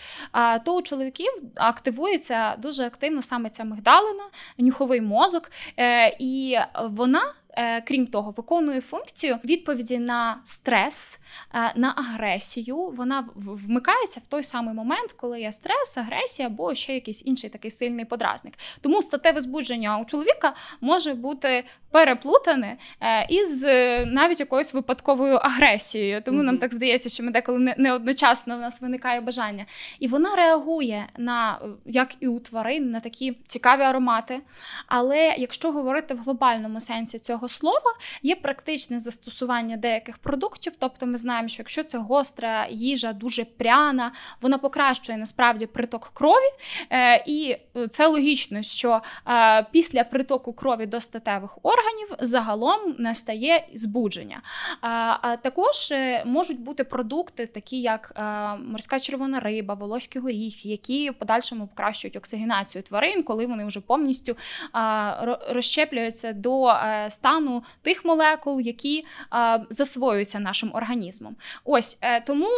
то 0.66 0.76
у 0.76 0.82
чоловіків 0.82 1.32
активується 1.56 2.56
дуже 2.58 2.86
активно 2.86 3.22
саме 3.22 3.50
ця 3.50 3.64
мигдалина, 3.64 4.24
нюховий 4.58 5.02
мозок, 5.02 5.52
е, 5.78 6.16
і 6.20 6.58
вона 6.84 7.22
Е, 7.22 7.39
крім 7.86 8.08
того, 8.08 8.32
виконує 8.32 8.82
функцію 8.82 9.40
відповіді 9.46 9.98
на 9.98 10.42
стрес, 10.44 11.20
е, 11.54 11.74
на 11.76 11.94
агресію. 11.98 12.78
Вона 12.78 13.26
вмикається 13.36 14.20
в 14.20 14.28
той 14.28 14.44
самий 14.44 14.74
момент, 14.74 15.12
коли 15.14 15.42
є 15.42 15.52
стрес, 15.52 15.98
агресія 15.98 16.48
або 16.48 16.76
ще 16.76 16.94
якийсь 16.94 17.26
інший 17.26 17.50
такий 17.50 17.72
сильний 17.72 18.06
подразник. 18.06 18.54
Тому 18.82 19.02
статеве 19.02 19.42
збудження 19.42 20.00
у 20.00 20.06
чоловіка 20.06 20.54
може 20.82 21.14
бути 21.14 21.64
переплутане 21.92 22.78
е, 23.02 23.28
із 23.30 23.64
навіть 24.06 24.40
якоюсь 24.40 24.74
випадковою 24.74 25.36
агресією. 25.36 26.22
Тому 26.22 26.40
mm-hmm. 26.40 26.44
нам 26.44 26.58
так 26.58 26.74
здається, 26.74 27.10
що 27.10 27.24
ми 27.24 27.32
деколи 27.32 27.76
не 27.78 27.94
одночасно 27.94 28.58
в 28.58 28.60
нас 28.60 28.82
виникає 28.82 29.22
бажання. 29.22 29.66
І 30.00 30.08
вона 30.08 30.36
реагує 30.36 31.08
на 31.18 31.60
як 31.86 32.16
і 32.20 32.28
у 32.28 32.40
тварин, 32.40 32.92
на 32.92 33.00
такі 33.00 33.38
цікаві 33.48 33.82
аромати. 33.82 34.40
Але 34.88 35.36
якщо 35.38 35.72
говорити 35.72 36.14
в 36.14 36.18
глобальному 36.18 36.80
сенсі 36.80 37.20
цього 37.20 37.39
слова 37.48 37.96
є 38.22 38.36
практичне 38.36 39.00
застосування 39.00 39.78
деяких 39.78 40.18
продуктів. 40.18 40.74
Тобто, 40.80 41.06
ми 41.06 41.18
знаємо, 41.18 41.48
що 41.48 41.62
якщо 41.62 41.84
це 41.84 41.98
гостра 41.98 42.68
їжа, 42.70 43.14
дуже 43.14 43.46
пряна, 43.46 44.12
вона 44.42 44.58
покращує 44.58 45.18
насправді 45.18 45.66
приток 45.66 46.12
крові. 46.14 46.50
Е, 46.90 47.24
і 47.28 47.58
це 47.90 48.08
логічно, 48.08 48.64
що 48.64 49.02
е, 49.28 49.64
після 49.72 50.04
притоку 50.04 50.54
крові 50.54 50.86
до 50.86 51.02
статевих 51.02 51.58
органів 51.64 52.08
загалом 52.20 52.96
настає 52.98 53.68
збудження. 53.74 54.42
А 54.82 55.36
також 55.42 55.92
е, 55.92 56.24
можуть 56.26 56.60
бути 56.60 56.84
продукти, 56.84 57.46
такі 57.46 57.82
як 57.82 58.14
морська 58.60 59.00
червона 59.00 59.40
риба, 59.40 59.74
волоські 59.74 60.20
горіхи, 60.20 60.70
які 60.70 61.10
в 61.10 61.14
подальшому 61.14 61.68
покращують 61.68 62.16
оксигенацію 62.16 62.82
тварин, 62.82 63.24
коли 63.24 63.46
вони 63.46 63.66
вже 63.66 63.80
повністю 63.80 64.38
розщеплюються 65.50 66.34
до 66.34 66.74
стану 67.10 67.29
стану 67.30 67.64
тих 67.82 68.06
молекул, 68.06 68.60
які 68.60 69.06
засвоюються 69.70 70.40
нашим 70.40 70.76
організмом. 70.76 71.36
Ось 71.64 72.00
тому 72.26 72.50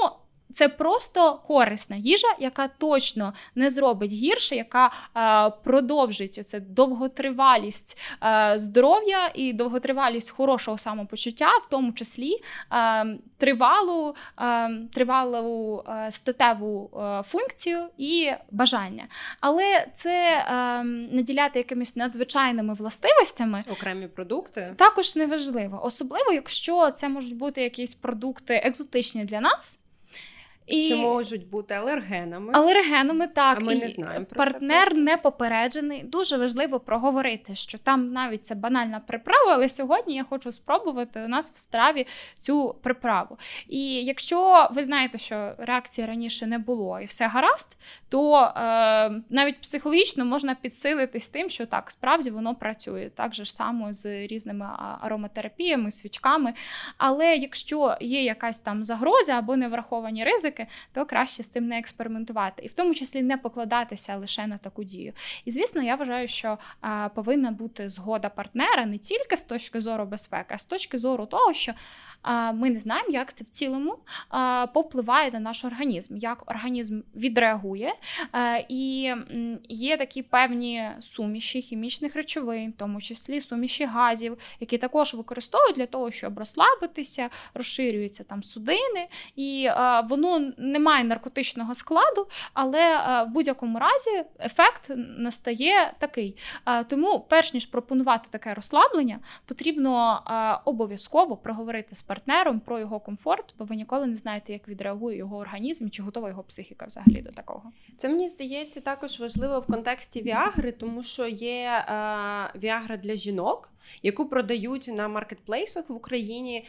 це 0.54 0.70
просто 0.70 1.42
корисна 1.48 1.96
їжа, 1.96 2.28
яка 2.40 2.68
точно 2.68 3.34
не 3.56 3.70
зробить 3.70 4.12
гірше, 4.12 4.56
яка 4.56 4.92
е, 5.18 5.50
продовжить 5.64 6.48
це 6.48 6.60
довготривалість 6.60 7.98
е, 8.24 8.54
здоров'я 8.56 9.32
і 9.36 9.54
довготривалість 9.54 10.30
хорошого 10.30 10.78
самопочуття, 10.78 11.50
в 11.58 11.70
тому 11.70 11.92
числі 11.92 12.38
е, 12.74 13.06
тривалу 13.38 14.16
е, 14.42 14.70
тривалу 14.94 15.84
е, 15.88 16.12
статеву 16.12 16.92
е, 16.98 17.24
функцію 17.24 17.88
і 17.98 18.32
бажання. 18.52 19.08
Але 19.40 19.88
це 19.94 20.46
наділяти 21.12 21.60
якимись 21.60 21.96
надзвичайними 21.96 22.74
властивостями, 22.74 23.64
окремі 23.72 24.08
продукти 24.08 24.76
також 24.78 25.16
неважливо, 25.16 25.82
особливо 25.84 26.32
якщо 26.34 26.92
це 26.92 27.10
можуть 27.10 27.36
бути 27.36 27.62
якісь 27.62 27.94
продукти 27.94 28.54
екзотичні 28.54 29.26
для 29.26 29.42
нас. 29.42 29.81
І... 30.72 30.88
Що 30.88 30.98
можуть 30.98 31.50
бути 31.50 31.74
алергенами. 31.74 32.54
Алергенами, 32.54 33.28
так. 33.28 33.58
А 33.62 33.66
ми 33.66 33.76
і 33.76 33.80
не 33.80 33.90
знаємо 33.90 34.26
про 34.26 34.38
партнер 34.38 34.90
це 34.90 34.96
не 34.96 35.18
попереджений. 35.18 36.04
Дуже 36.04 36.38
важливо 36.38 36.80
проговорити, 36.80 37.56
що 37.56 37.78
там 37.78 38.14
навіть 38.14 38.46
це 38.46 38.56
банальна 38.56 39.00
приправа, 39.00 39.54
але 39.54 39.70
сьогодні 39.70 40.16
я 40.16 40.24
хочу 40.24 40.52
спробувати 40.52 41.22
у 41.22 41.28
нас 41.28 41.52
в 41.52 41.58
страві 41.58 42.08
цю 42.40 42.76
приправу. 42.84 43.38
І 43.68 44.06
якщо 44.06 44.70
ви 44.72 44.84
знаєте, 44.84 45.18
що 45.18 45.54
реакції 45.58 46.08
раніше 46.08 46.48
не 46.48 46.58
було 46.58 47.00
і 47.00 47.06
все 47.06 47.28
гаразд, 47.28 47.78
то 48.10 48.36
е, 48.38 48.52
навіть 49.30 49.62
психологічно 49.62 50.26
можна 50.26 50.56
підсилитись 50.56 51.28
тим, 51.28 51.50
що 51.50 51.66
так 51.66 51.92
справді 51.92 52.32
воно 52.32 52.56
працює 52.56 53.10
так 53.16 53.36
же 53.36 53.46
ж 53.46 53.54
само 53.54 53.94
з 53.94 54.28
різними 54.28 54.70
ароматерапіями, 55.02 55.92
свічками. 55.92 56.54
Але 56.98 57.36
якщо 57.36 57.98
є 58.02 58.24
якась 58.24 58.60
там 58.60 58.84
загроза 58.84 59.34
або 59.34 59.56
невраховані 59.56 60.24
ризики, 60.24 60.61
ризики, 60.62 60.68
то 60.94 61.06
краще 61.06 61.44
з 61.44 61.50
цим 61.50 61.68
не 61.68 61.80
експериментувати, 61.80 62.64
і 62.64 62.68
в 62.68 62.74
тому 62.74 62.94
числі 62.94 63.22
не 63.22 63.38
покладатися 63.38 64.16
лише 64.16 64.48
на 64.48 64.58
таку 64.58 64.84
дію. 64.84 65.14
І 65.46 65.52
звісно, 65.52 65.82
я 65.82 65.96
вважаю, 65.96 66.28
що 66.28 66.58
а, 66.82 67.10
повинна 67.10 67.52
бути 67.52 67.90
згода 67.90 68.30
партнера 68.30 68.86
не 68.86 68.98
тільки 68.98 69.36
з 69.36 69.44
точки 69.44 69.82
зору 69.82 70.06
безпеки, 70.06 70.54
а 70.56 70.58
з 70.58 70.66
точки 70.66 70.98
зору 70.98 71.26
того, 71.26 71.54
що 71.54 71.74
а, 72.22 72.52
ми 72.52 72.70
не 72.70 72.80
знаємо, 72.80 73.10
як 73.12 73.34
це 73.34 73.44
в 73.44 73.50
цілому 73.50 73.98
а, 74.30 74.68
повпливає 74.74 75.32
на 75.32 75.40
наш 75.40 75.66
організм, 75.66 76.18
як 76.18 76.52
організм 76.52 77.02
відреагує. 77.16 77.94
А, 78.32 78.60
і 78.70 79.14
є 79.70 79.98
такі 79.98 80.24
певні 80.24 80.90
суміші 81.00 81.62
хімічних 81.62 82.16
речовин, 82.16 82.70
в 82.70 82.74
тому 82.78 83.02
числі 83.02 83.42
суміші 83.42 83.86
газів, 83.86 84.38
які 84.60 84.78
також 84.78 85.14
використовують 85.14 85.76
для 85.76 85.86
того, 85.86 86.12
щоб 86.12 86.40
розслабитися, 86.40 87.30
розширюються 87.54 88.24
там 88.24 88.44
судини, 88.44 89.08
і 89.36 89.68
а, 89.72 90.02
воно 90.02 90.40
не 90.58 90.80
має 90.80 91.04
наркотичного 91.04 91.76
складу, 91.76 92.28
але 92.54 92.80
е, 92.80 93.24
в 93.24 93.28
будь-якому 93.28 93.80
разі 93.80 94.24
ефект 94.40 94.92
настає 94.98 95.94
такий. 96.00 96.38
Е, 96.66 96.84
тому, 96.84 97.26
перш 97.30 97.54
ніж 97.54 97.66
пропонувати 97.66 98.30
таке 98.32 98.54
розслаблення, 98.54 99.20
потрібно 99.46 100.22
е, 100.28 100.62
обов'язково 100.66 101.38
проговорити 101.38 101.96
з 101.96 102.02
партнером 102.02 102.60
про 102.60 102.80
його 102.80 103.00
комфорт, 103.00 103.56
бо 103.60 103.66
ви 103.66 103.76
ніколи 103.76 104.08
не 104.08 104.16
знаєте, 104.16 104.54
як 104.54 104.68
відреагує 104.68 105.18
його 105.18 105.38
організм, 105.38 105.90
чи 105.90 106.04
готова 106.04 106.30
його 106.30 106.44
психіка 106.44 106.86
взагалі 106.86 107.22
до 107.22 107.32
такого. 107.32 107.64
Це 107.98 108.10
мені 108.10 108.28
здається 108.28 108.82
також 108.82 109.20
важливо 109.20 109.60
в 109.60 109.66
контексті 109.66 110.22
Віагри, 110.22 110.72
тому 110.72 111.04
що 111.04 111.28
є 111.28 111.86
Віагра 112.56 112.98
для 112.98 113.16
жінок 113.16 113.70
яку 114.04 114.26
продають 114.26 114.88
на 114.88 115.08
маркетплейсах 115.08 115.90
в 115.90 115.94
Україні. 115.94 116.66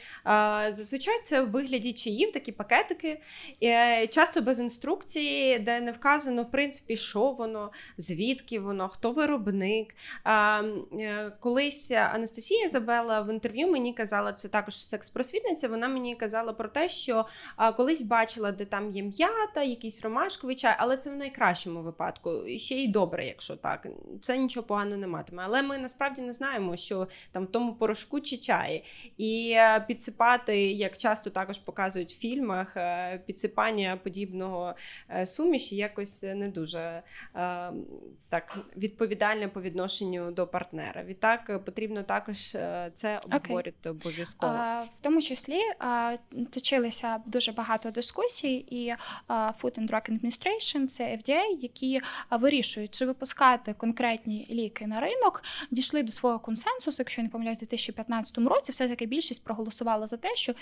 Зазвичай 0.71 1.21
це 1.23 1.41
в 1.41 1.51
вигляді 1.51 1.93
чаїв, 1.93 2.33
такі 2.33 2.53
пакетики, 2.53 3.21
е, 3.63 4.07
часто 4.07 4.43
без 4.43 4.61
інструкції, 4.61 5.59
де 5.59 5.81
не 5.81 5.93
вказано 5.93 6.43
в 6.43 6.51
принципі, 6.51 6.97
що 6.97 7.21
воно, 7.21 7.71
звідки 7.97 8.61
воно, 8.61 8.89
хто 8.89 9.13
виробник. 9.13 9.95
Е, 10.27 11.33
колись 11.41 11.91
Анастасія 11.91 12.69
Забела 12.69 13.21
в 13.21 13.33
інтерв'ю 13.33 13.69
мені 13.69 13.93
казала, 13.93 14.33
це 14.33 14.49
також 14.49 14.75
секс-просвітниця. 14.75 15.69
Вона 15.69 15.89
мені 15.89 16.17
казала 16.17 16.53
про 16.53 16.69
те, 16.69 16.89
що 16.89 17.27
колись 17.77 18.03
бачила, 18.03 18.53
де 18.53 18.65
там 18.65 18.91
є 18.91 19.03
м'ята, 19.03 19.63
якийсь 19.63 20.03
ромашковий 20.03 20.57
чай, 20.57 20.77
але 20.79 20.97
це 20.97 21.11
в 21.11 21.17
найкращому 21.17 21.83
випадку. 21.83 22.31
Ще 22.57 22.75
й 22.75 22.89
добре, 22.89 23.27
якщо 23.27 23.57
так. 23.57 23.87
Це 24.21 24.39
нічого 24.39 24.67
поганого 24.67 24.97
не 24.97 25.07
матиме. 25.07 25.43
Але 25.47 25.63
ми 25.63 25.79
насправді 25.79 26.23
не 26.23 26.33
знаємо, 26.33 26.77
що 26.77 27.02
там 27.33 27.45
в 27.45 27.53
тому 27.53 27.75
порошку 27.75 28.21
чи 28.21 28.37
чаї. 28.37 28.85
І 29.17 29.53
е, 29.57 29.85
підсипати, 29.89 30.73
як 30.73 30.99
часто 30.99 31.31
також 31.31 31.59
показують 31.59 32.13
в 32.13 32.19
фільмах, 32.19 32.77
е, 32.77 33.19
підсипання 33.27 33.97
подібного 34.03 34.75
е, 35.11 35.27
суміші 35.27 35.77
якось 35.77 36.23
не 36.23 36.49
дуже 36.49 37.03
так 38.29 38.59
відповідальне 38.77 39.49
по 39.49 39.61
відношенню 39.63 40.31
до 40.31 40.47
партнера. 40.47 41.05
Відтак 41.05 41.65
потрібно 41.65 42.03
також 42.03 42.39
це 42.95 43.21
обговорювати 43.25 43.91
okay. 43.91 43.91
обов'язково. 43.91 44.53
В 44.95 45.01
тому 45.01 45.23
числі 45.23 45.61
точилися 46.51 47.23
дуже 47.27 47.53
багато 47.53 47.91
дискусій, 47.91 48.55
і 48.71 48.95
Food 49.29 49.79
and 49.79 49.91
Drug 49.91 50.11
Administration, 50.11 50.87
це 50.87 51.05
FDA, 51.05 51.43
які 51.61 52.01
вирішують, 52.31 52.95
чи 52.95 53.07
випускати 53.07 53.75
конкретні 53.75 54.47
ліки 54.51 54.87
на 54.87 55.01
ринок, 55.01 55.43
дійшли 55.71 56.03
до 56.03 56.13
свого 56.13 56.39
консенсусу 56.39 56.92
якщо 56.99 57.21
я 57.21 57.25
не 57.25 57.31
помиляюсь, 57.31 57.59
у 57.59 57.61
2015 57.61 58.39
році, 58.39 58.73
все 58.73 58.89
таки 58.89 59.07
більшість 59.07 59.45
проголосувала 59.45 60.07
за 60.07 60.17
те, 60.17 60.37
що 60.37 60.55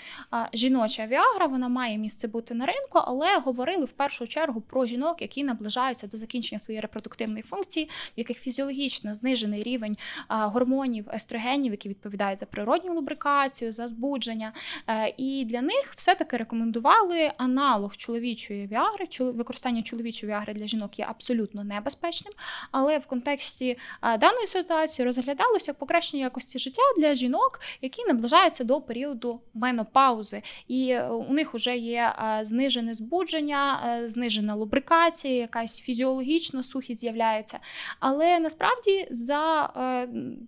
жіноча 0.53 1.07
Віагра 1.07 1.45
вона 1.45 1.67
має 1.67 1.97
місце 1.97 2.27
бути 2.27 2.53
на 2.53 2.65
ринку, 2.65 2.99
але 3.03 3.37
говорили 3.37 3.85
в 3.85 3.91
першу 3.91 4.27
чергу 4.27 4.61
про 4.61 4.85
жінок, 4.85 5.21
які 5.21 5.43
наближаються 5.43 6.07
до 6.07 6.17
закінчення 6.17 6.59
своєї 6.59 6.81
репродуктивної 6.81 7.43
функції, 7.43 7.85
в 7.85 8.19
яких 8.19 8.37
фізіологічно 8.37 9.15
знижений 9.15 9.63
рівень 9.63 9.95
гормонів 10.29 11.09
естрогенів, 11.13 11.71
які 11.71 11.89
відповідають 11.89 12.39
за 12.39 12.45
природню 12.45 12.93
лубрикацію, 12.93 13.71
за 13.71 13.87
збудження. 13.87 14.53
Е, 14.87 15.13
і 15.17 15.45
для 15.45 15.61
них 15.61 15.93
все-таки 15.95 16.37
рекомендували 16.37 17.31
аналог 17.37 17.97
чоловічої 17.97 18.67
віагри. 18.67 19.07
Використання 19.19 19.83
чоловічої 19.83 20.31
віагри 20.31 20.53
для 20.53 20.67
жінок 20.67 20.99
є 20.99 21.05
абсолютно 21.09 21.63
небезпечним, 21.63 22.33
але 22.71 22.99
в 22.99 23.05
контексті 23.05 23.77
даної 24.01 24.45
ситуації 24.45 25.05
розглядалося 25.05 25.71
як 25.71 25.77
покращення 25.77 26.20
якості 26.21 26.59
життя 26.59 26.81
для 26.97 27.13
жінок, 27.13 27.59
які 27.81 28.05
наближаються 28.05 28.63
до 28.63 28.81
періоду 28.81 29.41
менопаузи, 29.53 30.41
і 30.67 30.89
е, 30.89 31.09
у 31.09 31.33
них 31.33 31.53
вже 31.53 31.77
є 31.77 32.15
е, 32.19 32.39
знижене 32.45 32.93
збудження, 32.93 33.97
е, 34.03 34.07
знижена 34.07 34.55
лубрикація, 34.55 35.35
якась 35.35 35.81
фізіологічна 35.81 36.63
сухість 36.63 37.01
з'являється. 37.01 37.59
Але 37.99 38.39
насправді 38.39 39.07
за 39.11 39.69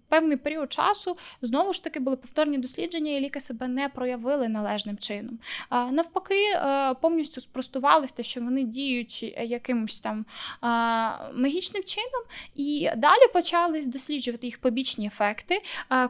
певний 0.09 0.37
період 0.37 0.73
часу 0.73 1.17
знову 1.41 1.73
ж 1.73 1.83
таки 1.83 1.99
були 1.99 2.17
повторні 2.17 2.57
дослідження, 2.57 3.11
і 3.11 3.19
ліки 3.19 3.39
себе 3.39 3.67
не 3.67 3.89
проявили 3.89 4.47
належним 4.47 4.97
чином. 4.97 5.39
Навпаки, 5.71 6.59
повністю 7.01 7.41
спростувалося 7.41 8.13
те, 8.15 8.23
що 8.23 8.41
вони 8.41 8.63
діють 8.63 9.23
якимось 9.43 9.99
там 9.99 10.25
магічним 11.33 11.83
чином, 11.83 12.23
і 12.55 12.89
далі 12.97 13.27
почали 13.33 13.81
досліджувати 13.85 14.47
їх 14.47 14.57
побічні 14.57 15.07
ефекти, 15.07 15.61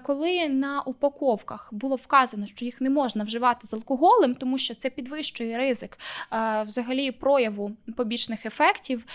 коли 0.03 0.49
на 0.49 0.81
упаковках 0.81 1.69
було 1.71 1.95
вказано, 1.95 2.45
що 2.45 2.65
їх 2.65 2.81
не 2.81 2.89
можна 2.89 3.23
вживати 3.23 3.67
з 3.67 3.73
алкоголем, 3.73 4.35
тому 4.35 4.57
що 4.57 4.75
це 4.75 4.89
підвищує 4.89 5.57
ризик 5.57 5.97
взагалі 6.65 7.11
прояву 7.11 7.71
побічних 7.97 8.45
ефектів 8.45 9.05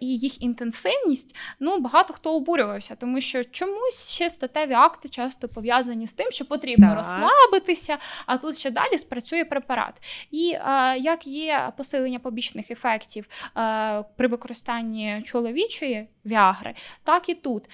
і 0.00 0.06
їх 0.06 0.42
інтенсивність, 0.42 1.36
ну 1.60 1.78
багато 1.78 2.14
хто 2.14 2.34
обурювався, 2.34 2.96
тому 2.96 3.20
що 3.20 3.44
чомусь 3.44 4.10
ще 4.10 4.30
статеві 4.30 4.72
акти 4.72 5.08
часто 5.08 5.48
пов'язані 5.48 6.06
з 6.06 6.12
тим, 6.12 6.30
що 6.30 6.44
потрібно 6.44 6.86
так. 6.86 6.96
розслабитися, 6.96 7.98
а 8.26 8.36
тут 8.36 8.58
ще 8.58 8.70
далі 8.70 8.98
спрацює 8.98 9.44
препарат. 9.44 9.94
І 10.30 10.44
як 11.00 11.26
є 11.26 11.72
посилення 11.76 12.18
побічних 12.18 12.70
ефектів 12.70 13.28
при 14.16 14.28
використанні 14.28 15.22
чоловічої 15.24 16.08
віагри, 16.28 16.74
так 17.02 17.28
і 17.28 17.34
тут. 17.34 17.64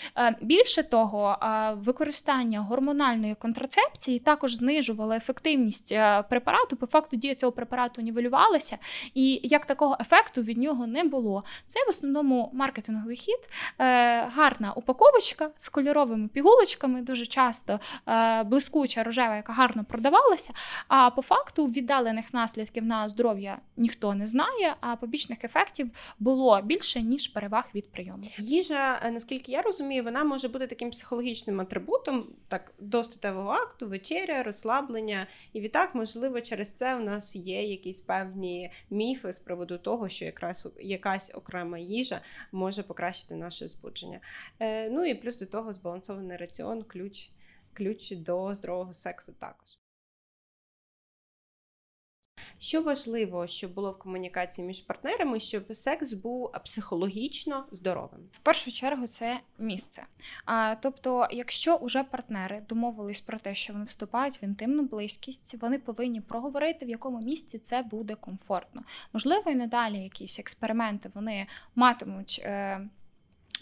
Більше 0.41 0.83
того, 0.83 1.39
використання 1.77 2.61
гормональної 2.61 3.35
контрацепції 3.35 4.19
також 4.19 4.55
знижувало 4.55 5.13
ефективність 5.13 5.93
е, 5.93 6.23
препарату. 6.23 6.77
По 6.77 6.87
факту 6.87 7.17
дія 7.17 7.35
цього 7.35 7.53
препарату 7.53 8.03
нівелювалася, 8.03 8.79
і 9.15 9.41
як 9.43 9.67
такого 9.67 9.97
ефекту 10.01 10.43
від 10.43 10.59
нього 10.59 10.87
не 10.87 11.05
було. 11.05 11.45
Це 11.67 11.81
в 11.87 11.89
основному 11.89 12.51
маркетинговий 12.53 13.17
хід, 13.17 13.39
е, 13.79 14.27
гарна 14.27 14.73
упаковочка 14.73 15.51
з 15.57 15.69
кольоровими 15.69 16.29
пігулочками, 16.29 17.03
дуже 17.03 17.27
часто 17.27 17.81
е, 18.09 18.43
блискуча 18.43 19.03
рожева, 19.03 19.37
яка 19.37 19.53
гарно 19.53 19.85
продавалася. 19.85 20.53
А 20.89 21.11
по 21.11 21.23
факту 21.23 21.67
віддалених 21.67 22.35
наслідків 22.35 22.85
на 22.85 23.09
здоров'я 23.09 23.59
ніхто 23.77 24.15
не 24.15 24.27
знає, 24.27 24.75
а 24.81 24.97
побічних 24.97 25.45
ефектів 25.45 25.91
було 26.19 26.63
більше 26.63 27.03
ніж 27.03 27.29
переваг 27.29 27.65
від 27.75 27.93
прийому. 27.93 28.25
Їжа, 28.45 29.01
е, 29.03 29.11
наскільки 29.11 29.53
я 29.53 29.63
розумію, 29.63 30.05
вона 30.05 30.25
може 30.25 30.49
бути 30.49 30.67
таким 30.67 30.91
психологічним 30.91 31.61
атрибутом, 31.61 32.27
так, 32.49 32.75
до 32.79 33.05
статевого 33.05 33.51
акту, 33.51 33.89
вечеря, 33.89 34.43
розслаблення. 34.43 35.27
І 35.53 35.61
відтак, 35.61 35.95
можливо, 35.95 36.41
через 36.41 36.73
це 36.73 36.97
у 36.97 37.01
нас 37.01 37.37
є 37.37 37.63
якісь 37.63 38.01
певні 38.01 38.71
міфи 38.91 39.33
з 39.33 39.39
приводу 39.39 39.79
того, 39.79 40.09
що 40.09 40.25
якраз 40.25 40.69
якась 40.81 41.35
окрема 41.35 41.79
їжа 41.79 42.21
може 42.53 42.83
покращити 42.83 43.35
наше 43.35 43.69
збудження. 43.69 44.21
Е, 44.61 44.91
Ну 44.91 45.05
і 45.05 45.15
плюс 45.15 45.39
до 45.39 45.47
того 45.47 45.73
збалансований 45.73 46.37
раціон, 46.37 46.83
ключ, 46.83 47.29
ключ 47.73 48.11
до 48.11 48.55
здорового 48.55 48.93
сексу 48.93 49.33
також. 49.33 49.84
Що 52.59 52.83
важливо, 52.83 53.47
щоб 53.47 53.75
було 53.75 53.91
в 53.91 53.99
комунікації 53.99 54.67
між 54.67 54.81
партнерами, 54.81 55.41
щоб 55.41 55.77
секс 55.77 56.13
був 56.13 56.53
психологічно 56.65 57.65
здоровим? 57.73 58.21
В 58.33 58.39
першу 58.39 58.73
чергу 58.73 59.07
це 59.07 59.41
місце. 59.59 60.03
А, 60.45 60.75
Тобто, 60.75 61.29
якщо 61.31 61.75
уже 61.77 62.05
партнери 62.05 62.63
домовились 62.69 63.21
про 63.21 63.39
те, 63.39 63.55
що 63.55 63.73
вони 63.73 63.85
вступають 63.85 64.43
в 64.43 64.45
інтимну 64.45 64.83
близькість, 64.83 65.55
вони 65.63 65.79
повинні 65.79 66.21
проговорити, 66.21 66.87
в 66.87 66.89
якому 66.89 67.21
місці 67.21 67.59
це 67.59 67.83
буде 67.83 68.15
комфортно. 68.15 68.83
Можливо, 69.13 69.51
і 69.51 69.55
надалі 69.55 69.99
якісь 69.99 70.39
експерименти 70.39 71.11
вони 71.15 71.47
матимуть. 71.75 72.41
Е, 72.45 72.89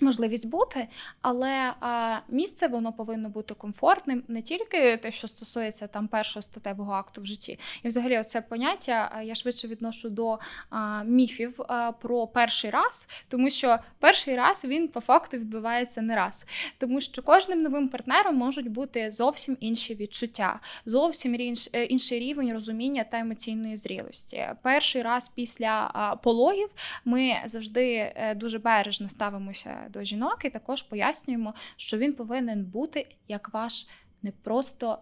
Можливість 0.03 0.47
бути, 0.47 0.89
але 1.21 1.73
а, 1.81 2.19
місце 2.29 2.69
воно 2.69 2.93
повинно 2.93 3.29
бути 3.29 3.55
комфортним, 3.55 4.23
не 4.29 4.43
тільки 4.43 4.97
те, 4.97 5.11
що 5.11 5.29
стосується 5.29 5.87
там 5.87 6.09
першого 6.09 6.43
статевого 6.43 6.93
акту 6.93 7.21
в 7.21 7.27
житті. 7.27 7.59
І 7.83 7.89
взагалі, 7.89 8.23
це 8.23 8.41
поняття 8.41 9.21
я 9.25 9.35
швидше 9.35 9.69
відношу 9.69 10.11
до 10.11 10.39
а, 10.71 11.03
міфів 11.05 11.61
а, 11.69 11.93
про 11.93 12.27
перший 12.27 12.71
раз, 12.71 13.09
тому 13.29 13.51
що 13.51 13.79
перший 13.99 14.37
раз 14.37 14.65
він 14.65 14.89
по 14.89 15.01
факту 15.01 15.37
відбувається 15.37 16.03
не 16.03 16.17
раз. 16.17 16.47
Тому 16.79 17.01
що 17.01 17.23
кожним 17.23 17.63
новим 17.63 17.89
партнером 17.89 18.37
можуть 18.37 18.71
бути 18.71 19.11
зовсім 19.11 19.57
інші 19.61 19.95
відчуття, 19.95 20.61
зовсім 20.87 21.35
е, 21.35 21.85
інший 21.85 22.19
рівень 22.19 22.53
розуміння 22.53 23.05
та 23.05 23.19
емоційної 23.19 23.77
зрілості. 23.77 24.47
Перший 24.63 25.03
раз 25.03 25.29
після 25.29 26.19
пологів 26.23 26.69
ми 27.05 27.35
завжди 27.45 28.13
е, 28.17 28.35
дуже 28.35 28.59
бережно 28.59 29.09
ставимося 29.09 29.89
до 29.93 30.05
жінок, 30.05 30.39
і 30.45 30.51
також 30.51 30.83
пояснюємо, 30.83 31.55
що 31.77 31.97
він 31.97 32.13
повинен 32.13 32.65
бути 32.65 33.07
як 33.29 33.53
ваш 33.53 33.87
не 34.23 34.31
просто. 34.31 34.99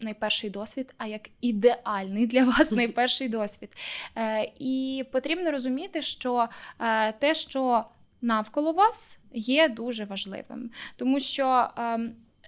Найперший 0.00 0.50
досвід, 0.50 0.94
а 0.98 1.06
як 1.06 1.28
ідеальний 1.40 2.26
для 2.26 2.44
вас 2.44 2.70
найперший 2.80 3.28
досвід. 3.28 3.76
Е, 4.16 4.52
І 4.58 5.04
потрібно 5.12 5.50
розуміти, 5.50 6.02
що 6.02 6.48
е, 6.80 7.12
те, 7.12 7.34
що 7.34 7.84
навколо 8.20 8.72
вас, 8.72 9.18
є 9.32 9.68
дуже 9.68 10.04
важливим, 10.04 10.70
тому 10.96 11.20
що 11.20 11.68
е, 11.78 11.98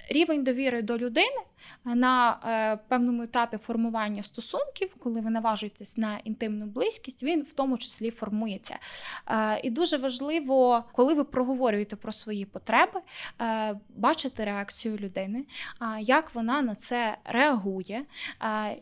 рівень 0.09 0.45
довіри 0.45 0.83
до 0.83 0.99
людини 0.99 1.43
на 1.85 2.39
е, 2.45 2.79
певному 2.89 3.23
етапі 3.23 3.57
формування 3.57 4.23
стосунків, 4.23 4.95
коли 4.99 5.21
ви 5.21 5.31
наважуєтесь 5.31 5.97
на 5.99 6.19
інтимну 6.19 6.67
близькість, 6.67 7.23
він 7.23 7.43
в 7.43 7.53
тому 7.53 7.79
числі 7.79 8.11
формується. 8.11 8.79
Е, 9.27 9.61
і 9.63 9.71
дуже 9.71 9.97
важливо, 9.97 10.85
коли 10.93 11.15
ви 11.15 11.25
проговорюєте 11.25 11.97
про 11.97 12.13
свої 12.13 12.45
потреби, 12.45 13.01
е, 13.41 13.75
бачити 13.89 14.45
реакцію 14.45 14.97
людини, 14.97 15.45
як 16.01 16.35
вона 16.35 16.63
на 16.63 16.75
це 16.75 17.17
реагує, 17.25 18.05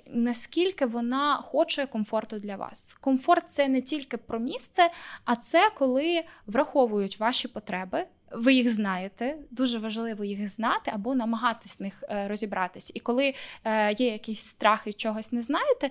наскільки 0.06 0.86
вона 0.86 1.36
хоче 1.36 1.86
комфорту 1.86 2.38
для 2.38 2.56
вас. 2.56 2.96
Комфорт 3.00 3.48
це 3.48 3.68
не 3.68 3.80
тільки 3.80 4.16
про 4.16 4.38
місце, 4.38 4.90
а 5.24 5.36
це 5.36 5.70
коли 5.78 6.24
враховують 6.46 7.20
ваші 7.20 7.48
потреби 7.48 8.06
ви 8.30 8.54
їх 8.54 8.74
знаєте, 8.74 9.36
дуже 9.50 9.78
важливо 9.78 10.24
їх 10.24 10.48
знати 10.48 10.90
або 10.94 11.14
намагатись 11.14 11.80
в 11.80 11.82
них 11.82 12.04
е, 12.08 12.28
розібратись. 12.28 12.92
І 12.94 13.00
коли 13.00 13.34
е, 13.64 13.92
є 13.92 14.12
якийсь 14.12 14.44
страх 14.44 14.82
і 14.84 14.92
чогось 14.92 15.32
не 15.32 15.42
знаєте, 15.42 15.90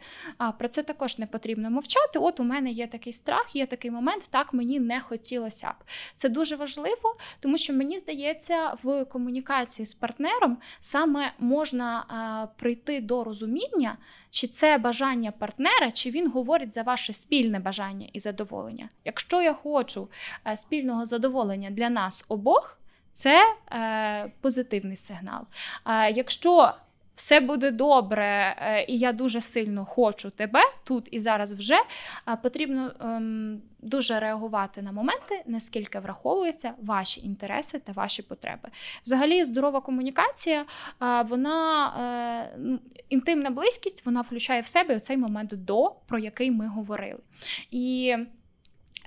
про 0.59 0.67
це 0.67 0.83
також 0.83 1.17
не 1.17 1.27
потрібно 1.27 1.69
мовчати. 1.69 2.19
От 2.19 2.39
у 2.39 2.43
мене 2.43 2.71
є 2.71 2.87
такий 2.87 3.13
страх, 3.13 3.55
є 3.55 3.65
такий 3.65 3.91
момент, 3.91 4.27
так 4.29 4.53
мені 4.53 4.79
не 4.79 4.99
хотілося 4.99 5.67
б. 5.67 5.83
Це 6.15 6.29
дуже 6.29 6.55
важливо, 6.55 7.15
тому 7.39 7.57
що 7.57 7.73
мені 7.73 7.99
здається, 7.99 8.73
в 8.83 9.05
комунікації 9.05 9.85
з 9.85 9.93
партнером 9.93 10.57
саме 10.79 11.33
можна 11.39 12.05
прийти 12.57 13.01
до 13.01 13.23
розуміння, 13.23 13.97
чи 14.31 14.47
це 14.47 14.77
бажання 14.77 15.31
партнера, 15.31 15.91
чи 15.91 16.09
він 16.11 16.31
говорить 16.31 16.73
за 16.73 16.81
ваше 16.81 17.13
спільне 17.13 17.59
бажання 17.59 18.07
і 18.13 18.19
задоволення. 18.19 18.89
Якщо 19.05 19.41
я 19.41 19.53
хочу 19.53 20.09
е, 20.47 20.57
спільного 20.57 21.05
задоволення 21.05 21.69
для 21.69 21.89
нас 21.89 22.25
обох, 22.29 22.79
це 23.11 23.55
е, 23.71 24.31
позитивний 24.41 24.97
сигнал. 24.97 25.41
Е, 25.85 26.11
якщо 26.11 26.73
все 27.19 27.39
буде 27.39 27.71
добре, 27.71 28.55
е, 28.61 28.85
і 28.87 28.97
я 28.97 29.13
дуже 29.13 29.41
сильно 29.41 29.85
хочу 29.85 30.29
тебе 30.29 30.59
тут 30.83 31.07
і 31.11 31.19
зараз 31.19 31.53
вже. 31.53 31.75
Потрібно 32.43 32.91
ем, 32.99 33.61
дуже 33.79 34.19
реагувати 34.19 34.81
на 34.81 34.91
моменти, 34.91 35.43
наскільки 35.45 35.99
враховуються 35.99 36.73
ваші 36.81 37.21
інтереси 37.21 37.79
та 37.79 37.91
ваші 37.91 38.21
потреби. 38.21 38.69
Взагалі, 39.05 39.43
здорова 39.43 39.81
комунікація, 39.81 40.65
вона 41.25 41.87
е, 42.51 42.55
ну, 42.57 42.79
інтимна 43.09 43.49
близькість, 43.49 44.05
вона 44.05 44.21
включає 44.21 44.61
в 44.61 44.67
себе 44.67 44.99
цей 44.99 45.17
момент 45.17 45.65
до, 45.65 45.91
про 46.07 46.19
який 46.19 46.51
ми 46.51 46.67
говорили. 46.67 47.19
І 47.71 48.15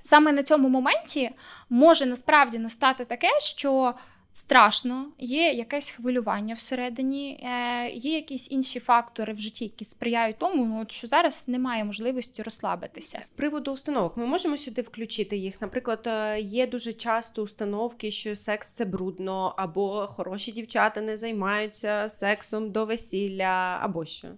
саме 0.02 0.32
на 0.32 0.42
цьому 0.42 0.68
моменті 0.68 1.30
може 1.70 2.06
насправді 2.06 2.58
настати 2.58 3.04
таке, 3.04 3.30
що 3.40 3.94
страшно, 4.32 5.06
є 5.18 5.52
якесь 5.52 5.90
хвилювання 5.90 6.54
всередині, 6.54 7.40
е, 7.42 7.90
є 7.90 8.14
якісь 8.14 8.50
інші 8.50 8.80
фактори 8.80 9.32
в 9.32 9.40
житті, 9.40 9.64
які 9.64 9.84
сприяють 9.84 10.38
тому, 10.38 10.64
ну, 10.64 10.84
що 10.88 11.06
зараз 11.06 11.48
немає 11.48 11.84
можливості 11.84 12.42
розслабитися. 12.42 13.20
З 13.22 13.28
приводу 13.28 13.72
установок 13.72 14.16
ми 14.16 14.26
можемо 14.26 14.56
сюди 14.56 14.82
включити 14.82 15.36
їх. 15.36 15.60
Наприклад, 15.60 16.02
е, 16.06 16.40
є 16.40 16.66
дуже 16.66 16.92
часто 16.92 17.42
установки, 17.42 18.10
що 18.10 18.36
секс 18.36 18.70
це 18.70 18.84
брудно, 18.84 19.54
або 19.56 20.06
хороші 20.06 20.52
дівчата 20.52 21.00
не 21.00 21.16
займаються 21.16 22.08
сексом 22.08 22.70
до 22.70 22.84
весілля, 22.84 23.78
або 23.82 24.04
що. 24.04 24.28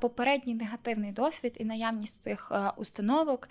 Попередній 0.00 0.54
негативний 0.54 1.12
досвід 1.12 1.56
і 1.56 1.64
наявність 1.64 2.22
цих 2.22 2.52
е, 2.54 2.72
установок 2.76 3.48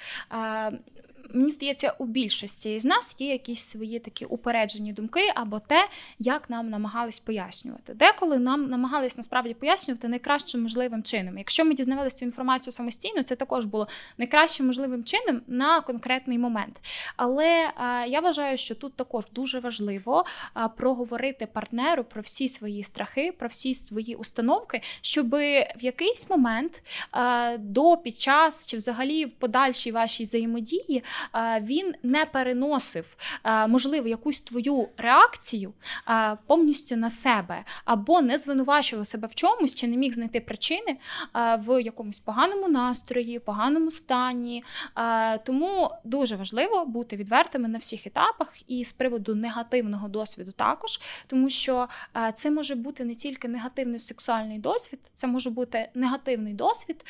мені 1.33 1.51
здається, 1.51 1.93
у 1.97 2.05
більшості 2.05 2.79
з 2.79 2.85
нас 2.85 3.15
є 3.19 3.31
якісь 3.31 3.59
свої 3.59 3.99
такі 3.99 4.25
упереджені 4.25 4.93
думки 4.93 5.21
або 5.35 5.59
те, 5.59 5.87
як 6.19 6.49
нам 6.49 6.69
намагались 6.69 7.19
пояснювати. 7.19 7.93
Деколи 7.93 8.37
нам 8.37 8.67
намагались 8.67 9.17
насправді 9.17 9.53
пояснювати 9.53 10.07
найкращим 10.07 10.61
можливим 10.61 11.03
чином. 11.03 11.37
Якщо 11.37 11.65
ми 11.65 11.73
дізнавалися 11.73 12.17
цю 12.17 12.25
інформацію 12.25 12.71
самостійно, 12.71 13.23
це 13.23 13.35
також 13.35 13.65
було 13.65 13.87
найкращим 14.17 14.67
можливим 14.67 15.03
чином 15.03 15.41
на 15.47 15.81
конкретний 15.81 16.37
момент. 16.37 16.81
Але 17.17 17.71
а, 17.75 18.05
я 18.05 18.19
вважаю, 18.19 18.57
що 18.57 18.75
тут 18.75 18.95
також 18.95 19.25
дуже 19.31 19.59
важливо 19.59 20.25
а, 20.53 20.67
проговорити 20.67 21.45
партнеру 21.45 22.03
про 22.03 22.21
всі 22.21 22.47
свої 22.47 22.83
страхи, 22.83 23.31
про 23.31 23.47
всі 23.47 23.73
свої 23.73 24.15
установки, 24.15 24.81
щоб 25.01 25.29
в 25.31 25.81
якийсь 25.81 26.29
момент 26.29 26.83
а, 27.11 27.55
до 27.59 27.97
під 27.97 28.19
час 28.19 28.67
чи 28.67 28.77
взагалі 28.77 29.25
в 29.25 29.31
подальшій 29.31 29.91
вашій 29.91 30.23
взаємодії 30.23 31.03
він 31.61 31.95
не 32.03 32.25
переносив, 32.25 33.15
можливо, 33.67 34.07
якусь 34.07 34.41
твою 34.41 34.89
реакцію 34.97 35.73
повністю 36.47 36.95
на 36.95 37.09
себе, 37.09 37.63
або 37.85 38.21
не 38.21 38.37
звинувачував 38.37 39.05
себе 39.05 39.27
в 39.27 39.35
чомусь, 39.35 39.75
чи 39.75 39.87
не 39.87 39.97
міг 39.97 40.13
знайти 40.13 40.39
причини 40.39 40.97
в 41.59 41.81
якомусь 41.81 42.19
поганому 42.19 42.67
настрої, 42.67 43.39
поганому 43.39 43.91
стані. 43.91 44.63
Тому 45.43 45.91
дуже 46.03 46.35
важливо 46.35 46.85
бути 46.85 47.15
відвертими 47.15 47.67
на 47.67 47.77
всіх 47.77 48.07
етапах 48.07 48.53
і 48.67 48.83
з 48.83 48.93
приводу 48.93 49.35
негативного 49.35 50.07
досвіду 50.07 50.51
також, 50.51 50.99
тому 51.27 51.49
що 51.49 51.87
це 52.33 52.51
може 52.51 52.75
бути 52.75 53.05
не 53.05 53.15
тільки 53.15 53.47
негативний 53.47 53.99
сексуальний 53.99 54.59
досвід, 54.59 54.99
це 55.13 55.27
може 55.27 55.49
бути 55.49 55.89
негативний 55.95 56.53
досвід 56.53 57.05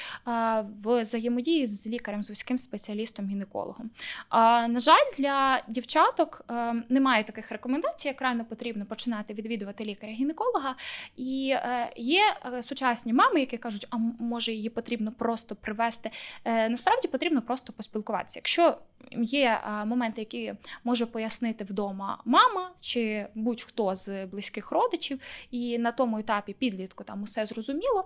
в 0.83 1.01
взаємодії 1.01 1.67
з 1.67 1.87
лікарем, 1.87 2.23
з 2.23 2.29
вузьким 2.29 2.57
спеціалістом-гінекологом. 2.57 3.89
А, 4.29 4.67
На 4.67 4.79
жаль, 4.79 5.05
для 5.17 5.61
дівчаток 5.67 6.45
е, 6.51 6.73
немає 6.89 7.23
таких 7.23 7.51
рекомендацій, 7.51 8.07
як 8.07 8.21
рано 8.21 8.45
потрібно 8.45 8.85
починати 8.85 9.33
відвідувати 9.33 9.85
лікаря-гінеколога. 9.85 10.75
І 11.17 11.53
е, 11.53 11.91
є 11.95 12.21
е, 12.53 12.61
сучасні 12.61 13.13
мами, 13.13 13.39
які 13.39 13.57
кажуть, 13.57 13.87
а 13.89 13.97
може 14.19 14.51
її 14.51 14.69
потрібно 14.69 15.11
просто 15.11 15.55
привести. 15.55 16.11
Насправді 16.45 17.07
потрібно 17.07 17.41
просто 17.41 17.73
поспілкуватися. 17.73 18.39
Якщо 18.39 18.77
є 19.21 19.61
моменти, 19.85 20.21
які 20.21 20.53
може 20.83 21.05
пояснити 21.05 21.63
вдома 21.63 22.21
мама 22.25 22.71
чи 22.79 23.27
будь-хто 23.35 23.95
з 23.95 24.25
близьких 24.25 24.71
родичів, 24.71 25.19
і 25.51 25.77
на 25.77 25.91
тому 25.91 26.17
етапі 26.17 26.53
підлітку 26.53 27.03
там 27.03 27.23
усе 27.23 27.45
зрозуміло, 27.45 28.05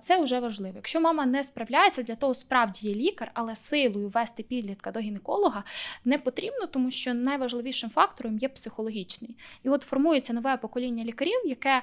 це 0.00 0.22
вже 0.22 0.40
важливо. 0.40 0.72
Якщо 0.76 1.00
мама 1.00 1.26
не 1.26 1.44
справляється, 1.44 2.02
для 2.02 2.14
того 2.14 2.34
справді 2.34 2.88
є 2.88 2.94
лікар, 2.94 3.30
але 3.34 3.54
силою 3.54 4.08
вести 4.08 4.42
підлітка 4.42 4.90
до 4.90 5.00
гінеколога 5.02 5.64
не 6.04 6.18
потрібно, 6.18 6.66
тому 6.66 6.90
що 6.90 7.14
найважливішим 7.14 7.90
фактором 7.90 8.38
є 8.38 8.48
психологічний. 8.48 9.36
І 9.62 9.68
от 9.68 9.82
формується 9.82 10.32
нове 10.32 10.56
покоління 10.56 11.04
лікарів, 11.04 11.40
яке 11.44 11.82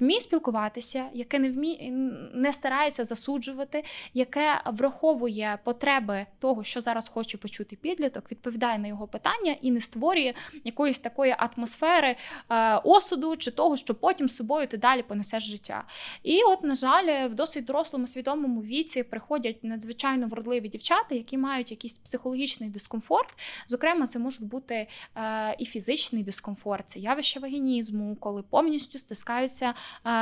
вміє 0.00 0.20
спілкуватися, 0.20 1.06
яке 1.12 1.38
не 1.38 1.50
вміє 1.50 1.90
не 2.34 2.52
старається 2.52 3.04
засуджувати, 3.04 3.84
яке 4.14 4.60
враховує 4.66 5.58
потреби 5.64 6.26
того, 6.38 6.64
що 6.64 6.80
зараз 6.80 7.08
хоче 7.08 7.38
почути 7.38 7.76
підліток, 7.76 8.30
відповідає 8.30 8.78
на 8.78 8.88
його 8.88 9.08
питання 9.08 9.56
і 9.62 9.70
не 9.70 9.80
створює 9.80 10.34
якоїсь 10.64 10.98
такої 10.98 11.36
атмосфери 11.38 12.16
е, 12.50 12.76
осуду 12.76 13.36
чи 13.36 13.50
того, 13.50 13.76
що 13.76 13.94
потім 13.94 14.28
з 14.28 14.36
собою 14.36 14.66
ти 14.66 14.76
далі 14.76 15.02
понесеш 15.02 15.44
життя. 15.44 15.84
І 16.22 16.42
от, 16.42 16.64
на 16.64 16.74
жаль, 16.74 17.28
в 17.28 17.34
досить 17.34 17.64
дорослому 17.64 18.06
свідомому 18.06 18.62
віці 18.62 19.02
приходять 19.02 19.64
надзвичайно 19.64 20.26
вродливі 20.26 20.68
дівчата, 20.68 21.14
які 21.14 21.38
мають 21.38 21.70
якийсь 21.70 21.94
психологічний 21.94 22.70
дискомфорт. 22.70 23.28
Зокрема, 23.68 24.06
це 24.06 24.18
можуть 24.18 24.42
бути 24.42 24.86
е, 25.16 25.56
і 25.58 25.64
фізичний 25.64 26.22
дискомфорт, 26.22 26.90
це 26.90 27.00
явище 27.00 27.40
вагінізму, 27.40 28.16
коли 28.20 28.42
повністю 28.42 28.98
стискаються 28.98 29.74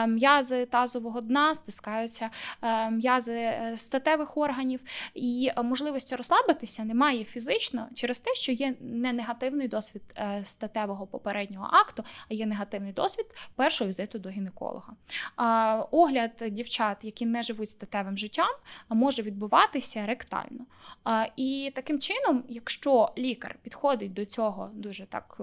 м'язи 0.09 0.67
тазового 0.67 1.21
дна, 1.21 1.55
стискаються 1.55 2.31
е, 2.63 2.91
м'язи 2.91 3.35
е, 3.35 3.73
статевих 3.77 4.37
органів, 4.37 4.81
і 5.15 5.51
можливості 5.65 6.17
розслабитися 6.17 6.85
немає 6.85 7.25
фізично 7.25 7.89
через 7.95 8.21
те, 8.21 8.35
що 8.35 8.53
є 8.53 8.75
не 8.81 9.13
негативний 9.13 9.69
досвід 9.69 10.03
статевого 10.43 11.07
попереднього 11.07 11.69
акту, 11.73 12.05
а 12.31 12.35
є 12.35 12.47
негативний 12.47 12.93
досвід 12.93 13.27
першого 13.55 13.89
візиту 13.89 14.19
до 14.19 14.29
гінеколога. 14.29 14.93
Огляд 15.91 16.45
дівчат, 16.51 16.97
які 17.03 17.27
не 17.27 17.43
живуть 17.43 17.71
статевим 17.71 18.19
життям, 18.19 18.51
може 18.89 19.23
відбуватися 19.23 20.07
ректально. 20.07 20.67
І 21.37 21.73
таким 21.75 21.99
чином, 21.99 22.45
якщо 22.49 23.13
лікар 23.19 23.57
підходить 23.63 24.13
до 24.13 24.25
цього 24.25 24.71
дуже 24.73 25.07
так 25.07 25.41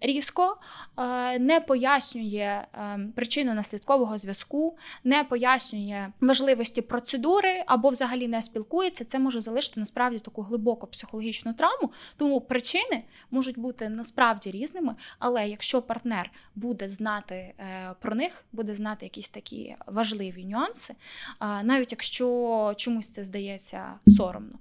різко, 0.00 0.56
е, 0.98 1.38
не 1.38 1.60
пояснює 1.60 2.64
е, 2.74 2.98
причину 3.14 3.54
наслідкового 3.54 4.18
зв'язку, 4.18 4.76
не 5.04 5.24
пояснює 5.24 6.08
важливості 6.20 6.82
процедури 6.82 7.64
або 7.66 7.88
взагалі 7.88 8.28
не 8.28 8.42
спілкується, 8.42 9.04
це 9.04 9.18
може 9.18 9.40
залишити 9.40 9.80
насправді 9.80 10.18
таку 10.18 10.42
глибоку 10.42 10.86
психологічну 10.86 11.54
травму. 11.54 11.92
Тому 12.16 12.40
причини 12.40 13.02
можуть 13.30 13.58
бути 13.58 13.88
насправді 13.88 14.50
різними. 14.50 14.94
Але 15.18 15.48
якщо 15.48 15.82
партнер 15.82 16.30
буде 16.54 16.88
знати 16.88 17.34
е, 17.34 17.94
про 18.00 18.14
них, 18.14 18.44
буде 18.52 18.74
знати 18.74 19.06
якісь 19.06 19.30
такі 19.30 19.76
важливі 19.86 20.44
нюанси, 20.44 20.94
навіть 21.40 21.92
якщо 21.92 22.74
чомусь 22.76 23.10
це 23.10 23.24
здається 23.24 23.94
соромно, 24.06 24.58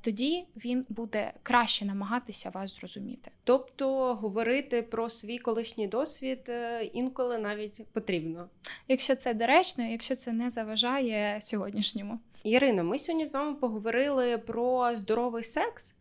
тоді 0.00 0.44
він 0.64 0.86
буде 0.88 1.32
краще 1.42 1.84
намагатися 1.84 2.50
вас 2.50 2.76
зрозуміти. 2.76 3.30
Тобто 3.44 4.15
говорити 4.16 4.82
про 4.82 5.10
свій 5.10 5.38
колишній 5.38 5.88
досвід 5.88 6.38
е, 6.48 6.84
інколи 6.84 7.38
навіть 7.38 7.86
потрібно. 7.92 8.48
Якщо 8.88 9.16
це 9.16 9.34
доречно, 9.34 9.84
якщо 9.84 10.16
це 10.16 10.32
не 10.32 10.50
заважає 10.50 11.38
сьогоднішньому. 11.40 12.18
Ірино, 12.46 12.84
ми 12.84 12.98
сьогодні 12.98 13.26
з 13.26 13.32
вами 13.32 13.54
поговорили 13.54 14.38
про 14.38 14.96
здоровий 14.96 15.44
секс 15.44 15.94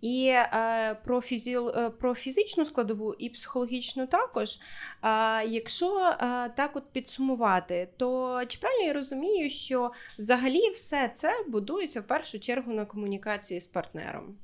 і 0.00 0.26
е, 0.26 0.96
про 1.04 1.20
фізі... 1.20 1.56
Е, 1.56 1.90
про 1.90 2.14
фізичну 2.14 2.64
складову 2.64 3.14
і 3.14 3.28
психологічну 3.28 4.06
також. 4.06 4.58
А 5.00 5.42
якщо 5.48 5.98
е, 5.98 6.16
так 6.56 6.70
от 6.74 6.84
підсумувати, 6.92 7.88
то 7.96 8.40
чи 8.48 8.58
правильно 8.58 8.84
я 8.84 8.92
розумію, 8.92 9.50
що 9.50 9.92
взагалі 10.18 10.70
все 10.70 11.10
це 11.14 11.44
будується 11.48 12.00
в 12.00 12.04
першу 12.04 12.40
чергу 12.40 12.72
на 12.72 12.84
комунікації 12.84 13.60
з 13.60 13.66
партнером? 13.66 14.36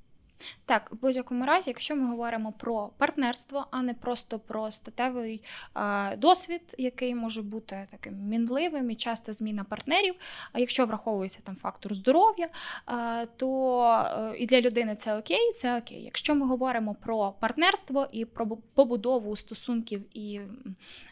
Так, 0.64 0.92
в 0.92 0.96
будь-якому 1.00 1.46
разі, 1.46 1.70
якщо 1.70 1.96
ми 1.96 2.06
говоримо 2.06 2.52
про 2.52 2.90
партнерство, 2.98 3.66
а 3.70 3.82
не 3.82 3.94
просто 3.94 4.38
про 4.38 4.70
статевий 4.70 5.42
е, 5.76 6.16
досвід, 6.16 6.60
який 6.78 7.14
може 7.14 7.42
бути 7.42 7.86
таким 7.90 8.14
мінливим 8.14 8.90
і 8.90 8.94
часто 8.94 9.32
зміна 9.32 9.64
партнерів. 9.64 10.14
А 10.52 10.58
якщо 10.58 10.86
враховується 10.86 11.38
там 11.44 11.56
фактор 11.56 11.94
здоров'я, 11.94 12.48
е, 12.88 13.26
то 13.36 13.82
е, 14.34 14.36
і 14.38 14.46
для 14.46 14.60
людини 14.60 14.96
це 14.96 15.18
окей, 15.18 15.52
це 15.52 15.78
окей. 15.78 16.02
Якщо 16.02 16.34
ми 16.34 16.46
говоримо 16.46 16.94
про 16.94 17.32
партнерство 17.40 18.08
і 18.12 18.24
про 18.24 18.46
побудову 18.46 19.36
стосунків 19.36 20.16
і 20.16 20.40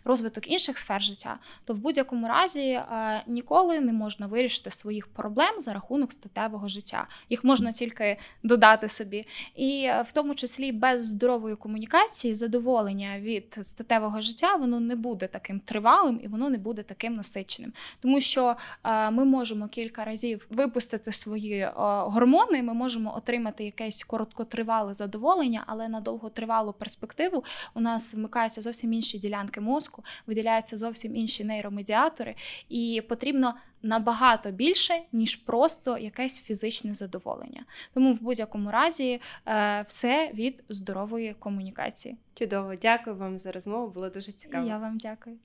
розвиток 0.05 0.49
інших 0.51 0.79
сфер 0.79 1.03
життя, 1.03 1.39
то 1.65 1.75
в 1.75 1.79
будь-якому 1.79 2.29
разі 2.29 2.71
е, 2.71 3.23
ніколи 3.27 3.81
не 3.81 3.93
можна 3.93 4.27
вирішити 4.27 4.71
своїх 4.71 5.07
проблем 5.07 5.61
за 5.61 5.73
рахунок 5.73 6.13
статевого 6.13 6.69
життя. 6.69 7.07
Їх 7.31 7.45
можна 7.45 7.73
тільки 7.73 8.17
додати 8.43 8.89
собі 8.89 9.14
собі, 9.15 9.27
і 9.55 9.85
е, 9.85 10.03
в 10.03 10.13
тому 10.13 10.35
числі 10.35 10.73
без 10.73 11.07
здорової 11.07 11.57
комунікації, 11.57 12.35
задоволення 12.35 13.21
від 13.21 13.59
статевого 13.63 14.21
життя, 14.21 14.55
воно 14.55 14.81
не 14.81 14.97
буде 14.97 15.27
таким 15.27 15.61
тривалим 15.61 16.21
і 16.25 16.29
воно 16.29 16.51
не 16.51 16.59
буде 16.59 16.83
таким 16.83 17.15
насиченим, 17.15 17.73
тому 18.01 18.21
що 18.21 18.57
е, 18.85 19.11
ми 19.11 19.25
можемо 19.25 19.69
кілька 19.69 20.05
разів 20.05 20.47
випустити 20.51 21.13
свої 21.13 21.59
е, 21.59 21.73
гормони, 21.77 22.63
ми 22.63 22.75
можемо 22.75 23.17
отримати 23.17 23.65
якесь 23.65 24.05
короткотривале 24.05 24.95
задоволення, 24.95 25.65
але 25.67 25.89
на 25.89 26.01
довготривалу 26.01 26.73
перспективу 26.73 27.45
у 27.75 27.81
нас 27.81 28.15
вмикаються 28.15 28.63
зовсім 28.63 28.93
інші 28.93 29.19
ділянки 29.19 29.61
мозку, 29.61 30.05
виділяються 30.27 30.77
зовсім 30.77 31.17
інші 31.17 31.45
нейромедіатори, 31.45 32.35
і 32.69 33.03
потрібно 33.09 33.55
набагато 33.85 34.51
більше, 34.51 35.03
ніж 35.13 35.37
просто 35.37 35.99
якесь 35.99 36.41
фізичне 36.41 36.95
задоволення. 36.95 37.65
Тому 37.95 38.13
в 38.13 38.23
будь-якому 38.23 38.71
разі 38.71 39.21
е, 39.47 39.85
все 39.89 40.31
від 40.35 40.65
здорової 40.69 41.35
комунікації. 41.35 42.17
Чудово, 42.35 42.75
дякую 42.75 43.17
вам 43.17 43.39
за 43.39 43.53
розмову. 43.53 43.93
Було 43.93 44.11
дуже 44.11 44.33
цікаво. 44.33 44.69
Я 44.69 44.79
вам 44.79 44.99
дякую. 44.99 45.37